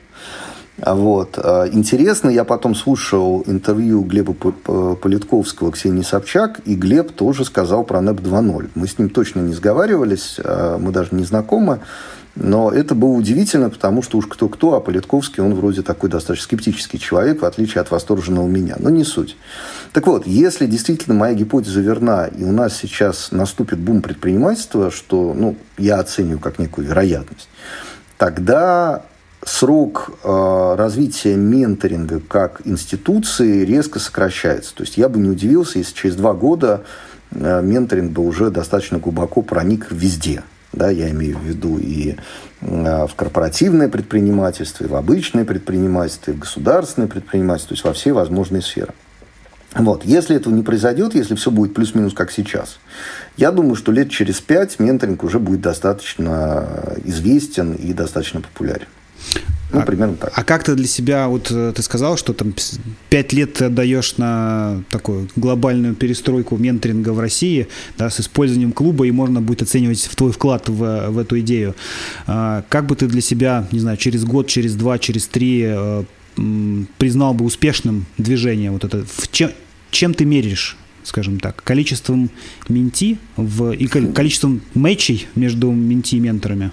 вот. 0.79 1.39
А, 1.39 1.69
интересно, 1.69 2.29
я 2.29 2.45
потом 2.45 2.75
слушал 2.75 3.45
интервью 3.47 4.03
Глеба 4.03 4.33
Политковского, 4.35 5.71
Ксении 5.71 6.03
Собчак, 6.03 6.61
и 6.65 6.75
Глеб 6.75 7.13
тоже 7.13 7.45
сказал 7.45 7.85
про 7.85 8.01
НЭП 8.01 8.21
2.0. 8.21 8.71
Мы 8.75 8.89
с 8.89 8.99
ним 8.99 9.09
точно 9.09 9.41
не 9.41 9.55
сговаривались, 9.55 10.41
а, 10.43 10.79
мы 10.79 10.91
даже 10.91 11.11
не 11.13 11.25
знакомы, 11.25 11.81
но 12.37 12.73
это 12.73 12.97
было 12.97 13.13
удивительно, 13.13 13.71
потому 13.71 14.03
что 14.03 14.19
уж 14.19 14.27
кто-кто, 14.27 14.75
а 14.75 14.81
Политковский, 14.81 15.41
он 15.41 15.55
вроде 15.55 15.83
такой 15.83 16.11
достаточно 16.11 16.45
скептический 16.45 16.99
человек, 16.99 17.43
в 17.43 17.45
отличие 17.45 17.81
от 17.81 17.93
восторженного 17.93 18.49
меня. 18.49 18.75
Но 18.81 18.91
не 18.91 19.05
суть. 19.05 19.37
Так 19.93 20.09
вот, 20.09 20.27
если 20.27 20.67
действительно 20.67 21.15
моя 21.15 21.35
гипотеза 21.35 21.81
верна, 21.81 22.27
и 22.27 22.43
у 22.43 22.51
нас 22.51 22.77
сейчас 22.77 23.31
наступит 23.31 23.79
бум 23.79 24.03
предпринимательства, 24.03 24.91
что 24.91 25.33
ну, 25.33 25.57
я 25.79 26.01
оцениваю 26.01 26.41
как 26.41 26.59
некую 26.59 26.89
вероятность, 26.89 27.49
тогда 28.19 29.05
срок 29.45 30.11
э, 30.23 30.75
развития 30.77 31.37
менторинга 31.37 32.21
как 32.21 32.63
институции 32.65 33.65
резко 33.65 33.99
сокращается. 33.99 34.75
То 34.75 34.83
есть 34.83 34.97
я 34.97 35.09
бы 35.09 35.19
не 35.19 35.29
удивился, 35.29 35.79
если 35.79 35.95
через 35.95 36.17
два 36.17 36.33
года 36.33 36.85
э, 37.31 37.63
менторинг 37.63 38.13
бы 38.13 38.27
уже 38.27 38.51
достаточно 38.51 38.99
глубоко 38.99 39.43
проник 39.43 39.89
везде. 39.91 40.43
Да, 40.73 40.91
я 40.91 41.09
имею 41.11 41.39
в 41.39 41.45
виду 41.45 41.79
и 41.79 42.17
э, 42.61 43.07
в 43.07 43.15
корпоративное 43.15 43.89
предпринимательство, 43.89 44.85
и 44.85 44.89
в 44.89 44.97
обычное 44.97 45.45
предпринимательство, 45.45 46.33
и 46.33 46.35
в 46.35 46.41
государственное 46.41 47.09
предпринимательство, 47.09 47.69
то 47.69 47.75
есть 47.75 47.85
во 47.85 47.93
все 47.93 48.13
возможные 48.13 48.63
сферы. 48.63 48.93
Вот. 49.75 50.05
Если 50.05 50.37
этого 50.37 50.55
не 50.55 50.63
произойдет, 50.63 51.15
если 51.15 51.35
все 51.35 51.51
будет 51.51 51.75
плюс-минус 51.75 52.15
как 52.15 52.31
сейчас, 52.31 52.79
я 53.37 53.51
думаю, 53.51 53.75
что 53.75 53.91
лет 53.91 54.09
через 54.11 54.41
пять 54.41 54.79
менторинг 54.79 55.25
уже 55.25 55.41
будет 55.41 55.61
достаточно 55.61 56.97
известен 57.05 57.73
и 57.73 57.93
достаточно 57.93 58.41
популярен. 58.41 58.87
Ну, 59.75 59.81
а, 59.81 59.83
примерно 59.83 60.15
так. 60.15 60.33
А 60.35 60.45
как 60.45 60.63
ты 60.63 60.75
для 60.75 60.87
себя, 60.87 61.27
вот 61.27 61.51
э, 61.51 61.73
ты 61.75 61.83
сказал, 61.83 62.17
что 62.17 62.33
там 62.33 62.55
пять 63.11 63.33
лет 63.33 63.55
ты 63.55 63.65
отдаешь 63.65 64.17
на 64.19 64.83
такую 64.91 65.29
глобальную 65.35 65.95
перестройку 65.95 66.57
менторинга 66.57 67.11
в 67.11 67.19
России, 67.19 67.67
да, 67.99 68.09
с 68.09 68.21
использованием 68.21 68.73
клуба, 68.73 69.07
и 69.07 69.11
можно 69.11 69.41
будет 69.41 69.63
оценивать 69.63 70.09
твой 70.15 70.31
вклад 70.31 70.69
в, 70.69 71.11
в 71.11 71.19
эту 71.19 71.41
идею. 71.41 71.75
А, 72.27 72.65
как 72.69 72.87
бы 72.87 72.95
ты 72.95 73.07
для 73.07 73.21
себя, 73.21 73.67
не 73.73 73.81
знаю, 73.81 73.97
через 73.97 74.25
год, 74.25 74.47
через 74.47 74.77
два, 74.77 74.99
через 74.99 75.27
три 75.27 75.63
э, 75.67 76.05
признал 76.99 77.35
бы 77.35 77.45
успешным 77.45 78.07
движение 78.17 78.71
вот 78.71 78.85
это? 78.85 79.05
В 79.05 79.31
чем, 79.33 79.51
чем 79.91 80.15
ты 80.15 80.25
меряешь 80.25 80.77
скажем 81.05 81.39
так, 81.39 81.63
количеством 81.63 82.31
менти 82.69 83.19
в, 83.37 83.73
и 83.73 83.87
количеством 83.87 84.63
матчей 84.73 85.27
между 85.35 85.71
менти 85.71 86.17
и 86.17 86.21
менторами? 86.21 86.73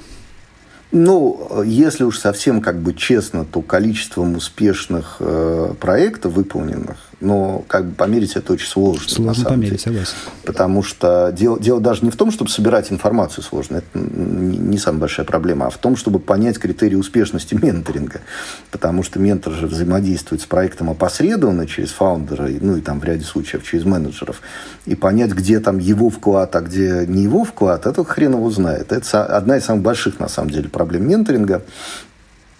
Ну, 0.91 1.63
если 1.63 2.03
уж 2.03 2.19
совсем 2.19 2.61
как 2.61 2.81
бы 2.81 2.93
честно, 2.93 3.45
то 3.45 3.61
количеством 3.61 4.35
успешных 4.35 5.17
э, 5.19 5.73
проектов 5.79 6.33
выполненных 6.33 6.97
но 7.22 7.63
как 7.67 7.86
бы 7.86 7.95
померить 7.95 8.36
это 8.36 8.53
очень 8.53 8.67
сложно. 8.67 9.07
Сложно 9.07 9.45
померить, 9.45 9.69
деле. 9.69 9.80
согласен. 9.80 10.13
Потому 10.43 10.84
что 10.84 11.32
дело, 11.32 11.59
дело 11.59 11.80
даже 11.80 12.03
не 12.03 12.11
в 12.11 12.15
том, 12.15 12.32
чтобы 12.32 12.49
собирать 12.49 12.91
информацию 12.91 13.43
сложно, 13.43 13.78
это 13.78 13.88
не, 13.93 14.57
не 14.57 14.78
самая 14.78 15.01
большая 15.01 15.26
проблема, 15.26 15.67
а 15.67 15.69
в 15.69 15.78
том, 15.78 15.95
чтобы 15.95 16.19
понять 16.19 16.57
критерии 16.57 16.95
успешности 16.95 17.53
менторинга. 17.53 18.22
Потому 18.72 19.03
что 19.03 19.19
ментор 19.19 19.53
же 19.53 19.67
взаимодействует 19.67 20.41
с 20.41 20.45
проектом 20.45 20.89
опосредованно 20.89 21.67
через 21.67 21.91
фаундера, 21.91 22.49
ну 22.59 22.76
и 22.78 22.82
там 22.82 22.99
в 22.99 23.03
ряде 23.03 23.24
случаев 23.24 23.63
через 23.63 23.86
менеджеров. 23.86 24.41
И 24.86 24.95
понять, 24.95 25.32
где 25.32 25.59
там 25.59 25.78
его 25.78 26.09
вклад, 26.09 26.55
а 26.55 26.61
где 26.61 27.05
не 27.07 27.24
его 27.24 27.43
вклад, 27.43 27.86
это 27.86 28.03
хрен 28.03 28.34
его 28.34 28.49
знает. 28.49 28.91
Это 28.91 29.26
одна 29.26 29.57
из 29.57 29.65
самых 29.65 29.84
больших, 29.84 30.19
на 30.19 30.28
самом 30.28 30.49
деле, 30.49 30.69
проблем 30.69 31.07
менторинга. 31.07 31.63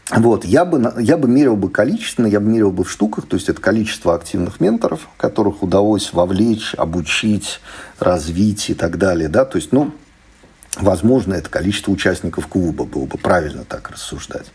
Вот, 0.10 0.44
я 0.44 0.66
бы, 0.66 0.94
я 1.00 1.16
бы 1.16 1.30
мерил 1.30 1.56
бы 1.56 1.70
количественно, 1.70 2.28
я 2.28 2.40
бы 2.42 2.48
мерил 2.48 2.72
бы 2.72 2.84
в 2.84 2.92
штуках, 2.92 3.28
то 3.28 3.36
есть 3.38 3.48
это 3.48 3.62
количество 3.62 4.14
активных 4.14 4.60
менторов, 4.60 5.08
которых 5.18 5.64
удалось 5.64 6.12
вовлечь, 6.12 6.74
обучить, 6.78 7.62
развить 7.98 8.70
и 8.70 8.74
так 8.74 8.98
далее, 8.98 9.30
да, 9.30 9.46
то 9.46 9.58
есть, 9.58 9.72
ну, 9.72 9.94
возможно, 10.76 11.34
это 11.34 11.50
количество 11.50 11.92
участников 11.92 12.48
клуба, 12.48 12.84
было 12.84 13.06
бы 13.06 13.18
правильно 13.18 13.64
так 13.64 13.90
рассуждать. 13.90 14.48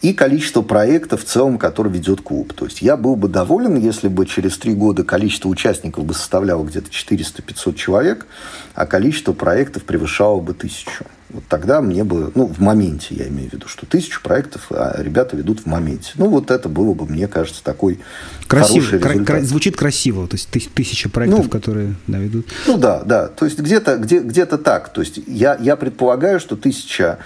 И 0.00 0.12
количество 0.12 0.62
проектов 0.62 1.22
в 1.22 1.26
целом, 1.26 1.58
которые 1.58 1.92
ведет 1.92 2.20
клуб. 2.20 2.52
То 2.52 2.66
есть 2.66 2.82
я 2.82 2.96
был 2.96 3.16
бы 3.16 3.28
доволен, 3.28 3.78
если 3.78 4.08
бы 4.08 4.26
через 4.26 4.58
три 4.58 4.74
года 4.74 5.02
количество 5.02 5.48
участников 5.48 6.04
бы 6.04 6.12
составляло 6.12 6.62
где-то 6.64 6.90
400-500 6.90 7.74
человек, 7.74 8.26
а 8.74 8.86
количество 8.86 9.32
проектов 9.32 9.84
превышало 9.84 10.40
бы 10.40 10.52
тысячу. 10.52 11.06
Вот 11.34 11.42
тогда 11.48 11.82
мне 11.82 12.04
бы, 12.04 12.30
ну, 12.36 12.46
в 12.46 12.60
моменте 12.60 13.16
я 13.16 13.26
имею 13.26 13.50
в 13.50 13.52
виду, 13.52 13.66
что 13.66 13.86
тысячу 13.86 14.22
проектов 14.22 14.66
а 14.70 14.94
ребята 15.02 15.36
ведут 15.36 15.60
в 15.60 15.66
моменте. 15.66 16.12
Ну, 16.14 16.28
вот 16.28 16.52
это 16.52 16.68
было 16.68 16.94
бы, 16.94 17.06
мне 17.06 17.26
кажется, 17.26 17.62
такой 17.64 17.98
Красиво, 18.46 18.86
хороший 18.86 18.98
результат. 18.98 19.26
Кра- 19.26 19.42
звучит 19.42 19.76
красиво, 19.76 20.28
то 20.28 20.36
есть 20.36 20.48
тысяча 20.72 21.08
проектов, 21.08 21.44
ну, 21.44 21.50
которые 21.50 21.94
да, 22.06 22.18
ведут. 22.18 22.46
Ну, 22.68 22.78
да, 22.78 23.02
да. 23.02 23.26
То 23.26 23.46
есть 23.46 23.58
где-то 23.58 23.96
где, 23.96 24.20
где-то 24.20 24.58
так. 24.58 24.92
То 24.92 25.00
есть 25.00 25.18
я, 25.26 25.56
я 25.60 25.74
предполагаю, 25.74 26.38
что 26.38 26.54
тысяча 26.54 27.18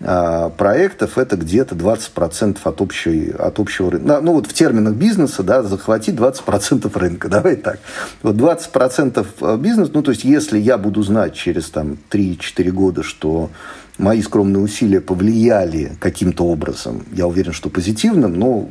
проектов 0.00 1.18
это 1.18 1.36
где-то 1.36 1.74
20% 1.74 2.58
от, 2.62 2.80
общей, 2.80 3.30
от 3.30 3.58
общего 3.58 3.92
рынка. 3.92 4.20
Ну, 4.20 4.32
вот 4.32 4.46
в 4.46 4.52
терминах 4.52 4.94
бизнеса, 4.94 5.42
да, 5.42 5.62
захватить 5.62 6.16
20% 6.16 6.98
рынка. 6.98 7.28
Давай 7.34 7.56
так. 7.56 7.78
Вот 8.22 8.34
20% 8.34 9.26
а, 9.40 9.56
бизнеса, 9.56 9.90
ну, 9.94 10.02
то 10.02 10.10
есть, 10.10 10.24
если 10.24 10.58
я 10.58 10.78
буду 10.78 11.02
знать 11.02 11.34
через 11.34 11.70
там 11.70 11.96
3-4 12.10 12.70
года, 12.70 13.02
что 13.02 13.50
мои 13.96 14.20
скромные 14.20 14.62
усилия 14.62 15.00
повлияли 15.00 15.92
каким-то 16.00 16.44
образом, 16.44 17.04
я 17.12 17.26
уверен, 17.26 17.52
что 17.52 17.70
позитивным, 17.70 18.34
но 18.34 18.68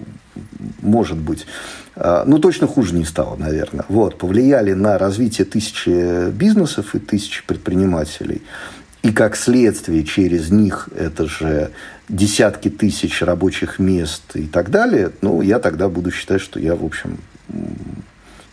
может 0.81 1.17
быть, 1.17 1.47
а, 1.95 2.25
ну, 2.27 2.37
точно 2.37 2.67
хуже 2.67 2.95
не 2.95 3.05
стало, 3.05 3.37
наверное. 3.37 3.85
Вот, 3.87 4.17
повлияли 4.17 4.73
на 4.73 4.97
развитие 4.97 5.45
тысячи 5.45 6.29
бизнесов 6.31 6.95
и 6.95 6.99
тысячи 6.99 7.45
предпринимателей– 7.45 8.43
и 9.03 9.11
как 9.11 9.35
следствие 9.35 10.03
через 10.03 10.49
них 10.49 10.89
это 10.95 11.27
же 11.27 11.71
десятки 12.07 12.69
тысяч 12.69 13.21
рабочих 13.21 13.77
мест 13.77 14.23
и 14.33 14.47
так 14.47 14.71
далее, 14.71 15.11
ну, 15.21 15.41
я 15.41 15.59
тогда 15.59 15.89
буду 15.89 16.09
считать, 16.09 16.41
что 16.41 16.59
я, 16.59 16.75
в 16.75 16.85
общем, 16.85 17.17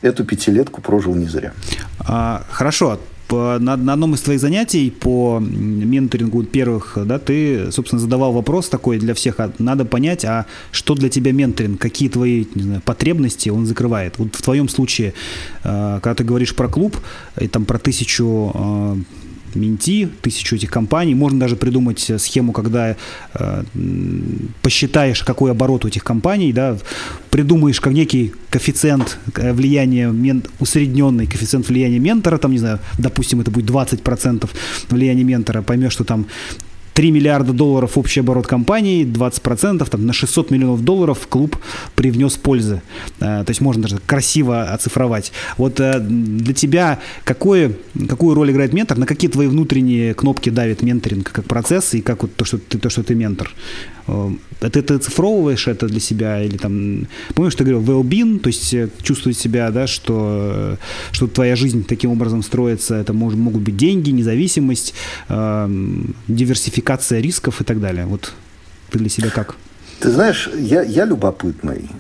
эту 0.03 0.25
пятилетку 0.25 0.83
прожил 0.83 1.15
не 1.15 1.27
зря. 1.27 1.53
А, 2.01 2.45
хорошо. 2.51 2.99
На, 3.31 3.77
на 3.77 3.93
одном 3.93 4.15
из 4.15 4.23
твоих 4.23 4.41
занятий 4.41 4.91
по 4.91 5.39
менторингу 5.41 6.43
первых, 6.43 6.99
да, 7.05 7.21
ты, 7.21 7.71
собственно, 7.71 8.01
задавал 8.01 8.33
вопрос 8.33 8.69
такой 8.69 8.99
для 8.99 9.15
всех, 9.15 9.39
а 9.39 9.53
надо 9.61 9.85
понять, 9.85 10.25
а 10.25 10.47
что 10.73 10.97
для 10.97 11.09
тебя 11.09 11.31
менторинг, 11.31 11.81
какие 11.81 12.09
твои 12.09 12.47
не 12.57 12.63
знаю, 12.63 12.81
потребности 12.81 13.49
он 13.49 13.67
закрывает. 13.67 14.19
Вот 14.19 14.35
в 14.35 14.43
твоем 14.43 14.69
случае, 14.69 15.15
а, 15.63 16.01
когда 16.01 16.17
ты 16.17 16.25
говоришь 16.25 16.57
про 16.57 16.67
клуб, 16.67 16.97
и 17.41 17.47
там 17.47 17.67
про 17.67 17.79
тысячу 17.79 18.51
а, 18.53 18.97
Минти, 19.55 20.09
тысячу 20.23 20.57
этих 20.57 20.71
компаний. 20.71 21.15
Можно 21.15 21.41
даже 21.41 21.57
придумать 21.57 22.11
э, 22.11 22.19
схему, 22.19 22.53
когда 22.53 22.97
э, 23.35 23.65
посчитаешь, 24.63 25.23
какой 25.23 25.51
оборот 25.51 25.85
у 25.85 25.89
этих 25.89 26.05
компаний, 26.05 26.53
да, 26.53 26.79
придумаешь 27.31 27.81
как 27.81 27.93
некий 27.93 28.33
коэффициент 28.51 29.19
э, 29.37 29.53
влияния, 29.53 30.09
мен, 30.09 30.43
усредненный 30.59 31.27
коэффициент 31.27 31.69
влияния 31.69 31.99
ментора, 31.99 32.39
там, 32.39 32.53
не 32.53 32.59
знаю, 32.59 32.81
допустим, 32.99 33.41
это 33.41 33.51
будет 33.51 33.71
20% 33.71 34.49
влияния 34.89 35.25
ментора, 35.25 35.63
поймешь, 35.63 35.93
что 35.93 36.05
там 36.05 36.27
3 36.95 37.11
миллиарда 37.11 37.53
долларов 37.53 37.97
общий 37.97 38.21
оборот 38.21 38.47
компании, 38.47 39.05
20%, 39.05 39.89
там, 39.89 40.07
на 40.07 40.13
600 40.13 40.51
миллионов 40.51 40.85
долларов 40.85 41.27
клуб 41.29 41.57
привнес 41.95 42.37
пользы. 42.37 42.83
Э, 43.21 43.45
то 43.45 43.51
есть 43.51 43.61
можно 43.61 43.83
даже 43.83 43.99
красиво 43.99 44.65
оцифровать. 44.65 45.33
Вот 45.57 45.81
э, 45.81 46.01
для 46.01 46.55
тебя 46.55 46.99
какое, 47.25 47.73
какую 48.09 48.35
роль 48.35 48.51
играет 48.51 48.73
ментор? 48.73 48.99
На 48.99 49.07
какие 49.07 49.31
твои 49.31 49.47
внутренние 49.47 50.15
кнопки 50.15 50.51
давит 50.51 50.83
менторинг 50.83 51.31
как 51.31 51.45
процесс 51.45 51.95
и 51.95 52.01
как 52.01 52.23
вот 52.23 52.35
то, 52.35 52.45
что 52.45 52.59
ты, 52.59 52.79
то, 52.79 52.91
что 52.91 53.03
ты 53.03 53.15
ментор? 53.15 53.51
Э, 54.11 54.31
это 54.61 54.83
ты 54.83 54.95
оцифровываешь 54.95 55.69
это 55.69 55.87
для 55.87 56.01
себя 56.01 56.43
или 56.43 56.57
там, 56.57 57.07
помнишь, 57.35 57.55
ты 57.55 57.65
говорил 57.65 57.83
well-being, 57.83 58.41
то 58.41 58.49
есть 58.49 58.75
э, 58.75 58.89
чувствовать 59.03 59.39
себя, 59.39 59.71
да, 59.71 59.87
что, 59.87 60.77
что 61.13 61.29
твоя 61.29 61.57
жизнь 61.57 61.85
таким 61.85 62.11
образом 62.11 62.43
строится, 62.43 62.97
это 62.97 63.13
может, 63.13 63.39
могут 63.39 63.63
быть 63.63 63.77
деньги, 63.77 64.11
независимость, 64.11 64.95
э, 65.29 65.69
диверсификация 66.29 67.21
рисков 67.21 67.61
и 67.61 67.65
так 67.65 67.81
далее. 67.81 68.07
Вот 68.07 68.33
ты 68.91 68.99
для 68.99 69.09
себя 69.09 69.31
как? 69.31 69.57
Ты 70.01 70.11
знаешь, 70.11 70.51
я, 70.59 70.83
я 70.83 71.05
любопытный. 71.05 71.91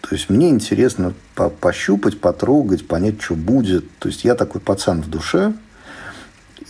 То 0.00 0.16
есть 0.16 0.28
мне 0.28 0.50
интересно 0.50 1.14
по 1.34 1.48
пощупать, 1.48 2.20
потрогать, 2.20 2.86
понять, 2.86 3.22
что 3.22 3.34
будет. 3.34 3.84
То 3.98 4.08
есть 4.08 4.24
я 4.24 4.34
такой 4.34 4.60
пацан 4.60 5.00
в 5.00 5.08
душе. 5.08 5.54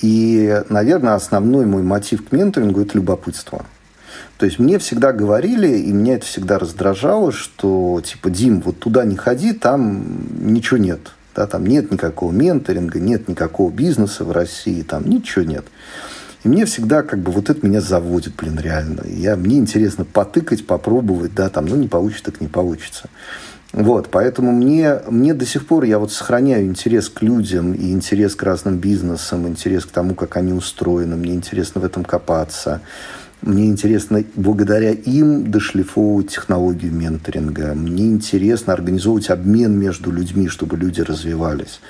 И, 0.02 0.62
наверное, 0.68 1.14
основной 1.14 1.64
мой 1.64 1.82
мотив 1.82 2.28
к 2.28 2.32
менторингу– 2.32 2.80
это 2.82 2.96
любопытство. 2.96 3.64
То 4.42 4.46
есть 4.46 4.58
мне 4.58 4.80
всегда 4.80 5.12
говорили, 5.12 5.68
и 5.68 5.92
меня 5.92 6.16
это 6.16 6.26
всегда 6.26 6.58
раздражало, 6.58 7.30
что 7.30 8.02
типа, 8.04 8.28
Дим, 8.28 8.60
вот 8.60 8.80
туда 8.80 9.04
не 9.04 9.14
ходи, 9.14 9.52
там 9.52 10.04
ничего 10.40 10.78
нет. 10.78 10.98
Да, 11.32 11.46
там 11.46 11.64
нет 11.64 11.92
никакого 11.92 12.32
менторинга, 12.32 12.98
нет 12.98 13.28
никакого 13.28 13.70
бизнеса 13.70 14.24
в 14.24 14.32
России, 14.32 14.82
там 14.82 15.08
ничего 15.08 15.44
нет. 15.44 15.64
И 16.42 16.48
мне 16.48 16.64
всегда 16.64 17.04
как 17.04 17.20
бы 17.20 17.30
вот 17.30 17.50
это 17.50 17.64
меня 17.64 17.80
заводит, 17.80 18.34
блин, 18.34 18.58
реально. 18.58 19.04
Я, 19.06 19.36
мне 19.36 19.58
интересно 19.58 20.04
потыкать, 20.04 20.66
попробовать, 20.66 21.36
да, 21.36 21.48
там, 21.48 21.66
ну, 21.66 21.76
не 21.76 21.86
получится, 21.86 22.24
так 22.24 22.40
не 22.40 22.48
получится. 22.48 23.10
Вот, 23.72 24.08
поэтому 24.10 24.50
мне, 24.50 25.02
мне 25.08 25.34
до 25.34 25.46
сих 25.46 25.66
пор, 25.68 25.84
я 25.84 26.00
вот 26.00 26.10
сохраняю 26.10 26.66
интерес 26.66 27.08
к 27.08 27.22
людям 27.22 27.74
и 27.74 27.92
интерес 27.92 28.34
к 28.34 28.42
разным 28.42 28.78
бизнесам, 28.78 29.46
интерес 29.46 29.86
к 29.86 29.92
тому, 29.92 30.16
как 30.16 30.36
они 30.36 30.52
устроены, 30.52 31.14
мне 31.14 31.32
интересно 31.32 31.80
в 31.80 31.84
этом 31.84 32.04
копаться. 32.04 32.80
Мне 33.42 33.66
интересно 33.66 34.24
благодаря 34.36 34.92
им 34.92 35.50
дошлифовывать 35.50 36.28
технологию 36.30 36.92
менторинга. 36.92 37.74
Мне 37.74 38.06
интересно 38.06 38.72
организовывать 38.72 39.30
обмен 39.30 39.76
между 39.76 40.12
людьми, 40.12 40.46
чтобы 40.48 40.76
люди 40.76 41.00
развивались. 41.00 41.80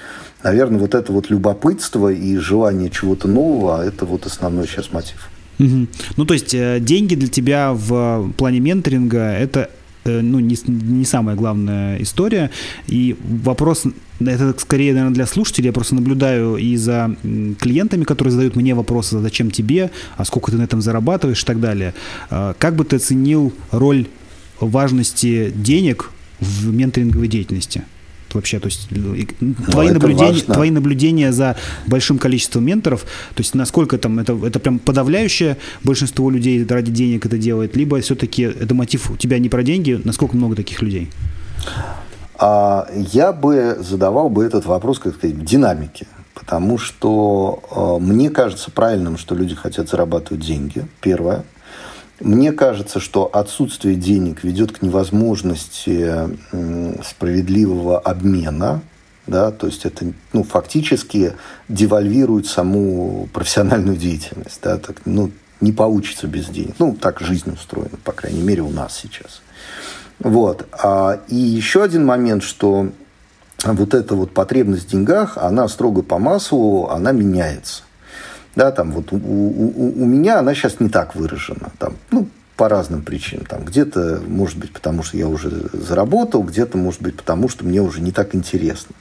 Наверное, 0.43 0.81
вот 0.81 0.95
это 0.95 1.13
вот 1.13 1.29
любопытство 1.29 2.09
и 2.09 2.37
желание 2.39 2.89
чего-то 2.89 3.29
нового, 3.29 3.85
это 3.85 4.07
вот 4.07 4.25
основной 4.25 4.67
сейчас 4.67 4.93
мотив. 4.93 5.29
Угу. 5.59 5.87
Ну, 6.17 6.25
то 6.25 6.35
есть 6.35 6.55
э, 6.55 6.79
деньги 6.81 7.15
для 7.15 7.29
тебя 7.29 7.73
в 7.75 8.33
плане 8.37 8.61
менторинга 8.61 9.33
это 9.33 9.71
ну, 10.05 10.41
не, 10.41 10.57
не 10.67 11.05
самая 11.05 11.37
главная 11.37 12.03
история. 12.03 12.51
И 12.87 13.17
вопрос, 13.23 13.85
это 14.21 14.55
скорее, 14.59 14.93
наверное, 14.93 15.15
для 15.15 15.27
слушателей, 15.27 15.67
я 15.67 15.73
просто 15.73 15.95
наблюдаю 15.95 16.57
и 16.57 16.77
за 16.77 17.17
клиентами, 17.23 18.05
которые 18.05 18.33
задают 18.33 18.57
мне 18.57 18.75
вопросы, 18.75 19.19
зачем 19.19 19.51
тебе, 19.51 19.91
а 20.17 20.25
сколько 20.25 20.51
ты 20.51 20.59
на 20.59 20.63
этом 20.63 20.83
зарабатываешь 20.83 21.43
и 21.43 21.47
так 21.47 21.61
далее. 21.61 21.95
А, 22.31 22.55
как 22.59 22.77
бы 22.77 22.85
ты 22.85 22.97
оценил 22.97 23.53
роль 23.71 24.07
важности 24.61 25.53
денег 25.55 26.11
в 26.41 26.73
менторинговой 26.73 27.29
деятельности? 27.29 27.83
Вообще, 28.35 28.59
то 28.59 28.67
есть 28.67 28.89
ну, 28.91 29.17
твои, 29.71 29.91
наблюдения, 29.91 30.41
твои 30.41 30.71
наблюдения 30.71 31.33
за 31.33 31.57
большим 31.87 32.19
количеством 32.19 32.65
менторов, 32.65 33.03
то 33.35 33.41
есть 33.41 33.55
насколько 33.55 33.99
там 33.99 34.19
это, 34.19 34.39
это 34.47 34.59
прям 34.59 34.79
подавляющее 34.79 35.57
большинство 35.83 36.31
людей 36.31 36.65
ради 36.67 36.91
денег 36.91 37.27
это 37.27 37.39
делает, 37.39 37.77
либо 37.77 38.01
все-таки 38.01 38.43
это 38.43 38.75
мотив 38.75 39.11
у 39.11 39.17
тебя 39.17 39.39
не 39.39 39.49
про 39.49 39.63
деньги, 39.63 40.01
насколько 40.05 40.37
много 40.37 40.57
таких 40.57 40.83
людей? 40.83 41.11
А, 42.39 42.89
я 43.13 43.33
бы 43.33 43.77
задавал 43.81 44.29
бы 44.29 44.45
этот 44.45 44.67
вопрос 44.67 44.99
как 44.99 45.15
сказать, 45.15 45.37
в 45.37 45.45
динамике. 45.45 46.07
Потому 46.35 46.77
что 46.77 47.63
э, 47.71 48.03
мне 48.03 48.29
кажется 48.29 48.71
правильным, 48.71 49.17
что 49.17 49.35
люди 49.37 49.55
хотят 49.55 49.89
зарабатывать 49.89 50.45
деньги. 50.45 50.87
Первое. 51.01 51.45
Мне 52.23 52.53
кажется, 52.53 53.01
что 53.01 53.27
отсутствие 53.27 53.97
денег 53.97 54.45
ведет 54.45 54.73
к 54.73 54.83
невозможности 54.83 56.09
справедливого 57.05 57.99
обмена, 57.99 58.81
да, 59.27 59.51
то 59.51 59.67
есть 59.67 59.85
это 59.85 60.07
ну, 60.33 60.45
фактически 60.45 61.35
девальвирует 61.69 62.47
саму 62.47 63.29
профессиональную 63.33 63.97
деятельность, 63.97 64.61
да, 64.63 64.79
так, 64.79 65.03
ну, 65.05 65.33
не 65.61 65.73
получится 65.73 66.27
без 66.29 66.47
денег. 66.47 66.75
Ну, 66.79 66.95
так 66.95 67.21
жизнь 67.21 67.53
устроена, 67.53 67.97
по 68.05 68.13
крайней 68.13 68.43
мере, 68.43 68.63
у 68.63 68.71
нас 68.71 68.97
сейчас. 68.97 69.43
Вот. 70.19 70.67
А, 70.73 71.21
и 71.29 71.37
еще 71.37 71.83
один 71.83 72.05
момент, 72.05 72.43
что 72.43 72.89
вот 73.65 73.95
эта 73.95 74.15
вот 74.15 74.33
потребность 74.33 74.85
в 74.85 74.91
деньгах, 74.91 75.39
она 75.39 75.67
строго 75.69 76.03
по 76.03 76.19
маслу, 76.19 76.89
она 76.89 77.13
меняется. 77.13 77.83
Да, 78.55 78.71
там 78.71 78.93
вот 78.93 79.13
у, 79.13 79.17
у, 79.17 80.03
у 80.03 80.05
меня 80.05 80.39
она 80.39 80.55
сейчас 80.55 80.81
не 80.81 80.89
так 80.89 81.15
выражена. 81.15 81.73
Там, 81.79 81.95
ну, 82.11 82.29
по 82.57 82.69
разным 82.69 83.03
причинам. 83.03 83.47
Там 83.47 83.65
где-то, 83.65 84.21
может 84.27 84.59
быть, 84.59 84.73
потому 84.73 85.03
что 85.03 85.17
я 85.17 85.27
уже 85.27 85.51
заработал, 85.73 86.43
где-то, 86.43 86.77
может 86.77 87.03
быть, 87.03 87.17
потому 87.17 87.49
что 87.49 87.65
мне 87.65 87.81
уже 87.81 88.01
не 88.01 88.13
так 88.13 88.35
интересно. 88.35 88.95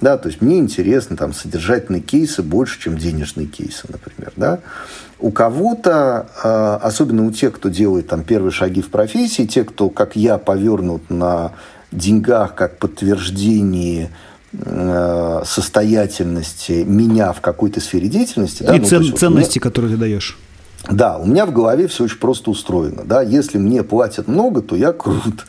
Да, 0.00 0.16
то 0.16 0.28
есть 0.28 0.40
мне 0.40 0.58
интересно 0.58 1.16
там 1.16 1.32
содержательные 1.32 2.00
кейсы 2.00 2.42
больше, 2.42 2.80
чем 2.80 2.98
денежные 2.98 3.46
кейсы, 3.46 3.86
например. 3.88 4.32
Да? 4.36 4.60
У 5.18 5.30
кого-то, 5.30 6.28
а, 6.42 6.76
особенно 6.82 7.24
у 7.24 7.32
тех, 7.32 7.54
кто 7.54 7.68
делает 7.68 8.08
там 8.08 8.22
первые 8.22 8.52
шаги 8.52 8.82
в 8.82 8.90
профессии, 8.90 9.46
те, 9.46 9.64
кто, 9.64 9.90
как 9.90 10.14
я, 10.14 10.38
повернут 10.38 11.10
на 11.10 11.52
деньгах 11.90 12.54
как 12.54 12.78
подтверждение 12.78 14.10
состоятельности 15.44 16.84
меня 16.86 17.32
в 17.32 17.40
какой-то 17.40 17.80
сфере 17.80 18.08
деятельности. 18.08 18.62
Да, 18.62 18.74
И 18.74 18.80
ну, 18.80 18.86
цен, 18.86 19.02
есть, 19.02 19.18
ценности, 19.18 19.58
меня... 19.58 19.62
которые 19.62 19.92
ты 19.92 19.96
даешь. 19.98 20.38
Да, 20.88 21.18
у 21.18 21.26
меня 21.26 21.44
в 21.44 21.52
голове 21.52 21.86
все 21.88 22.04
очень 22.04 22.18
просто 22.18 22.50
устроено. 22.50 23.02
Да? 23.04 23.20
Если 23.20 23.58
мне 23.58 23.82
платят 23.82 24.28
много, 24.28 24.62
то 24.62 24.76
я 24.76 24.92
крут. 24.92 25.44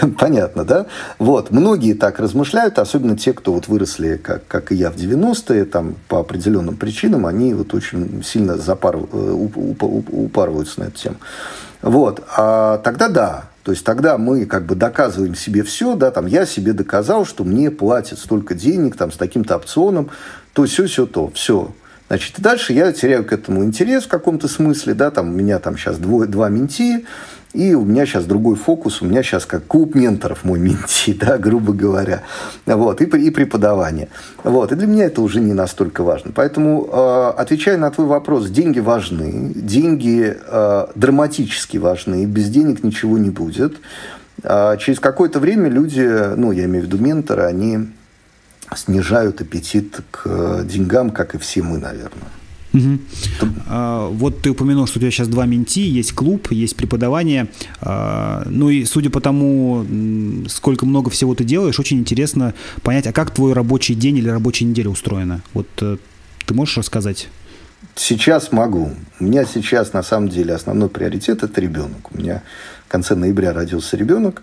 Понятно, 0.18 0.64
да? 0.64 0.86
Вот. 1.18 1.50
Многие 1.50 1.94
так 1.94 2.20
размышляют, 2.20 2.78
особенно 2.78 3.16
те, 3.16 3.32
кто 3.32 3.52
вот 3.52 3.68
выросли, 3.68 4.16
как, 4.16 4.46
как 4.46 4.72
и 4.72 4.76
я, 4.76 4.90
в 4.90 4.96
90-е, 4.96 5.64
там, 5.64 5.96
по 6.06 6.20
определенным 6.20 6.76
причинам, 6.76 7.26
они 7.26 7.54
вот 7.54 7.74
очень 7.74 8.22
сильно 8.24 8.56
запар... 8.56 8.96
Э, 8.96 9.48
упарываются 9.80 10.80
на 10.80 10.84
эту 10.84 10.98
тему. 10.98 11.16
Вот. 11.82 12.22
А 12.36 12.78
тогда 12.78 13.08
да, 13.08 13.44
то 13.68 13.72
есть 13.72 13.84
тогда 13.84 14.16
мы 14.16 14.46
как 14.46 14.64
бы 14.64 14.74
доказываем 14.76 15.34
себе 15.34 15.62
все, 15.62 15.94
да, 15.94 16.10
там 16.10 16.24
я 16.24 16.46
себе 16.46 16.72
доказал, 16.72 17.26
что 17.26 17.44
мне 17.44 17.70
платят 17.70 18.18
столько 18.18 18.54
денег, 18.54 18.96
там, 18.96 19.12
с 19.12 19.18
таким-то 19.18 19.56
опционом, 19.56 20.08
то 20.54 20.64
все, 20.64 20.86
все, 20.86 21.04
то, 21.04 21.30
все. 21.34 21.74
Значит, 22.08 22.38
и 22.38 22.40
дальше 22.40 22.72
я 22.72 22.90
теряю 22.94 23.26
к 23.26 23.32
этому 23.34 23.62
интерес 23.64 24.04
в 24.04 24.08
каком-то 24.08 24.48
смысле, 24.48 24.94
да, 24.94 25.10
там 25.10 25.28
у 25.28 25.32
меня 25.34 25.58
там 25.58 25.76
сейчас 25.76 25.98
двое, 25.98 26.26
два 26.26 26.48
менти, 26.48 27.04
и 27.54 27.74
у 27.74 27.84
меня 27.84 28.04
сейчас 28.04 28.24
другой 28.26 28.56
фокус, 28.56 29.00
у 29.00 29.06
меня 29.06 29.22
сейчас 29.22 29.46
как 29.46 29.66
клуб 29.66 29.94
менторов 29.94 30.44
мой 30.44 30.58
менти, 30.58 31.14
да, 31.20 31.38
грубо 31.38 31.72
говоря. 31.72 32.22
Вот, 32.66 33.00
и, 33.00 33.04
и 33.04 33.30
преподавание. 33.30 34.08
Вот, 34.44 34.72
и 34.72 34.74
для 34.74 34.86
меня 34.86 35.06
это 35.06 35.22
уже 35.22 35.40
не 35.40 35.54
настолько 35.54 36.02
важно. 36.02 36.32
Поэтому, 36.34 36.88
э, 36.90 37.32
отвечая 37.36 37.78
на 37.78 37.90
твой 37.90 38.06
вопрос, 38.06 38.50
деньги 38.50 38.80
важны, 38.80 39.52
деньги 39.54 40.36
э, 40.36 40.86
драматически 40.94 41.78
важны, 41.78 42.26
без 42.26 42.48
денег 42.50 42.84
ничего 42.84 43.16
не 43.16 43.30
будет. 43.30 43.76
Э, 44.42 44.76
через 44.78 45.00
какое-то 45.00 45.40
время 45.40 45.70
люди, 45.70 46.06
ну, 46.36 46.52
я 46.52 46.66
имею 46.66 46.84
в 46.84 46.86
виду 46.86 46.98
менторы, 46.98 47.44
они 47.44 47.88
снижают 48.76 49.40
аппетит 49.40 50.00
к 50.10 50.64
деньгам, 50.64 51.10
как 51.10 51.34
и 51.34 51.38
все 51.38 51.62
мы, 51.62 51.78
наверное. 51.78 52.28
Угу. 52.78 52.98
А, 53.66 54.08
вот 54.08 54.40
ты 54.42 54.50
упомянул, 54.50 54.86
что 54.86 54.98
у 54.98 55.00
тебя 55.00 55.10
сейчас 55.10 55.28
два 55.28 55.46
менти, 55.46 55.80
есть 55.80 56.12
клуб, 56.12 56.50
есть 56.52 56.76
преподавание. 56.76 57.48
А, 57.80 58.46
ну 58.46 58.70
и 58.70 58.84
судя 58.84 59.10
по 59.10 59.20
тому, 59.20 59.84
сколько 60.48 60.86
много 60.86 61.10
всего 61.10 61.34
ты 61.34 61.44
делаешь, 61.44 61.78
очень 61.80 61.98
интересно 61.98 62.54
понять, 62.82 63.06
а 63.06 63.12
как 63.12 63.30
твой 63.32 63.52
рабочий 63.52 63.94
день 63.94 64.18
или 64.18 64.28
рабочая 64.28 64.66
неделя 64.66 64.90
устроена? 64.90 65.40
Вот 65.54 65.68
э, 65.80 65.96
ты 66.46 66.54
можешь 66.54 66.76
рассказать? 66.76 67.28
Сейчас 67.94 68.52
могу. 68.52 68.92
У 69.20 69.24
меня 69.24 69.44
сейчас 69.44 69.92
на 69.92 70.02
самом 70.02 70.28
деле 70.28 70.54
основной 70.54 70.88
приоритет 70.88 71.42
это 71.42 71.60
ребенок. 71.60 72.12
У 72.12 72.18
меня 72.18 72.42
в 72.86 72.90
конце 72.90 73.14
ноября 73.14 73.52
родился 73.52 73.96
ребенок. 73.96 74.42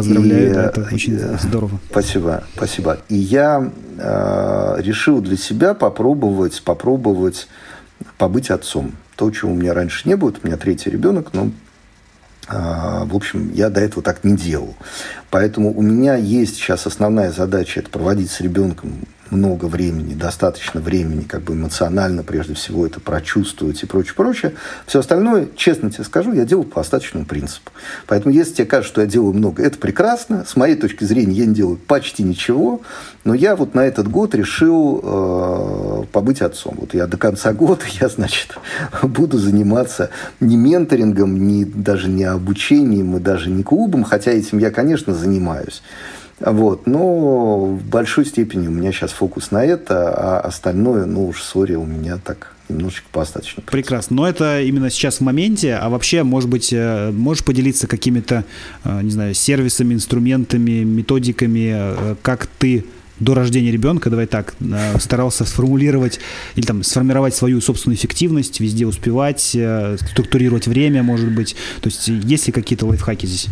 Поздравляю, 0.00 0.50
и, 0.50 0.54
да, 0.54 0.64
это 0.66 0.88
очень 0.92 1.14
и, 1.14 1.18
здорово. 1.18 1.78
Спасибо, 1.90 2.44
спасибо. 2.56 2.98
И 3.08 3.16
я 3.16 3.70
э, 3.98 4.76
решил 4.78 5.20
для 5.20 5.36
себя 5.36 5.74
попробовать, 5.74 6.62
попробовать 6.62 7.48
побыть 8.18 8.50
отцом. 8.50 8.92
То, 9.16 9.30
чего 9.30 9.52
у 9.52 9.54
меня 9.54 9.74
раньше 9.74 10.08
не 10.08 10.16
было, 10.16 10.32
у 10.42 10.46
меня 10.46 10.56
третий 10.56 10.90
ребенок, 10.90 11.34
но 11.34 11.50
э, 12.48 13.04
в 13.04 13.14
общем, 13.14 13.52
я 13.52 13.68
до 13.68 13.80
этого 13.80 14.02
так 14.02 14.24
не 14.24 14.36
делал. 14.36 14.74
Поэтому 15.30 15.76
у 15.76 15.82
меня 15.82 16.16
есть 16.16 16.56
сейчас 16.56 16.86
основная 16.86 17.30
задача 17.30 17.80
это 17.80 17.90
проводить 17.90 18.30
с 18.30 18.40
ребенком 18.40 18.92
много 19.30 19.66
времени, 19.66 20.14
достаточно 20.14 20.80
времени, 20.80 21.22
как 21.22 21.42
бы 21.42 21.54
эмоционально 21.54 22.22
прежде 22.22 22.54
всего 22.54 22.86
это 22.86 23.00
прочувствовать 23.00 23.82
и 23.82 23.86
прочее, 23.86 24.14
прочее. 24.14 24.54
Все 24.86 25.00
остальное, 25.00 25.48
честно 25.56 25.90
тебе 25.90 26.04
скажу, 26.04 26.32
я 26.32 26.44
делаю 26.44 26.66
по 26.66 26.80
остаточному 26.80 27.26
принципу. 27.26 27.70
Поэтому 28.06 28.34
если 28.34 28.54
тебе 28.54 28.66
кажется, 28.66 28.92
что 28.92 29.00
я 29.00 29.06
делаю 29.06 29.32
много, 29.32 29.62
это 29.62 29.78
прекрасно. 29.78 30.44
С 30.46 30.56
моей 30.56 30.76
точки 30.76 31.04
зрения 31.04 31.34
я 31.34 31.46
не 31.46 31.54
делаю 31.54 31.76
почти 31.76 32.22
ничего, 32.22 32.82
но 33.24 33.34
я 33.34 33.56
вот 33.56 33.74
на 33.74 33.80
этот 33.80 34.08
год 34.08 34.34
решил 34.34 35.00
э, 35.02 36.04
побыть 36.12 36.40
отцом. 36.40 36.76
Вот 36.78 36.94
я 36.94 37.06
до 37.06 37.16
конца 37.16 37.52
года, 37.52 37.84
я, 38.00 38.08
значит, 38.08 38.56
буду 39.02 39.38
заниматься 39.38 40.10
не 40.40 40.56
менторингом, 40.56 41.46
не, 41.46 41.64
даже 41.64 42.08
не 42.08 42.24
обучением 42.24 43.16
и 43.16 43.20
даже 43.20 43.50
не 43.50 43.62
клубом, 43.62 44.04
хотя 44.04 44.30
этим 44.30 44.58
я, 44.58 44.70
конечно, 44.70 45.14
занимаюсь. 45.14 45.82
Вот. 46.40 46.86
Но 46.86 47.66
в 47.66 47.84
большой 47.84 48.24
степени 48.24 48.66
у 48.66 48.70
меня 48.70 48.92
сейчас 48.92 49.12
фокус 49.12 49.50
на 49.50 49.64
это, 49.64 50.08
а 50.10 50.40
остальное, 50.40 51.04
ну 51.04 51.28
уж, 51.28 51.42
сори, 51.42 51.74
у 51.74 51.84
меня 51.84 52.18
так 52.22 52.54
немножечко 52.70 53.06
по 53.12 53.22
остаточному. 53.22 53.66
Прекрасно. 53.70 54.16
Но 54.16 54.28
это 54.28 54.62
именно 54.62 54.90
сейчас 54.90 55.18
в 55.18 55.20
моменте, 55.22 55.74
а 55.74 55.88
вообще, 55.88 56.22
может 56.22 56.48
быть, 56.48 56.72
э, 56.72 57.10
можешь 57.10 57.44
поделиться 57.44 57.86
какими-то, 57.86 58.44
э, 58.84 59.00
не 59.02 59.10
знаю, 59.10 59.34
сервисами, 59.34 59.94
инструментами, 59.94 60.84
методиками, 60.84 61.72
э, 61.74 62.14
как 62.22 62.46
ты 62.46 62.84
до 63.18 63.34
рождения 63.34 63.70
ребенка, 63.70 64.08
давай 64.08 64.24
так, 64.24 64.54
старался 64.98 65.44
сформулировать 65.44 66.20
или 66.56 66.64
там 66.64 66.82
сформировать 66.82 67.34
свою 67.34 67.60
собственную 67.60 67.98
эффективность, 67.98 68.60
везде 68.60 68.86
успевать, 68.86 69.54
структурировать 70.10 70.66
время, 70.66 71.02
может 71.02 71.30
быть. 71.30 71.54
То 71.82 71.90
есть 71.90 72.08
есть 72.08 72.46
ли 72.46 72.52
какие-то 72.54 72.86
лайфхаки 72.86 73.26
здесь? 73.26 73.48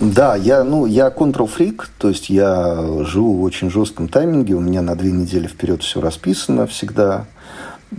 Да, 0.00 0.36
я, 0.36 0.62
ну, 0.62 0.86
я 0.86 1.08
freak, 1.08 1.86
то 1.98 2.08
есть 2.08 2.30
я 2.30 3.04
живу 3.04 3.34
в 3.34 3.42
очень 3.42 3.68
жестком 3.68 4.08
тайминге, 4.08 4.54
у 4.54 4.60
меня 4.60 4.80
на 4.80 4.94
две 4.94 5.10
недели 5.10 5.48
вперед 5.48 5.82
все 5.82 6.00
расписано 6.00 6.68
всегда. 6.68 7.26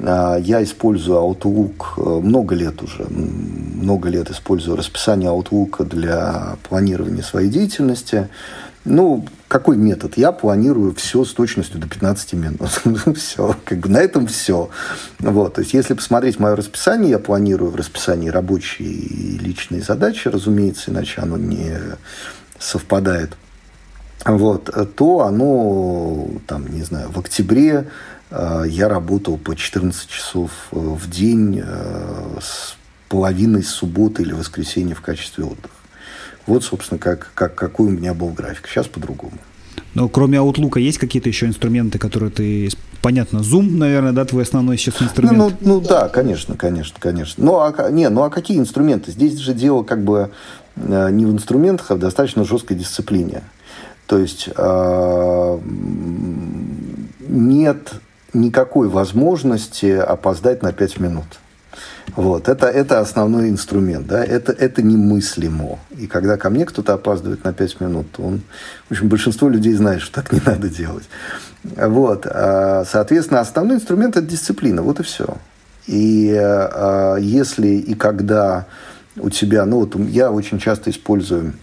А, 0.02 0.38
я 0.38 0.64
использую 0.64 1.20
Outlook 1.20 1.84
э, 1.98 2.22
много 2.22 2.56
лет 2.56 2.82
уже, 2.82 3.06
много 3.10 4.08
лет 4.08 4.32
использую 4.32 4.78
расписание 4.78 5.30
Outlook 5.30 5.84
для 5.84 6.56
планирования 6.70 7.22
своей 7.22 7.50
деятельности. 7.50 8.30
Ну, 8.86 9.26
какой 9.50 9.78
метод? 9.78 10.16
Я 10.16 10.32
планирую 10.32 10.94
все 10.94 11.26
с 11.26 11.34
точностью 11.34 11.80
до 11.80 11.88
15 11.88 12.34
минут. 12.34 13.18
все, 13.18 13.56
как 13.66 13.80
бы 13.80 13.90
на 13.90 13.98
этом 13.98 14.28
все. 14.28 14.70
Вот, 15.18 15.56
то 15.56 15.62
есть, 15.62 15.74
если 15.74 15.96
посмотреть 15.96 16.40
мое 16.40 16.56
расписание, 16.56 17.10
я 17.10 17.20
планирую 17.20 17.72
в 17.72 17.76
расписании 17.76 18.30
рабочие 18.30 18.88
и 18.88 19.40
личные 19.40 19.82
задачи, 19.82 20.28
разумеется, 20.28 20.92
иначе 20.92 21.22
оно 21.22 21.36
не 21.38 21.76
совпадает. 22.60 23.36
Вот, 24.24 24.70
то 24.96 25.22
оно, 25.22 26.28
там, 26.46 26.68
не 26.68 26.84
знаю, 26.84 27.10
в 27.10 27.18
октябре 27.18 27.90
э, 28.30 28.64
я 28.68 28.88
работал 28.88 29.38
по 29.38 29.56
14 29.56 30.08
часов 30.10 30.52
э, 30.72 30.78
в 30.78 31.10
день 31.10 31.64
э, 31.66 32.38
с 32.40 32.76
половиной 33.08 33.64
субботы 33.64 34.22
или 34.22 34.34
воскресенья 34.34 34.94
в 34.94 35.02
качестве 35.02 35.46
отдыха. 35.46 35.79
Вот, 36.48 36.64
собственно, 36.64 37.00
как, 37.00 37.32
как, 37.36 37.56
какой 37.56 37.88
у 37.88 37.92
меня 37.92 38.14
был 38.14 38.30
график. 38.30 38.68
Сейчас 38.68 38.88
по-другому. 38.88 39.38
Но 39.94 40.08
кроме 40.08 40.38
Outlook 40.38 40.80
есть 40.80 40.98
какие-то 40.98 41.30
еще 41.30 41.48
инструменты, 41.48 42.00
которые 42.00 42.32
ты... 42.32 42.70
Понятно, 43.02 43.38
Zoom, 43.38 43.78
наверное, 43.78 44.12
да, 44.12 44.26
твой 44.26 44.44
основной 44.44 44.78
сейчас 44.78 45.02
инструмент? 45.02 45.38
Ну, 45.38 45.50
ну, 45.62 45.76
ну 45.76 45.82
да, 45.82 46.10
конечно, 46.10 46.56
конечно, 46.56 46.98
конечно. 47.00 47.44
Ну, 47.44 47.60
а, 47.60 47.90
не, 47.90 48.10
ну 48.10 48.24
а 48.24 48.30
какие 48.30 48.58
инструменты? 48.58 49.12
Здесь 49.12 49.38
же 49.38 49.54
дело 49.54 49.84
как 49.84 50.04
бы 50.04 50.32
э, 50.76 51.10
не 51.12 51.26
в 51.26 51.32
инструментах, 51.32 51.92
а 51.92 51.96
в 51.96 52.00
достаточно 52.00 52.44
жесткой 52.44 52.76
дисциплине. 52.76 53.44
То 54.06 54.18
есть 54.18 54.50
э, 54.54 55.60
нет 57.28 57.94
никакой 58.34 58.90
возможности 58.90 59.92
опоздать 59.92 60.62
на 60.62 60.74
5 60.74 61.00
минут. 61.00 61.40
Вот, 62.16 62.48
это, 62.50 62.68
это 62.68 63.00
основной 63.00 63.50
инструмент, 63.50 64.08
да, 64.08 64.24
это, 64.24 64.52
это 64.52 64.82
немыслимо. 64.82 65.80
И 65.98 66.08
когда 66.08 66.38
ко 66.38 66.50
мне 66.50 66.66
кто-то 66.66 66.94
опаздывает 66.94 67.44
на 67.44 67.54
5 67.54 67.82
минут, 67.82 68.12
то 68.12 68.24
он, 68.24 68.42
в 68.88 68.92
общем, 68.92 69.10
большинство 69.10 69.50
людей 69.50 69.74
знает, 69.74 70.02
что 70.02 70.22
так 70.22 70.32
не 70.32 70.42
надо 70.46 70.70
делать. 70.70 71.10
Вот, 71.64 72.26
а, 72.26 72.84
соответственно, 72.90 73.42
основной 73.42 73.78
инструмент– 73.78 74.16
это 74.18 74.26
дисциплина, 74.26 74.82
вот 74.82 75.00
и 75.00 75.04
все. 75.04 75.38
И 75.88 76.34
а, 76.36 77.18
если 77.18 77.68
и 77.68 77.94
когда 77.96 78.66
у 79.18 79.30
тебя, 79.30 79.66
ну 79.66 79.80
вот 79.80 79.96
я 79.96 80.32
очень 80.32 80.60
часто 80.60 80.90
использую 80.90 81.54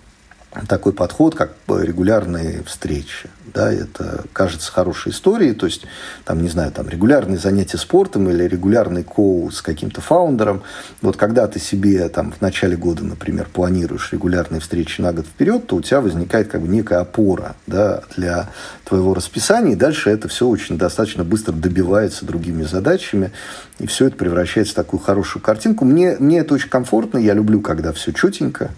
такой 0.69 0.93
подход, 0.93 1.35
как 1.35 1.53
регулярные 1.69 2.63
встречи. 2.65 3.29
Да, 3.55 3.73
это 3.73 4.25
кажется 4.33 4.71
хорошей 4.71 5.13
историей, 5.13 5.55
то 5.55 5.67
есть, 5.67 5.87
там, 6.25 6.43
не 6.43 6.49
знаю, 6.49 6.73
там, 6.73 6.89
регулярные 6.89 7.39
занятия 7.39 7.79
спортом 7.79 8.29
или 8.29 8.45
регулярный 8.45 9.03
коу 9.03 9.51
с 9.51 9.63
каким-то 9.63 10.01
фаундером. 10.01 10.63
Вот 11.01 11.17
когда 11.17 11.47
ты 11.47 11.59
себе 11.59 12.09
там, 12.09 12.33
в 12.33 12.41
начале 12.41 12.77
года, 12.77 13.05
например, 13.05 13.49
планируешь 13.53 14.13
регулярные 14.13 14.61
встречи 14.61 15.01
на 15.01 15.13
год 15.13 15.27
вперед, 15.27 15.67
то 15.67 15.77
у 15.77 15.81
тебя 15.81 16.01
возникает 16.01 16.49
как 16.49 16.61
бы 16.61 16.69
некая 16.69 16.99
опора 16.99 17.57
да, 17.67 18.03
для 18.17 18.51
твоего 18.85 19.15
расписания, 19.15 19.73
и 19.73 19.77
дальше 19.77 20.11
это 20.11 20.29
все 20.29 20.47
очень 20.47 20.77
достаточно 20.77 21.25
быстро 21.25 21.53
добивается 21.53 22.27
другими 22.27 22.65
задачами, 22.65 23.33
и 23.79 23.87
все 23.87 24.07
это 24.09 24.17
превращается 24.17 24.73
в 24.73 24.77
такую 24.77 25.01
хорошую 25.01 25.43
картинку. 25.43 25.85
Мне, 25.85 26.17
мне 26.19 26.41
это 26.41 26.55
очень 26.55 26.69
комфортно, 26.69 27.19
я 27.19 27.33
люблю, 27.33 27.61
когда 27.61 27.93
все 27.93 28.13
четенько, 28.13 28.71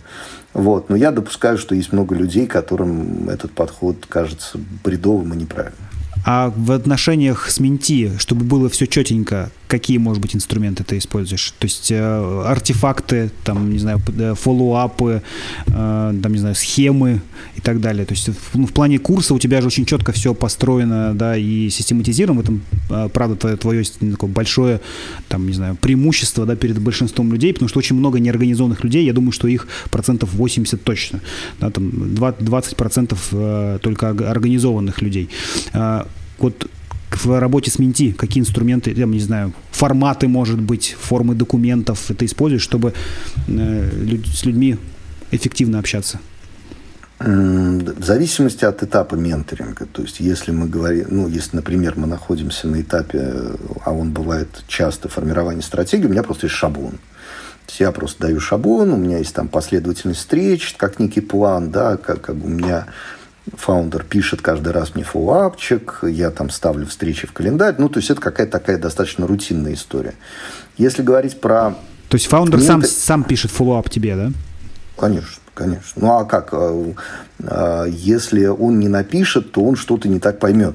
вот. 0.54 0.88
Но 0.88 0.96
я 0.96 1.10
допускаю, 1.10 1.58
что 1.58 1.74
есть 1.74 1.92
много 1.92 2.14
людей, 2.14 2.46
которым 2.46 3.28
этот 3.28 3.52
подход 3.52 4.06
кажется 4.08 4.58
бредовым 4.84 5.34
и 5.34 5.36
неправильным. 5.36 5.87
А 6.24 6.52
в 6.56 6.72
отношениях 6.72 7.50
с 7.50 7.60
менти, 7.60 8.12
чтобы 8.18 8.44
было 8.44 8.68
все 8.68 8.86
четенько, 8.86 9.50
какие, 9.68 9.98
может 9.98 10.20
быть, 10.20 10.34
инструменты 10.34 10.82
ты 10.82 10.98
используешь? 10.98 11.52
То 11.58 11.66
есть 11.66 11.90
э, 11.90 12.42
артефакты, 12.46 13.30
там, 13.44 13.70
не 13.70 13.78
знаю, 13.78 14.00
фоллоуапы, 14.34 15.22
э, 15.66 16.20
там, 16.22 16.32
не 16.32 16.38
знаю, 16.38 16.54
схемы 16.54 17.20
и 17.56 17.60
так 17.60 17.80
далее. 17.80 18.04
То 18.06 18.14
есть 18.14 18.28
в, 18.28 18.54
ну, 18.54 18.66
в 18.66 18.72
плане 18.72 18.98
курса 18.98 19.34
у 19.34 19.38
тебя 19.38 19.60
же 19.60 19.66
очень 19.68 19.84
четко 19.84 20.12
все 20.12 20.34
построено, 20.34 21.14
да, 21.14 21.36
и 21.36 21.68
систематизировано. 21.70 22.40
В 22.40 22.44
этом, 22.44 22.62
э, 22.90 23.08
правда, 23.12 23.36
твое, 23.36 23.56
твое 23.56 23.84
такое 23.84 24.30
большое, 24.30 24.80
там, 25.28 25.46
не 25.46 25.54
знаю, 25.54 25.76
преимущество, 25.76 26.46
да, 26.46 26.56
перед 26.56 26.80
большинством 26.80 27.32
людей, 27.32 27.52
потому 27.52 27.68
что 27.68 27.78
очень 27.78 27.96
много 27.96 28.18
неорганизованных 28.18 28.82
людей. 28.84 29.04
Я 29.04 29.12
думаю, 29.12 29.32
что 29.32 29.48
их 29.48 29.68
процентов 29.90 30.32
80 30.34 30.82
точно. 30.82 31.20
Да, 31.60 31.70
там 31.70 32.14
20 32.14 32.76
процентов 32.76 33.28
э, 33.32 33.78
только 33.82 34.08
организованных 34.08 35.02
людей. 35.02 35.28
Э, 35.74 36.04
вот 36.40 36.68
в 37.10 37.40
работе 37.40 37.70
с 37.70 37.78
Менти, 37.78 38.12
какие 38.12 38.42
инструменты, 38.42 38.92
я 38.92 39.06
не 39.06 39.20
знаю, 39.20 39.52
форматы, 39.70 40.28
может 40.28 40.60
быть, 40.60 40.96
формы 41.00 41.34
документов 41.34 42.10
ты 42.16 42.24
используешь, 42.26 42.62
чтобы 42.62 42.92
э, 43.48 43.90
с 44.26 44.44
людьми 44.44 44.76
эффективно 45.30 45.78
общаться? 45.78 46.20
В 47.18 48.04
зависимости 48.04 48.64
от 48.64 48.82
этапа 48.84 49.16
менторинга. 49.16 49.86
То 49.86 50.02
есть, 50.02 50.20
если 50.20 50.52
мы 50.52 50.68
говорим, 50.68 51.06
ну, 51.10 51.28
если, 51.28 51.56
например, 51.56 51.94
мы 51.96 52.06
находимся 52.06 52.68
на 52.68 52.80
этапе, 52.80 53.34
а 53.84 53.92
он 53.92 54.12
бывает 54.12 54.62
часто, 54.68 55.08
формирования 55.08 55.62
стратегии, 55.62 56.06
у 56.06 56.10
меня 56.10 56.22
просто 56.22 56.46
есть 56.46 56.56
шаблон. 56.56 57.00
Я 57.78 57.90
просто 57.90 58.22
даю 58.22 58.40
шаблон, 58.40 58.92
у 58.92 58.96
меня 58.96 59.18
есть 59.18 59.34
там 59.34 59.48
последовательность 59.48 60.20
встреч, 60.20 60.74
как 60.78 61.00
некий 61.00 61.20
план, 61.20 61.70
да, 61.70 61.96
как, 61.96 62.20
как 62.22 62.36
у 62.36 62.48
меня 62.48 62.86
founder 63.56 64.04
пишет 64.04 64.42
каждый 64.42 64.72
раз 64.72 64.94
мне 64.94 65.04
follow-up 65.04 65.66
чик, 65.66 66.00
я 66.02 66.30
там 66.30 66.50
ставлю 66.50 66.86
встречи 66.86 67.26
в 67.26 67.32
календарь. 67.32 67.76
Ну, 67.78 67.88
то 67.88 67.98
есть, 67.98 68.10
это 68.10 68.20
какая-то 68.20 68.52
такая 68.52 68.78
достаточно 68.78 69.26
рутинная 69.26 69.74
история. 69.74 70.14
Если 70.76 71.02
говорить 71.02 71.40
про... 71.40 71.74
То 72.08 72.14
есть, 72.16 72.26
founder 72.26 72.58
клиенты... 72.58 72.86
сам, 72.86 72.96
сам 72.96 73.24
пишет 73.24 73.50
follow-up 73.50 73.90
тебе, 73.90 74.16
да? 74.16 74.30
Конечно, 74.96 75.42
конечно. 75.54 76.02
Ну, 76.02 76.12
а 76.18 76.24
как? 76.24 76.50
А, 76.52 76.94
а, 77.40 77.84
если 77.84 78.46
он 78.46 78.78
не 78.78 78.88
напишет, 78.88 79.52
то 79.52 79.64
он 79.64 79.76
что-то 79.76 80.08
не 80.08 80.20
так 80.20 80.38
поймет. 80.38 80.74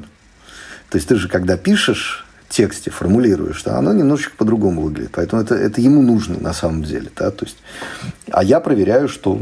То 0.90 0.98
есть, 0.98 1.08
ты 1.08 1.16
же, 1.16 1.28
когда 1.28 1.58
пишешь 1.58 2.26
тексте 2.54 2.92
формулируешь, 2.92 3.64
да, 3.64 3.80
оно 3.80 3.94
немножечко 3.94 4.36
по-другому 4.38 4.84
выглядит. 4.84 5.12
Поэтому 5.14 5.42
это, 5.42 5.56
это 5.56 5.82
ему 5.82 6.04
нужно 6.04 6.40
на 6.40 6.54
самом 6.54 6.84
деле. 6.84 7.10
Да? 7.16 7.32
То 7.32 7.46
есть, 7.46 7.58
а 8.32 8.44
я 8.44 8.60
проверяю, 8.60 9.08
что 9.08 9.40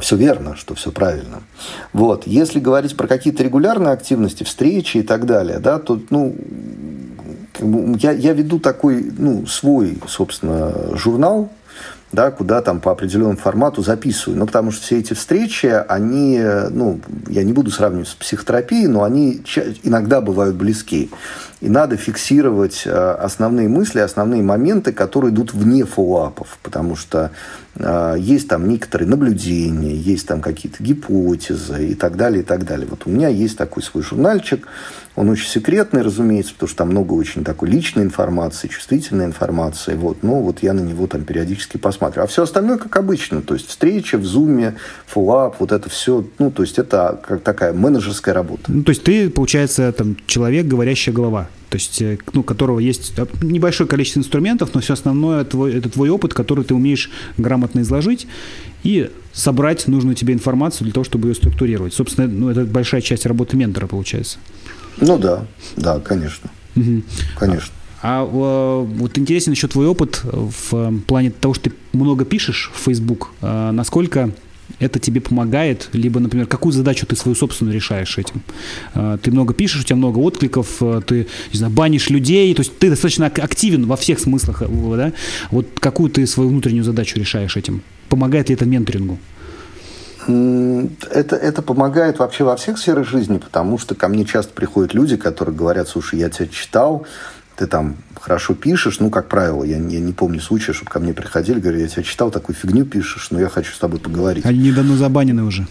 все 0.00 0.16
верно, 0.16 0.56
что 0.56 0.74
все 0.74 0.90
правильно. 0.90 1.42
Вот. 1.92 2.26
Если 2.26 2.58
говорить 2.58 2.96
про 2.96 3.06
какие-то 3.06 3.42
регулярные 3.42 3.92
активности, 3.92 4.42
встречи 4.42 4.98
и 4.98 5.02
так 5.02 5.26
далее, 5.26 5.58
да, 5.58 5.78
то 5.78 6.00
ну, 6.10 6.34
я, 7.98 8.12
я 8.12 8.32
веду 8.32 8.58
такой 8.58 9.12
ну, 9.16 9.46
свой, 9.46 9.98
собственно, 10.08 10.96
журнал, 10.96 11.50
да, 12.14 12.30
куда 12.30 12.62
там 12.62 12.80
по 12.80 12.92
определенному 12.92 13.36
формату 13.36 13.82
записываю. 13.82 14.38
Ну, 14.38 14.46
потому 14.46 14.70
что 14.70 14.82
все 14.82 14.98
эти 14.98 15.14
встречи, 15.14 15.66
они, 15.66 16.40
ну, 16.70 17.00
я 17.28 17.42
не 17.42 17.52
буду 17.52 17.70
сравнивать 17.70 18.08
с 18.08 18.14
психотерапией, 18.14 18.86
но 18.86 19.02
они 19.02 19.42
иногда 19.82 20.20
бывают 20.20 20.56
близки. 20.56 21.10
И 21.64 21.68
надо 21.70 21.96
фиксировать 21.96 22.82
э, 22.84 22.90
основные 22.90 23.68
мысли, 23.68 23.98
основные 24.00 24.42
моменты, 24.42 24.92
которые 24.92 25.32
идут 25.32 25.54
вне 25.54 25.86
фоллапов, 25.86 26.58
потому 26.62 26.94
что 26.94 27.30
э, 27.76 28.16
есть 28.18 28.48
там 28.48 28.68
некоторые 28.68 29.08
наблюдения, 29.08 29.96
есть 29.96 30.28
там 30.28 30.42
какие-то 30.42 30.82
гипотезы 30.82 31.88
и 31.88 31.94
так 31.94 32.18
далее, 32.18 32.42
и 32.42 32.44
так 32.44 32.66
далее. 32.66 32.86
Вот 32.86 33.04
у 33.06 33.10
меня 33.10 33.28
есть 33.28 33.56
такой 33.56 33.82
свой 33.82 34.02
журнальчик, 34.02 34.68
он 35.16 35.30
очень 35.30 35.48
секретный, 35.48 36.02
разумеется, 36.02 36.52
потому 36.52 36.68
что 36.68 36.78
там 36.78 36.90
много 36.90 37.14
очень 37.14 37.44
такой 37.44 37.70
личной 37.70 38.02
информации, 38.02 38.68
чувствительной 38.68 39.24
информации. 39.24 39.94
Вот. 39.94 40.22
Но 40.22 40.42
вот 40.42 40.62
я 40.62 40.72
на 40.72 40.80
него 40.80 41.06
там 41.06 41.24
периодически 41.24 41.76
посматриваю. 41.76 42.24
А 42.24 42.26
все 42.26 42.42
остальное, 42.42 42.78
как 42.78 42.96
обычно. 42.96 43.40
То 43.40 43.54
есть 43.54 43.68
встреча 43.68 44.18
в 44.18 44.24
зуме, 44.24 44.74
фуллап, 45.06 45.60
вот 45.60 45.70
это 45.70 45.88
все. 45.88 46.26
Ну, 46.38 46.50
то 46.50 46.62
есть 46.62 46.78
это 46.78 47.20
как 47.26 47.42
такая 47.42 47.72
менеджерская 47.72 48.34
работа. 48.34 48.64
Ну, 48.66 48.82
то 48.82 48.90
есть 48.90 49.04
ты, 49.04 49.30
получается, 49.30 49.92
там 49.92 50.16
человек, 50.26 50.66
говорящая 50.66 51.14
голова 51.14 51.48
то 51.70 51.76
есть, 51.76 52.00
э, 52.02 52.18
ну, 52.32 52.40
у 52.40 52.44
которого 52.44 52.78
есть 52.78 53.14
небольшое 53.42 53.88
количество 53.88 54.20
инструментов, 54.20 54.70
но 54.74 54.80
все 54.80 54.92
основное 54.92 55.44
твой, 55.44 55.74
это 55.74 55.88
твой 55.88 56.08
опыт, 56.08 56.32
который 56.34 56.64
ты 56.64 56.74
умеешь 56.74 57.10
грамотно 57.36 57.80
изложить 57.80 58.26
и 58.84 59.10
собрать 59.32 59.88
нужную 59.88 60.14
тебе 60.14 60.34
информацию 60.34 60.84
для 60.84 60.92
того, 60.92 61.04
чтобы 61.04 61.28
ее 61.28 61.34
структурировать. 61.34 61.92
Собственно, 61.92 62.28
ну, 62.28 62.48
это 62.48 62.64
большая 62.64 63.00
часть 63.00 63.26
работы 63.26 63.56
ментора 63.56 63.86
получается. 63.86 64.38
Ну 65.00 65.18
да, 65.18 65.46
да, 65.76 65.98
конечно. 65.98 66.50
Угу. 66.76 67.02
Конечно. 67.38 67.72
А, 68.02 68.22
а 68.22 68.82
вот 68.82 69.18
интересен 69.18 69.52
еще 69.52 69.66
твой 69.66 69.86
опыт 69.86 70.20
в 70.22 71.00
плане 71.06 71.30
того, 71.30 71.54
что 71.54 71.70
ты 71.70 71.76
много 71.92 72.24
пишешь 72.24 72.70
в 72.74 72.78
Facebook. 72.84 73.30
А, 73.40 73.72
насколько 73.72 74.30
это 74.78 74.98
тебе 74.98 75.20
помогает, 75.20 75.88
либо, 75.92 76.20
например, 76.20 76.46
какую 76.46 76.72
задачу 76.72 77.06
ты 77.06 77.16
свою 77.16 77.34
собственную 77.34 77.74
решаешь 77.74 78.18
этим. 78.18 78.42
А, 78.94 79.18
ты 79.18 79.30
много 79.30 79.54
пишешь, 79.54 79.82
у 79.82 79.84
тебя 79.84 79.96
много 79.96 80.18
откликов, 80.18 80.76
а, 80.80 81.00
ты, 81.00 81.26
не 81.52 81.58
знаю, 81.58 81.72
банишь 81.72 82.10
людей, 82.10 82.54
то 82.54 82.60
есть 82.60 82.76
ты 82.78 82.90
достаточно 82.90 83.26
активен 83.26 83.86
во 83.86 83.96
всех 83.96 84.18
смыслах, 84.18 84.62
э, 84.62 84.66
да? 84.96 85.12
Вот 85.50 85.66
какую 85.80 86.10
ты 86.10 86.26
свою 86.26 86.50
внутреннюю 86.50 86.84
задачу 86.84 87.18
решаешь 87.18 87.56
этим? 87.56 87.82
Помогает 88.08 88.48
ли 88.48 88.54
это 88.54 88.64
менторингу? 88.66 89.18
Это, 90.26 91.36
это 91.36 91.60
помогает 91.60 92.18
вообще 92.18 92.44
во 92.44 92.56
всех 92.56 92.78
сферах 92.78 93.06
жизни, 93.06 93.36
потому 93.36 93.76
что 93.76 93.94
ко 93.94 94.08
мне 94.08 94.24
часто 94.24 94.54
приходят 94.54 94.94
люди, 94.94 95.16
которые 95.16 95.54
говорят, 95.54 95.88
слушай, 95.88 96.18
я 96.18 96.30
тебя 96.30 96.48
читал, 96.48 97.06
ты 97.56 97.66
там 97.66 97.96
хорошо 98.20 98.54
пишешь, 98.54 99.00
ну, 99.00 99.10
как 99.10 99.28
правило, 99.28 99.64
я, 99.64 99.76
я 99.76 100.00
не 100.00 100.12
помню 100.12 100.40
случая, 100.40 100.72
чтобы 100.72 100.90
ко 100.90 100.98
мне 100.98 101.12
приходили, 101.12 101.60
говорят, 101.60 101.82
я 101.82 101.88
тебя 101.88 102.02
читал, 102.02 102.30
такую 102.30 102.56
фигню 102.56 102.84
пишешь, 102.84 103.28
но 103.30 103.38
я 103.38 103.48
хочу 103.48 103.72
с 103.72 103.78
тобой 103.78 104.00
поговорить. 104.00 104.44
Они 104.44 104.70
недавно 104.70 104.96
забанены 104.96 105.44
уже. 105.44 105.66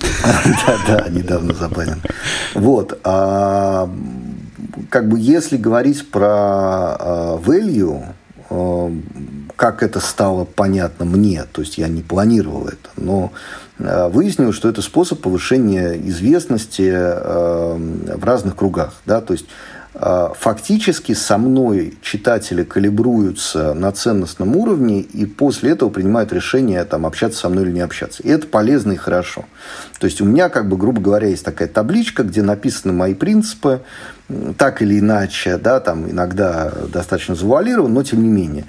Да, 0.66 0.78
да, 0.86 1.08
недавно 1.08 1.54
забанен. 1.54 2.00
Вот. 2.54 2.98
А, 3.04 3.90
как 4.88 5.08
бы 5.08 5.18
если 5.18 5.56
говорить 5.56 6.10
про 6.10 6.26
а, 6.28 7.38
value, 7.38 8.04
а, 8.50 8.92
как 9.56 9.82
это 9.82 10.00
стало 10.00 10.44
понятно 10.44 11.04
мне, 11.04 11.44
то 11.52 11.60
есть 11.60 11.78
я 11.78 11.88
не 11.88 12.02
планировал 12.02 12.66
это, 12.66 12.88
но 12.96 13.32
выяснилось, 13.78 14.54
что 14.54 14.68
это 14.68 14.80
способ 14.82 15.20
повышения 15.20 15.94
известности 16.08 16.90
в 16.92 18.24
разных 18.24 18.54
кругах. 18.54 18.94
Да? 19.06 19.20
То 19.20 19.32
есть 19.32 19.46
фактически 19.94 21.12
со 21.12 21.36
мной 21.36 21.94
читатели 22.00 22.64
калибруются 22.64 23.74
на 23.74 23.92
ценностном 23.92 24.56
уровне 24.56 25.00
и 25.00 25.26
после 25.26 25.72
этого 25.72 25.90
принимают 25.90 26.32
решение 26.32 26.82
там, 26.84 27.04
общаться 27.04 27.40
со 27.40 27.48
мной 27.50 27.64
или 27.64 27.72
не 27.72 27.80
общаться. 27.80 28.22
И 28.22 28.28
это 28.30 28.46
полезно 28.46 28.92
и 28.92 28.96
хорошо. 28.96 29.44
То 30.00 30.06
есть 30.06 30.20
у 30.20 30.24
меня, 30.24 30.48
как 30.48 30.68
бы, 30.68 30.76
грубо 30.76 31.00
говоря, 31.00 31.28
есть 31.28 31.44
такая 31.44 31.68
табличка, 31.68 32.22
где 32.22 32.42
написаны 32.42 32.94
мои 32.94 33.14
принципы, 33.14 33.82
так 34.56 34.80
или 34.80 34.98
иначе, 34.98 35.58
да, 35.58 35.78
там 35.80 36.10
иногда 36.10 36.72
достаточно 36.92 37.34
завуалирован, 37.34 37.92
но 37.92 38.02
тем 38.02 38.22
не 38.22 38.30
менее. 38.30 38.64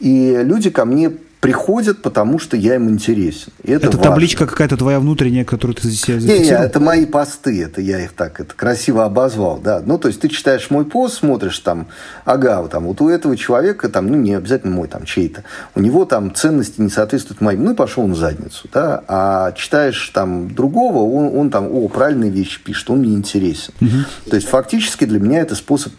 И 0.00 0.40
люди 0.42 0.70
ко 0.70 0.84
мне 0.84 1.12
приходят, 1.44 2.02
потому 2.02 2.38
что 2.38 2.56
я 2.56 2.76
им 2.76 2.88
интересен. 2.88 3.52
И 3.62 3.72
это 3.72 3.88
это 3.88 3.98
табличка 3.98 4.46
какая-то 4.46 4.76
твоя 4.76 5.00
внутренняя, 5.00 5.44
которую 5.44 5.76
ты 5.76 5.88
за 5.88 5.94
себя 5.94 6.20
зафиксировал? 6.20 6.44
Не, 6.44 6.48
не, 6.48 6.66
это 6.66 6.80
мои 6.80 7.06
посты, 7.06 7.62
это 7.62 7.80
я 7.80 8.02
их 8.02 8.12
так 8.12 8.40
это 8.40 8.54
красиво 8.54 9.04
обозвал, 9.04 9.58
да. 9.58 9.82
Ну, 9.84 9.98
то 9.98 10.08
есть 10.08 10.20
ты 10.20 10.28
читаешь 10.28 10.70
мой 10.70 10.84
пост, 10.84 11.18
смотришь 11.18 11.58
там, 11.58 11.86
ага, 12.24 12.62
вот, 12.62 12.70
там, 12.70 12.84
вот 12.84 13.00
у 13.00 13.08
этого 13.08 13.36
человека, 13.36 13.88
там, 13.88 14.06
ну, 14.06 14.16
не 14.16 14.34
обязательно 14.34 14.74
мой, 14.74 14.88
там, 14.88 15.04
чей-то, 15.04 15.44
у 15.74 15.80
него 15.80 16.04
там 16.04 16.34
ценности 16.34 16.80
не 16.80 16.90
соответствуют 16.90 17.40
моим, 17.40 17.64
ну, 17.64 17.72
и 17.72 17.74
пошел 17.74 18.06
на 18.06 18.14
задницу, 18.14 18.68
да. 18.72 19.02
А 19.08 19.52
читаешь 19.52 20.10
там 20.14 20.54
другого, 20.54 20.98
он, 20.98 21.36
он 21.36 21.50
там, 21.50 21.70
о, 21.70 21.88
правильные 21.88 22.30
вещи 22.30 22.62
пишет, 22.62 22.90
он 22.90 23.00
мне 23.00 23.14
интересен. 23.14 23.74
Угу. 23.80 24.30
То 24.30 24.36
есть 24.36 24.48
фактически 24.48 25.04
для 25.04 25.20
меня 25.20 25.40
это 25.40 25.54
способ, 25.54 25.92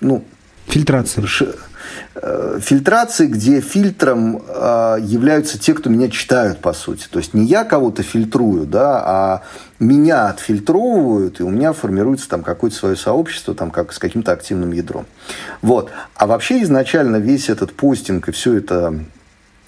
ну... 0.00 0.24
Фильтрация 0.68 1.22
Э, 1.40 1.52
фильтрации, 2.60 3.26
где 3.26 3.60
фильтром 3.60 4.42
э, 4.46 4.96
являются 5.00 5.58
те, 5.58 5.72
кто 5.72 5.88
меня 5.88 6.08
читают, 6.08 6.58
по 6.58 6.72
сути. 6.72 7.06
То 7.10 7.18
есть 7.18 7.32
не 7.32 7.44
я 7.44 7.64
кого-то 7.64 8.02
фильтрую, 8.02 8.66
да, 8.66 9.02
а 9.04 9.42
меня 9.78 10.28
отфильтровывают, 10.28 11.40
и 11.40 11.42
у 11.42 11.50
меня 11.50 11.72
формируется 11.72 12.28
там 12.28 12.42
какое-то 12.42 12.76
свое 12.76 12.96
сообщество 12.96 13.54
там, 13.54 13.70
как, 13.70 13.92
с 13.92 13.98
каким-то 13.98 14.32
активным 14.32 14.72
ядром. 14.72 15.06
Вот. 15.62 15.90
А 16.14 16.26
вообще 16.26 16.62
изначально 16.62 17.16
весь 17.16 17.48
этот 17.48 17.72
постинг 17.72 18.28
и 18.28 18.32
все 18.32 18.54
это 18.54 19.00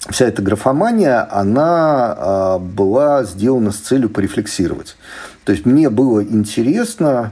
вся 0.09 0.27
эта 0.27 0.41
графомания, 0.41 1.27
она 1.31 2.15
э, 2.17 2.59
была 2.59 3.23
сделана 3.23 3.71
с 3.71 3.77
целью 3.77 4.09
порефлексировать. 4.09 4.97
То 5.45 5.51
есть 5.51 5.65
мне 5.65 5.89
было 5.89 6.23
интересно 6.23 7.31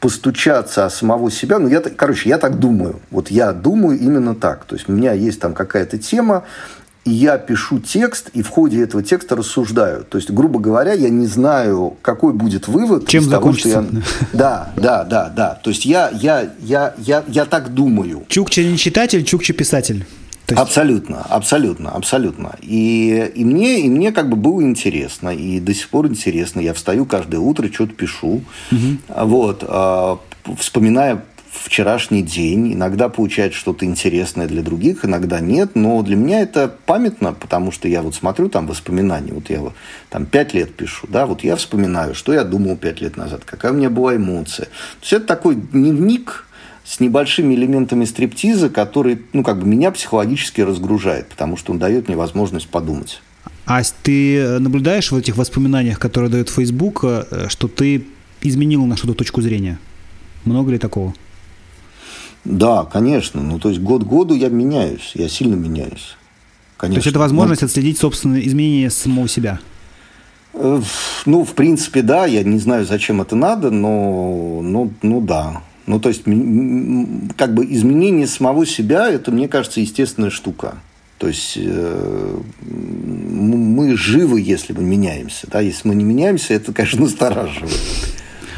постучаться 0.00 0.86
о 0.86 0.90
самого 0.90 1.30
себя. 1.30 1.58
Ну, 1.58 1.68
я, 1.68 1.80
короче, 1.80 2.28
я 2.28 2.38
так 2.38 2.58
думаю. 2.58 3.00
Вот 3.10 3.30
я 3.30 3.52
думаю 3.52 3.98
именно 3.98 4.34
так. 4.34 4.64
То 4.64 4.76
есть 4.76 4.88
у 4.88 4.92
меня 4.92 5.12
есть 5.12 5.40
там 5.40 5.54
какая-то 5.54 5.98
тема, 5.98 6.44
и 7.04 7.10
я 7.10 7.38
пишу 7.38 7.78
текст, 7.78 8.28
и 8.34 8.42
в 8.42 8.48
ходе 8.48 8.82
этого 8.82 9.02
текста 9.02 9.34
рассуждаю. 9.34 10.04
То 10.04 10.18
есть, 10.18 10.30
грубо 10.30 10.60
говоря, 10.60 10.92
я 10.92 11.08
не 11.08 11.26
знаю, 11.26 11.96
какой 12.02 12.34
будет 12.34 12.68
вывод. 12.68 13.06
Чем 13.06 13.22
из 13.22 13.28
закончится. 13.28 13.82
Того, 13.82 13.86
что 13.86 13.96
я... 13.96 14.02
Да, 14.32 14.72
да, 14.76 15.04
да, 15.04 15.32
да. 15.34 15.60
То 15.62 15.70
есть 15.70 15.86
я, 15.86 16.10
я, 16.10 16.50
я, 16.60 16.94
я, 16.98 17.24
я 17.26 17.44
так 17.46 17.72
думаю. 17.72 18.24
Чукча 18.28 18.62
не 18.62 18.76
читатель, 18.76 19.24
Чукча 19.24 19.54
писатель. 19.54 20.04
Есть... 20.48 20.60
Абсолютно, 20.60 21.22
абсолютно, 21.22 21.90
абсолютно. 21.90 22.56
И, 22.62 23.32
и, 23.34 23.44
мне, 23.44 23.80
и 23.80 23.88
мне 23.88 24.12
как 24.12 24.28
бы 24.28 24.36
было 24.36 24.62
интересно, 24.62 25.28
и 25.28 25.60
до 25.60 25.74
сих 25.74 25.88
пор 25.88 26.06
интересно. 26.06 26.60
Я 26.60 26.72
встаю 26.72 27.04
каждое 27.04 27.38
утро, 27.38 27.70
что-то 27.72 27.92
пишу, 27.92 28.42
угу. 28.72 28.98
вот, 29.08 29.62
э, 29.66 30.16
вспоминая 30.58 31.22
вчерашний 31.52 32.22
день. 32.22 32.74
Иногда 32.74 33.08
получается 33.08 33.58
что-то 33.58 33.84
интересное 33.84 34.46
для 34.46 34.62
других, 34.62 35.04
иногда 35.04 35.40
нет. 35.40 35.72
Но 35.74 36.02
для 36.02 36.16
меня 36.16 36.40
это 36.40 36.72
памятно, 36.86 37.32
потому 37.32 37.72
что 37.72 37.88
я 37.88 38.02
вот 38.02 38.14
смотрю 38.14 38.48
там 38.48 38.66
воспоминания. 38.66 39.32
Вот 39.32 39.50
я 39.50 39.60
там 40.08 40.26
пять 40.26 40.54
лет 40.54 40.74
пишу, 40.74 41.06
да, 41.08 41.26
вот 41.26 41.42
я 41.44 41.56
вспоминаю, 41.56 42.14
что 42.14 42.32
я 42.32 42.44
думал 42.44 42.76
пять 42.76 43.00
лет 43.00 43.16
назад, 43.16 43.42
какая 43.44 43.72
у 43.72 43.74
меня 43.74 43.90
была 43.90 44.16
эмоция. 44.16 44.66
То 44.66 45.02
есть 45.02 45.12
это 45.12 45.26
такой 45.26 45.56
дневник, 45.56 46.46
с 46.88 47.00
небольшими 47.00 47.54
элементами 47.54 48.06
стриптиза, 48.06 48.70
который, 48.70 49.20
ну, 49.34 49.42
как 49.42 49.60
бы 49.60 49.66
меня 49.66 49.90
психологически 49.90 50.62
разгружает, 50.62 51.28
потому 51.28 51.58
что 51.58 51.72
он 51.72 51.78
дает 51.78 52.08
мне 52.08 52.16
возможность 52.16 52.66
подумать. 52.68 53.20
А 53.66 53.82
ты 54.02 54.58
наблюдаешь 54.58 55.12
в 55.12 55.16
этих 55.16 55.36
воспоминаниях, 55.36 55.98
которые 55.98 56.30
дает 56.30 56.48
Facebook, 56.48 57.04
э, 57.04 57.48
что 57.48 57.68
ты 57.68 58.06
изменил 58.40 58.86
на 58.86 58.96
что-то 58.96 59.12
точку 59.12 59.42
зрения? 59.42 59.78
Много 60.46 60.72
ли 60.72 60.78
такого? 60.78 61.12
Да, 62.46 62.86
конечно. 62.86 63.42
Ну, 63.42 63.58
то 63.58 63.68
есть 63.68 63.82
год 63.82 64.04
году 64.04 64.34
я 64.34 64.48
меняюсь, 64.48 65.12
я 65.14 65.28
сильно 65.28 65.56
меняюсь. 65.56 66.16
Конечно. 66.78 66.94
То 66.94 66.98
есть 67.00 67.08
это 67.08 67.18
возможность 67.18 67.60
Но... 67.60 67.66
отследить 67.66 67.98
собственные 67.98 68.48
изменения 68.48 68.88
самого 68.88 69.28
себя? 69.28 69.60
Э, 70.54 70.80
ну, 71.26 71.44
в 71.44 71.52
принципе, 71.52 72.00
да. 72.00 72.24
Я 72.24 72.42
не 72.44 72.58
знаю, 72.58 72.86
зачем 72.86 73.20
это 73.20 73.36
надо, 73.36 73.70
но, 73.70 74.60
ну, 74.62 74.90
ну 75.02 75.20
да. 75.20 75.62
Ну, 75.88 75.98
то 75.98 76.10
есть, 76.10 76.24
как 76.24 77.54
бы 77.54 77.64
изменение 77.64 78.26
самого 78.26 78.66
себя, 78.66 79.10
это, 79.10 79.32
мне 79.32 79.48
кажется, 79.48 79.80
естественная 79.80 80.28
штука. 80.28 80.74
То 81.16 81.28
есть, 81.28 81.54
э, 81.56 82.40
мы 82.60 83.96
живы, 83.96 84.42
если 84.42 84.74
мы 84.74 84.82
меняемся. 84.82 85.46
Да? 85.50 85.60
Если 85.60 85.88
мы 85.88 85.94
не 85.94 86.04
меняемся, 86.04 86.52
это, 86.52 86.74
конечно, 86.74 87.00
настораживает 87.04 87.72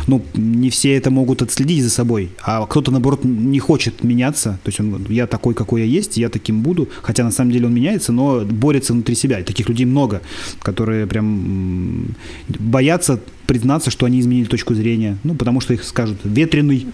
ну, 0.07 0.23
не 0.35 0.71
все 0.71 0.97
это 0.97 1.11
могут 1.11 1.41
отследить 1.43 1.85
за 1.85 1.91
собой, 1.91 2.31
а 2.43 2.67
кто-то, 2.67 2.91
наоборот, 2.91 3.21
не 3.23 3.61
хочет 3.61 4.03
меняться, 4.03 4.59
то 4.65 4.69
есть 4.69 4.81
он, 4.81 5.07
я 5.09 5.27
такой, 5.27 5.55
какой 5.55 5.83
я 5.83 5.87
есть, 5.87 6.17
я 6.17 6.29
таким 6.29 6.63
буду, 6.63 6.89
хотя 7.03 7.23
на 7.23 7.31
самом 7.31 7.53
деле 7.53 7.67
он 7.67 7.75
меняется, 7.75 8.11
но 8.11 8.41
борется 8.41 8.93
внутри 8.93 9.15
себя, 9.15 9.39
и 9.39 9.45
таких 9.45 9.69
людей 9.69 9.87
много, 9.87 10.21
которые 10.63 11.07
прям 11.07 12.17
боятся 12.49 13.21
признаться, 13.51 13.91
что 13.91 14.07
они 14.07 14.21
изменили 14.21 14.47
точку 14.47 14.75
зрения, 14.75 15.19
ну, 15.25 15.35
потому 15.35 15.61
что 15.61 15.75
их 15.75 15.83
скажут 15.83 16.19
ветреный 16.23 16.87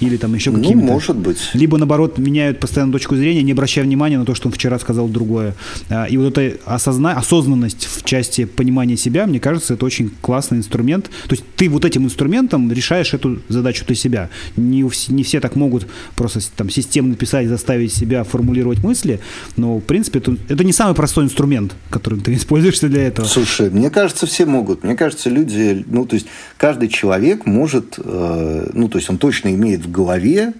или 0.00 0.16
там 0.16 0.34
еще 0.34 0.50
ну, 0.50 0.56
какими-то. 0.56 0.86
Ну, 0.86 0.92
может 0.94 1.16
быть. 1.16 1.50
Либо, 1.52 1.76
наоборот, 1.76 2.16
меняют 2.16 2.60
постоянно 2.60 2.92
точку 2.92 3.14
зрения, 3.14 3.42
не 3.42 3.52
обращая 3.52 3.84
внимания 3.84 4.18
на 4.18 4.24
то, 4.24 4.34
что 4.34 4.48
он 4.48 4.54
вчера 4.54 4.78
сказал 4.78 5.06
другое. 5.08 5.54
А, 5.90 6.06
и 6.06 6.16
вот 6.16 6.38
эта 6.38 6.56
осозна... 6.64 7.12
осознанность 7.12 7.84
в 7.84 8.04
части 8.04 8.46
понимания 8.46 8.96
себя, 8.96 9.26
мне 9.26 9.38
кажется, 9.38 9.74
это 9.74 9.84
очень 9.84 10.10
классный 10.22 10.56
инструмент. 10.56 11.10
То 11.28 11.32
есть 11.34 11.44
ты 11.56 11.68
вот 11.68 11.84
этим 11.84 12.06
инструментом 12.06 12.72
решаешь 12.72 13.12
эту 13.12 13.42
задачу 13.50 13.84
ты 13.84 13.94
себя. 13.94 14.30
Не, 14.56 14.90
не 15.08 15.22
все 15.22 15.40
так 15.40 15.56
могут 15.56 15.86
просто 16.16 16.40
там 16.56 16.70
системно 16.70 17.16
писать, 17.16 17.48
заставить 17.48 17.92
себя 17.92 18.24
формулировать 18.24 18.82
мысли, 18.82 19.20
но, 19.58 19.76
в 19.76 19.82
принципе, 19.82 20.20
это, 20.20 20.38
это 20.48 20.64
не 20.64 20.72
самый 20.72 20.94
простой 20.94 21.24
инструмент, 21.24 21.74
который 21.90 22.18
ты 22.18 22.32
используешь 22.34 22.80
для 22.80 23.08
этого. 23.08 23.26
Слушай, 23.26 23.68
мне 23.68 23.90
кажется, 23.90 24.26
все 24.26 24.46
могут. 24.46 24.84
Мне 24.84 24.94
кажется, 24.94 25.28
люди 25.28 25.84
ну, 25.98 26.06
то 26.06 26.14
есть 26.14 26.26
каждый 26.56 26.88
человек 26.88 27.44
может, 27.44 27.98
э, 27.98 28.70
ну, 28.72 28.88
то 28.88 28.98
есть 28.98 29.10
он 29.10 29.18
точно 29.18 29.52
имеет 29.54 29.80
в 29.80 29.90
голове, 29.90 30.52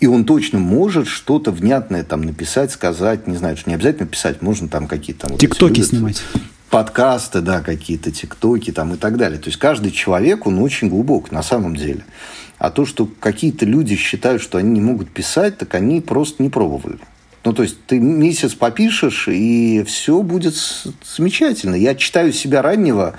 и 0.00 0.08
он 0.08 0.24
точно 0.24 0.58
может 0.58 1.06
что-то 1.06 1.52
внятное 1.52 2.02
там 2.02 2.22
написать, 2.22 2.72
сказать, 2.72 3.28
не 3.28 3.36
знаю, 3.36 3.56
что 3.56 3.70
не 3.70 3.76
обязательно 3.76 4.08
писать, 4.08 4.42
можно 4.42 4.68
там 4.68 4.88
какие-то 4.88 5.28
там... 5.28 5.38
Тиктоки 5.38 5.80
вот 5.80 5.88
снимать. 5.88 6.22
Подкасты, 6.70 7.40
да, 7.40 7.60
какие-то 7.60 8.10
тиктоки 8.10 8.72
там 8.72 8.94
и 8.94 8.96
так 8.96 9.16
далее. 9.16 9.38
То 9.38 9.48
есть 9.48 9.58
каждый 9.58 9.92
человек, 9.92 10.46
он 10.46 10.58
очень 10.58 10.88
глубок 10.88 11.30
на 11.30 11.42
самом 11.44 11.76
деле. 11.76 12.04
А 12.58 12.70
то, 12.70 12.84
что 12.84 13.06
какие-то 13.06 13.66
люди 13.66 13.94
считают, 13.94 14.42
что 14.42 14.58
они 14.58 14.70
не 14.70 14.80
могут 14.80 15.10
писать, 15.10 15.56
так 15.56 15.74
они 15.74 16.00
просто 16.00 16.42
не 16.42 16.48
пробовали. 16.48 16.98
Ну, 17.44 17.52
то 17.52 17.62
есть 17.62 17.76
ты 17.86 17.98
месяц 17.98 18.54
попишешь, 18.54 19.28
и 19.28 19.82
все 19.86 20.22
будет 20.22 20.54
замечательно. 21.16 21.74
Я 21.74 21.94
читаю 21.94 22.32
себя 22.32 22.60
раннего, 22.60 23.14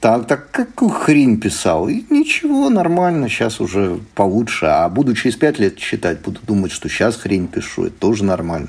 так, 0.00 0.26
так 0.26 0.50
какую 0.50 0.90
хрень 0.90 1.38
писал? 1.38 1.88
И 1.88 2.04
ничего, 2.08 2.70
нормально, 2.70 3.28
сейчас 3.28 3.60
уже 3.60 4.00
получше. 4.14 4.66
А 4.66 4.88
буду 4.88 5.14
через 5.14 5.36
пять 5.36 5.58
лет 5.58 5.76
читать, 5.76 6.20
буду 6.22 6.40
думать, 6.46 6.72
что 6.72 6.88
сейчас 6.88 7.16
хрень 7.16 7.48
пишу. 7.48 7.84
Это 7.84 7.96
тоже 7.98 8.24
нормально. 8.24 8.68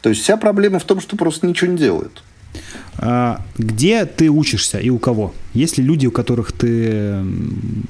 То 0.00 0.08
есть 0.08 0.22
вся 0.22 0.36
проблема 0.36 0.80
в 0.80 0.84
том, 0.84 1.00
что 1.00 1.16
просто 1.16 1.46
ничего 1.46 1.70
не 1.70 1.78
делают. 1.78 2.22
А 2.98 3.40
где 3.56 4.04
ты 4.04 4.28
учишься 4.28 4.78
и 4.78 4.90
у 4.90 4.98
кого? 4.98 5.32
Есть 5.54 5.78
ли 5.78 5.84
люди, 5.84 6.06
у 6.06 6.10
которых 6.10 6.52
ты 6.52 7.24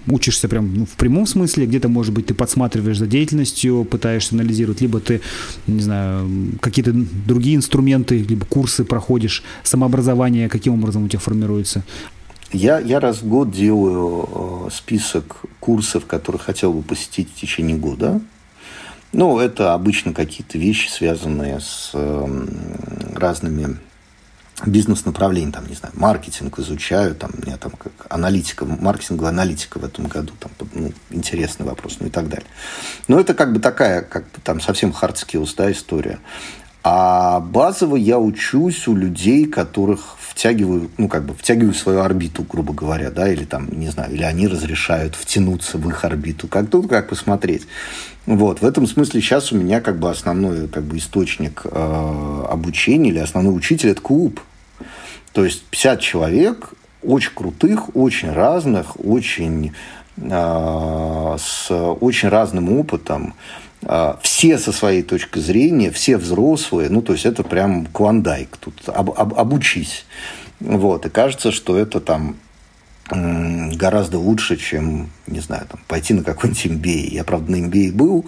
учишься 0.06 0.48
прям 0.48 0.74
ну, 0.74 0.86
в 0.86 0.96
прямом 0.96 1.26
смысле, 1.26 1.66
где-то, 1.66 1.88
может 1.88 2.12
быть, 2.12 2.26
ты 2.26 2.34
подсматриваешь 2.34 2.98
за 2.98 3.06
деятельностью, 3.06 3.84
пытаешься 3.84 4.34
анализировать, 4.34 4.80
либо 4.80 5.00
ты, 5.00 5.20
не 5.66 5.80
знаю, 5.80 6.28
какие-то 6.60 6.92
другие 6.92 7.56
инструменты, 7.56 8.18
либо 8.18 8.46
курсы 8.46 8.84
проходишь, 8.84 9.42
самообразование, 9.64 10.48
каким 10.48 10.74
образом 10.74 11.04
у 11.04 11.08
тебя 11.08 11.20
формируется? 11.20 11.82
Я, 12.52 12.78
я 12.78 13.00
раз 13.00 13.22
в 13.22 13.28
год 13.28 13.50
делаю 13.50 14.66
э, 14.66 14.70
список 14.70 15.42
курсов, 15.58 16.06
которые 16.06 16.40
хотел 16.40 16.72
бы 16.72 16.82
посетить 16.82 17.30
в 17.30 17.40
течение 17.40 17.76
года. 17.76 18.20
Ну, 19.12 19.38
это 19.38 19.74
обычно 19.74 20.12
какие-то 20.12 20.58
вещи, 20.58 20.88
связанные 20.88 21.60
с 21.60 21.90
эм, 21.94 22.48
разными 23.14 23.78
бизнес-направлений, 24.66 25.50
там, 25.50 25.66
не 25.66 25.74
знаю, 25.74 25.94
маркетинг 25.96 26.58
изучаю, 26.58 27.14
там, 27.14 27.30
у 27.36 27.46
меня 27.46 27.56
там 27.56 27.72
как 27.72 27.92
аналитика, 28.08 28.64
маркетинговая 28.64 29.30
аналитика 29.30 29.78
в 29.78 29.84
этом 29.84 30.06
году, 30.06 30.32
там, 30.38 30.50
ну, 30.74 30.92
интересный 31.10 31.66
вопрос, 31.66 31.98
ну 32.00 32.06
и 32.06 32.10
так 32.10 32.28
далее. 32.28 32.46
Но 33.08 33.18
это 33.18 33.34
как 33.34 33.52
бы 33.52 33.60
такая, 33.60 34.02
как 34.02 34.24
бы 34.24 34.40
там 34.42 34.60
совсем 34.60 34.90
hard 34.90 35.14
skills, 35.14 35.54
да, 35.56 35.70
история. 35.70 36.18
А 36.84 37.38
базово 37.38 37.94
я 37.94 38.18
учусь 38.18 38.88
у 38.88 38.96
людей, 38.96 39.46
которых 39.46 40.16
втягиваю, 40.18 40.90
ну, 40.98 41.08
как 41.08 41.24
бы 41.24 41.34
втягиваю 41.34 41.74
в 41.74 41.76
свою 41.76 42.00
орбиту, 42.00 42.44
грубо 42.48 42.72
говоря, 42.72 43.10
да, 43.10 43.32
или 43.32 43.44
там, 43.44 43.68
не 43.70 43.88
знаю, 43.88 44.12
или 44.12 44.22
они 44.24 44.48
разрешают 44.48 45.14
втянуться 45.14 45.78
в 45.78 45.88
их 45.88 46.04
орбиту. 46.04 46.48
Как 46.48 46.68
тут, 46.68 46.88
как 46.88 47.08
посмотреть. 47.08 47.68
Вот, 48.26 48.60
в 48.60 48.64
этом 48.64 48.86
смысле 48.86 49.20
сейчас 49.20 49.52
у 49.52 49.56
меня 49.56 49.80
как 49.80 49.98
бы 49.98 50.10
основной 50.10 50.68
как 50.68 50.82
бы 50.84 50.98
источник 50.98 51.62
э, 51.64 52.44
обучения 52.48 53.10
или 53.10 53.18
основной 53.18 53.56
учитель– 53.56 53.88
это 53.90 54.00
клуб. 54.00 54.40
То 55.32 55.44
есть 55.44 55.64
50 55.64 56.00
человек, 56.00 56.70
очень 57.02 57.32
крутых, 57.34 57.94
очень 57.96 58.30
разных, 58.32 58.98
очень 59.04 59.72
э, 60.16 61.36
с 61.38 61.70
очень 61.70 62.28
разным 62.28 62.76
опытом, 62.78 63.34
все 64.22 64.58
со 64.58 64.72
своей 64.72 65.02
точки 65.02 65.38
зрения, 65.38 65.90
все 65.90 66.16
взрослые, 66.16 66.88
ну, 66.88 67.02
то 67.02 67.12
есть 67.12 67.26
это 67.26 67.42
прям 67.42 67.86
клондайк, 67.86 68.56
тут 68.56 68.74
об, 68.86 69.10
об, 69.10 69.34
обучись. 69.34 70.04
Вот, 70.60 71.06
и 71.06 71.10
кажется, 71.10 71.50
что 71.50 71.76
это 71.76 72.00
там 72.00 72.36
гораздо 73.10 74.18
лучше, 74.18 74.56
чем, 74.56 75.10
не 75.26 75.40
знаю, 75.40 75.66
там, 75.68 75.80
пойти 75.88 76.14
на 76.14 76.22
какой-нибудь 76.22 76.66
MBA. 76.66 77.08
Я, 77.10 77.24
правда, 77.24 77.52
на 77.52 77.56
MBA 77.56 77.92
был, 77.92 78.24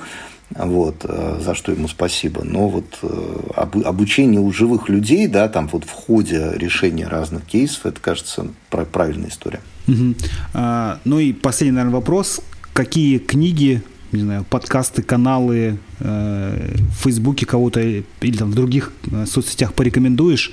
вот, 0.51 1.05
э, 1.05 1.41
за 1.43 1.55
что 1.55 1.73
ему 1.73 1.89
спасибо. 1.89 2.43
Но 2.45 2.69
вот 2.69 2.99
э, 3.03 3.41
об, 3.57 3.77
обучение 3.79 4.41
у 4.41 4.53
живых 4.53 4.89
людей, 4.89 5.27
да, 5.27 5.49
там 5.49 5.69
вот 5.69 5.85
в 5.85 5.91
ходе 5.91 6.53
решения 6.55 7.07
разных 7.07 7.45
кейсов, 7.45 7.87
это, 7.87 8.01
кажется, 8.01 8.49
правильная 8.69 9.31
история. 9.31 9.61
Угу. 9.89 10.15
А, 10.55 11.01
ну 11.05 11.19
и 11.19 11.33
последний, 11.33 11.77
наверное, 11.77 11.97
вопрос. 11.97 12.41
Какие 12.73 13.19
книги 13.19 13.83
не 14.17 14.23
знаю, 14.23 14.45
подкасты, 14.45 15.03
каналы 15.03 15.79
э, 16.01 16.77
в 16.79 17.03
Фейсбуке 17.03 17.47
кого-то 17.47 17.81
или 17.81 18.37
там 18.37 18.51
в 18.51 18.55
других 18.55 18.93
э, 19.11 19.27
соцсетях 19.27 19.75
порекомендуешь, 19.75 20.53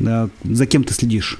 э, 0.00 0.28
за 0.44 0.66
кем 0.66 0.84
ты 0.84 0.94
следишь? 0.94 1.38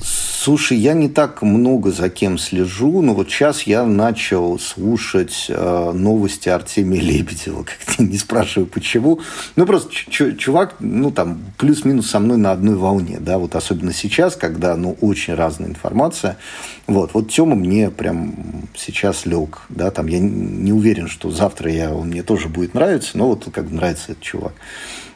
Слушай, 0.00 0.78
я 0.78 0.94
не 0.94 1.08
так 1.08 1.42
много 1.42 1.90
за 1.90 2.08
кем 2.08 2.38
слежу, 2.38 3.02
но 3.02 3.12
вот 3.12 3.28
сейчас 3.28 3.64
я 3.64 3.84
начал 3.84 4.58
слушать 4.58 5.46
э, 5.48 5.92
новости 5.92 6.48
Артемия 6.48 7.02
Лебедева, 7.02 7.64
как 7.64 7.98
не 7.98 8.16
спрашиваю 8.16 8.66
почему. 8.66 9.20
Ну, 9.56 9.66
просто 9.66 9.90
чувак, 10.12 10.76
ну, 10.78 11.10
там, 11.10 11.40
плюс-минус 11.58 12.08
со 12.08 12.20
мной 12.20 12.38
на 12.38 12.52
одной 12.52 12.76
волне, 12.76 13.18
да, 13.20 13.36
вот 13.38 13.56
особенно 13.56 13.92
сейчас, 13.92 14.36
когда, 14.36 14.76
ну, 14.76 14.96
очень 15.00 15.34
разная 15.34 15.68
информация. 15.68 16.38
Вот, 16.86 17.10
вот 17.14 17.30
Тёма 17.30 17.56
мне 17.56 17.90
прям 17.90 18.34
сейчас 18.76 19.26
лег, 19.26 19.62
да, 19.68 19.90
там, 19.90 20.06
я 20.06 20.20
не 20.20 20.72
уверен, 20.72 21.08
что 21.08 21.30
завтра 21.30 21.70
я, 21.70 21.92
он 21.92 22.08
мне 22.08 22.22
тоже 22.22 22.48
будет 22.48 22.74
нравиться, 22.74 23.18
но 23.18 23.28
вот 23.28 23.48
как 23.52 23.66
бы 23.66 23.74
нравится 23.74 24.12
этот 24.12 24.22
чувак. 24.22 24.54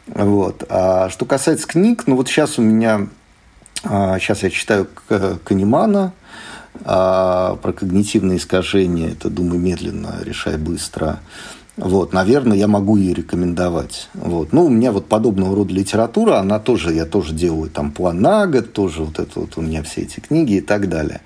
Вот. 0.08 0.64
А 0.68 1.08
что 1.10 1.24
касается 1.24 1.66
книг, 1.66 2.04
ну, 2.06 2.16
вот 2.16 2.28
сейчас 2.28 2.58
у 2.58 2.62
меня 2.62 3.06
Сейчас 3.82 4.42
а, 4.42 4.46
я 4.46 4.50
читаю 4.50 4.88
Канемана 5.44 6.12
а, 6.84 7.56
про 7.56 7.72
когнитивные 7.72 8.38
искажения. 8.38 9.10
Это 9.10 9.28
«Думай 9.28 9.58
медленно, 9.58 10.16
решай 10.22 10.56
быстро». 10.56 11.20
Вот, 11.76 12.12
наверное, 12.12 12.56
я 12.56 12.68
могу 12.68 12.96
ее 12.96 13.14
рекомендовать. 13.14 14.10
Вот. 14.12 14.52
Ну, 14.52 14.66
у 14.66 14.68
меня 14.68 14.92
вот 14.92 15.06
подобного 15.06 15.56
рода 15.56 15.72
литература, 15.72 16.36
она 16.36 16.58
тоже, 16.58 16.92
я 16.92 17.06
тоже 17.06 17.32
делаю 17.32 17.70
там 17.70 17.92
план 17.92 18.20
на 18.20 18.46
год, 18.46 18.74
тоже 18.74 19.02
вот 19.02 19.18
это 19.18 19.40
вот 19.40 19.56
у 19.56 19.62
меня 19.62 19.82
все 19.82 20.02
эти 20.02 20.20
книги 20.20 20.56
и 20.56 20.60
так 20.60 20.90
далее. 20.90 21.22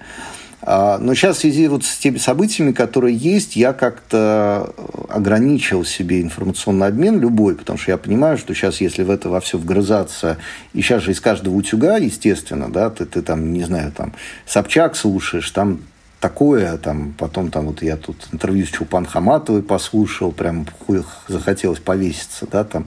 А, 0.68 0.98
но 0.98 1.14
сейчас 1.14 1.36
в 1.36 1.40
связи 1.40 1.68
вот 1.68 1.84
с 1.84 1.96
теми 1.96 2.18
событиями, 2.18 2.72
которые 2.72 3.16
есть, 3.16 3.54
я 3.54 3.72
как-то 3.72 4.74
ограничил 5.08 5.84
себе 5.84 6.20
информационный 6.20 6.88
обмен 6.88 7.20
любой, 7.20 7.54
потому 7.54 7.78
что 7.78 7.92
я 7.92 7.98
понимаю, 7.98 8.36
что 8.36 8.52
сейчас, 8.52 8.80
если 8.80 9.04
в 9.04 9.10
это 9.10 9.28
во 9.28 9.38
все 9.38 9.58
вгрызаться, 9.58 10.38
и 10.72 10.82
сейчас 10.82 11.04
же 11.04 11.12
из 11.12 11.20
каждого 11.20 11.54
утюга, 11.54 11.98
естественно, 11.98 12.68
да, 12.68 12.90
ты, 12.90 13.06
ты 13.06 13.22
там, 13.22 13.52
не 13.52 13.62
знаю, 13.62 13.92
там, 13.92 14.12
Собчак 14.44 14.96
слушаешь, 14.96 15.48
там 15.52 15.82
такое, 16.18 16.76
там, 16.78 17.14
потом 17.16 17.52
там 17.52 17.66
вот 17.66 17.82
я 17.82 17.96
тут 17.96 18.16
интервью 18.32 18.66
с 18.66 18.70
Чулпан 18.70 19.06
Хаматовой 19.06 19.62
послушал, 19.62 20.32
прям 20.32 20.66
хуй 20.84 21.04
захотелось 21.28 21.78
повеситься, 21.78 22.44
да, 22.50 22.64
там, 22.64 22.86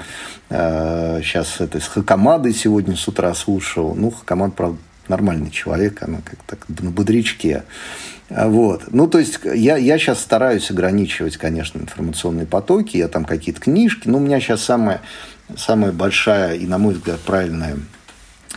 э, 0.50 1.22
сейчас 1.24 1.62
это 1.62 1.80
с 1.80 1.88
Хакамадой 1.88 2.54
сегодня 2.54 2.98
с 2.98 3.08
утра 3.08 3.34
слушал, 3.34 3.96
ну, 3.96 4.12
Хакамад, 4.12 4.54
правда, 4.56 4.78
нормальный 5.10 5.50
человек, 5.50 6.02
она 6.02 6.20
как 6.24 6.40
так 6.44 6.66
на 6.82 6.92
бодрячке. 6.92 7.64
Вот. 8.30 8.84
Ну, 8.92 9.08
то 9.08 9.20
есть, 9.20 9.40
я, 9.44 9.78
я 9.78 9.98
сейчас 9.98 10.20
стараюсь 10.20 10.70
ограничивать, 10.70 11.38
конечно, 11.38 11.80
информационные 11.80 12.46
потоки. 12.46 12.98
Я 12.98 13.08
там 13.08 13.26
какие-то 13.26 13.60
книжки. 13.60 14.08
Но 14.08 14.20
у 14.20 14.22
меня 14.22 14.40
сейчас 14.40 14.62
самая, 14.62 15.02
самая 15.58 15.92
большая 15.92 16.56
и, 16.56 16.68
на 16.68 16.78
мой 16.78 16.94
взгляд, 16.94 17.20
правильная 17.22 17.78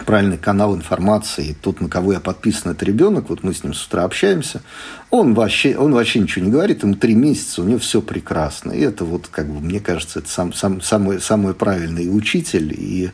правильный 0.02 0.38
канал 0.38 0.74
информации, 0.76 1.56
тот, 1.60 1.80
на 1.80 1.88
кого 1.88 2.12
я 2.12 2.20
подписан, 2.20 2.72
это 2.72 2.84
ребенок, 2.84 3.28
вот 3.28 3.42
мы 3.42 3.54
с 3.54 3.64
ним 3.64 3.74
с 3.74 3.86
утра 3.86 4.04
общаемся, 4.04 4.62
он 5.10 5.34
вообще, 5.34 5.76
он 5.76 5.92
вообще 5.92 6.20
ничего 6.20 6.44
не 6.44 6.50
говорит, 6.50 6.82
ему 6.82 6.94
три 6.94 7.14
месяца, 7.14 7.62
у 7.62 7.64
него 7.64 7.78
все 7.78 8.00
прекрасно. 8.00 8.72
И 8.72 8.80
это 8.80 9.04
вот, 9.04 9.28
как 9.28 9.48
бы, 9.48 9.60
мне 9.60 9.80
кажется, 9.80 10.20
это 10.20 10.28
сам, 10.28 10.52
сам, 10.52 10.80
самый, 10.80 11.20
самый 11.20 11.54
правильный 11.54 12.14
учитель, 12.14 12.74
и 12.76 13.10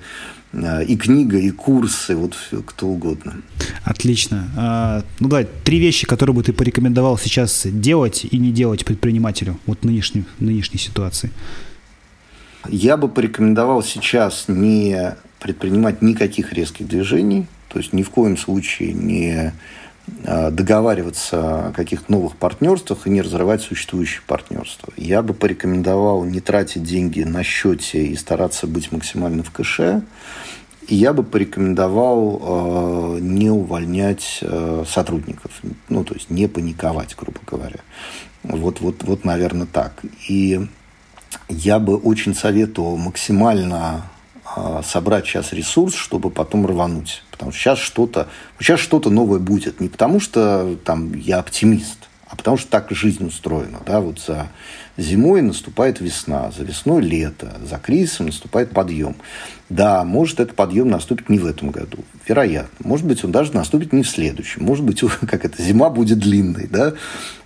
Э, 0.53 0.85
и 0.85 0.97
книга, 0.97 1.39
и 1.39 1.51
курсы, 1.51 2.17
вот 2.17 2.35
кто 2.67 2.89
угодно. 2.89 3.37
Отлично. 3.85 4.49
А, 4.57 5.05
ну 5.21 5.29
да, 5.29 5.45
три 5.65 5.79
вещи, 5.79 6.07
которые 6.07 6.35
бы 6.35 6.43
ты 6.43 6.53
порекомендовал 6.53 7.19
сейчас 7.19 7.67
делать 7.67 8.27
и 8.31 8.39
не 8.39 8.51
делать 8.51 8.85
предпринимателю 8.85 9.59
вот 9.67 9.85
нынешней, 9.85 10.25
нынешней 10.39 10.79
ситуации. 10.79 11.31
Я 12.69 12.97
бы 12.97 13.09
порекомендовал 13.09 13.83
сейчас 13.83 14.47
не 14.49 15.15
предпринимать 15.41 16.03
никаких 16.03 16.53
резких 16.53 16.89
движений, 16.89 17.47
то 17.69 17.79
есть 17.79 17.93
ни 17.93 18.03
в 18.03 18.11
коем 18.11 18.37
случае 18.37 18.93
не 18.93 19.53
Э, 20.25 20.51
договариваться 20.51 21.69
о 21.69 21.73
каких-то 21.73 22.11
новых 22.11 22.37
партнерствах 22.37 23.07
и 23.07 23.11
не 23.11 23.23
разрывать 23.23 23.63
существующие 23.63 24.23
партнерства. 24.27 24.93
Я 24.97 25.23
бы 25.23 25.35
порекомендовал 25.35 26.25
не 26.25 26.41
тратить 26.41 26.83
деньги 26.83 27.23
на 27.23 27.43
счете 27.43 28.05
и 28.05 28.17
стараться 28.17 28.67
быть 28.67 28.91
максимально 28.91 29.43
в 29.43 29.51
кэше. 29.51 30.03
И 30.89 30.95
я 30.95 31.13
бы 31.13 31.23
порекомендовал 31.23 33.17
э, 33.17 33.21
не 33.21 33.51
увольнять 33.51 34.39
э, 34.41 34.85
сотрудников, 34.89 35.53
ну, 35.89 36.03
то 36.03 36.15
есть 36.15 36.31
не 36.31 36.49
паниковать, 36.49 37.15
грубо 37.17 37.41
говоря. 37.47 37.81
Вот, 38.43 38.81
вот, 38.81 39.03
вот, 39.03 39.25
наверное, 39.25 39.67
так. 39.67 40.03
И 40.29 40.67
я 41.49 41.79
бы 41.79 41.97
очень 41.97 42.35
советовал 42.35 42.97
максимально 42.97 44.05
собрать 44.85 45.27
сейчас 45.27 45.53
ресурс, 45.53 45.95
чтобы 45.95 46.31
потом 46.31 46.67
рвануть. 46.67 47.23
Потому 47.31 47.53
что 47.53 47.61
сейчас 47.61 47.79
что-то, 47.79 48.29
сейчас 48.59 48.81
что-то 48.81 49.11
новое 49.11 49.39
будет. 49.39 49.81
Не 49.81 49.89
потому 49.89 50.21
что 50.21 50.77
там 50.85 51.15
я 51.15 51.39
оптимист, 51.39 52.09
а 52.27 52.37
потому 52.37 52.59
что 52.59 52.69
так 52.71 52.91
жизнь 52.91 53.25
устроена. 53.25 53.79
Да? 53.87 54.01
Вот 54.01 54.21
за 54.21 54.49
зимой 54.97 55.41
наступает 55.41 56.01
весна, 56.01 56.51
за 56.51 56.65
весной 56.65 57.03
лето, 57.03 57.57
за 57.65 57.79
кризисом 57.79 58.27
наступает 58.27 58.71
подъем. 58.71 59.17
Да, 59.71 60.05
может, 60.05 60.41
этот 60.41 60.55
подъем 60.55 60.89
наступит 60.89 61.29
не 61.29 61.39
в 61.39 61.47
этом 61.47 61.71
году. 61.71 61.99
Вероятно. 62.27 62.87
Может 62.87 63.07
быть, 63.07 63.25
он 63.25 63.33
даже 63.33 63.55
наступит 63.55 63.93
не 63.93 64.03
в 64.03 64.09
следующем. 64.09 64.65
Может 64.65 64.85
быть, 64.85 65.01
как 65.27 65.45
это, 65.45 65.63
зима 65.63 65.89
будет 65.89 66.19
длинной. 66.19 66.67
Да? 66.67 66.95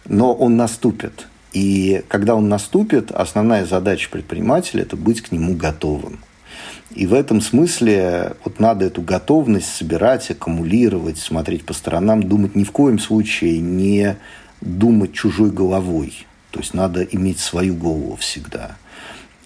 Но 0.05 0.35
он 0.35 0.57
наступит. 0.57 1.29
И 1.53 2.03
когда 2.09 2.35
он 2.35 2.49
наступит, 2.49 3.13
основная 3.13 3.67
задача 3.67 4.09
предпринимателя– 4.11 4.83
это 4.83 4.97
быть 4.97 5.21
к 5.21 5.33
нему 5.33 5.55
готовым. 5.55 6.19
И 6.95 7.07
в 7.07 7.15
этом 7.15 7.41
смысле 7.41 8.37
вот 8.45 8.61
надо 8.61 8.87
эту 8.87 9.03
готовность 9.03 9.75
собирать, 9.75 10.31
аккумулировать, 10.31 11.19
смотреть 11.19 11.65
по 11.65 11.73
сторонам, 11.73 12.23
думать 12.23 12.55
ни 12.55 12.65
в 12.65 12.73
коем 12.73 12.99
случае 12.99 13.61
не 13.61 14.17
думать 14.61 15.13
чужой 15.13 15.51
головой. 15.51 16.27
То 16.51 16.61
есть 16.61 16.75
надо 16.75 17.03
иметь 17.03 17.39
свою 17.39 17.75
голову 17.75 18.17
всегда. 18.17 18.77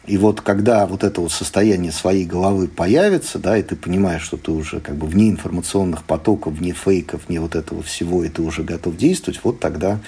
И 0.06 0.18
вот 0.18 0.40
когда 0.40 0.86
вот 0.86 1.02
это 1.02 1.20
вот 1.20 1.32
состояние 1.32 1.90
своей 1.90 2.24
головы 2.24 2.68
появится, 2.68 3.38
да, 3.38 3.58
и 3.58 3.62
ты 3.62 3.74
понимаешь, 3.74 4.22
что 4.22 4.36
ты 4.36 4.52
уже 4.52 4.80
как 4.80 4.96
бы 4.96 5.06
вне 5.06 5.30
информационных 5.30 6.04
потоков, 6.04 6.54
вне 6.54 6.72
фейков, 6.72 7.22
вне 7.26 7.40
вот 7.40 7.56
этого 7.56 7.82
всего, 7.82 8.22
и 8.22 8.28
ты 8.28 8.42
уже 8.42 8.62
готов 8.62 8.96
действовать, 8.96 9.40
вот 9.42 9.58
тогда 9.58 9.98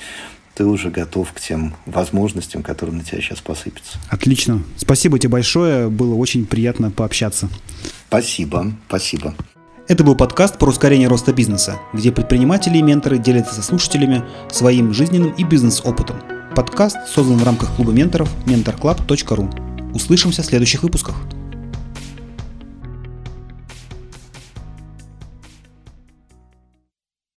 ты 0.59 0.64
уже 0.64 0.90
готов 0.90 1.32
к 1.32 1.40
тем 1.40 1.72
возможностям, 1.86 2.64
которые 2.64 2.97
на 2.97 3.05
тебя 3.05 3.20
сейчас 3.20 3.40
посыпятся. 3.40 3.97
Отлично. 4.09 4.60
Спасибо 4.76 5.16
тебе 5.16 5.30
большое. 5.30 5.89
Было 5.89 6.16
очень 6.16 6.47
приятно 6.47 6.90
пообщаться. 6.90 7.48
Спасибо. 8.09 8.72
Спасибо. 8.89 9.36
Это 9.86 10.02
был 10.02 10.16
подкаст 10.16 10.59
про 10.59 10.70
ускорение 10.70 11.06
роста 11.06 11.32
бизнеса, 11.32 11.78
где 11.93 12.10
предприниматели 12.10 12.78
и 12.78 12.82
менторы 12.82 13.18
делятся 13.18 13.55
со 13.55 13.62
слушателями 13.62 14.24
своим 14.51 14.93
жизненным 14.93 15.30
и 15.30 15.44
бизнес-опытом. 15.44 16.16
Подкаст 16.56 16.97
создан 17.06 17.36
в 17.36 17.44
рамках 17.44 17.76
клуба 17.76 17.93
менторов 17.93 18.28
mentorclub.ru. 18.47 19.94
Услышимся 19.94 20.43
в 20.43 20.47
следующих 20.47 20.82
выпусках. 20.82 21.14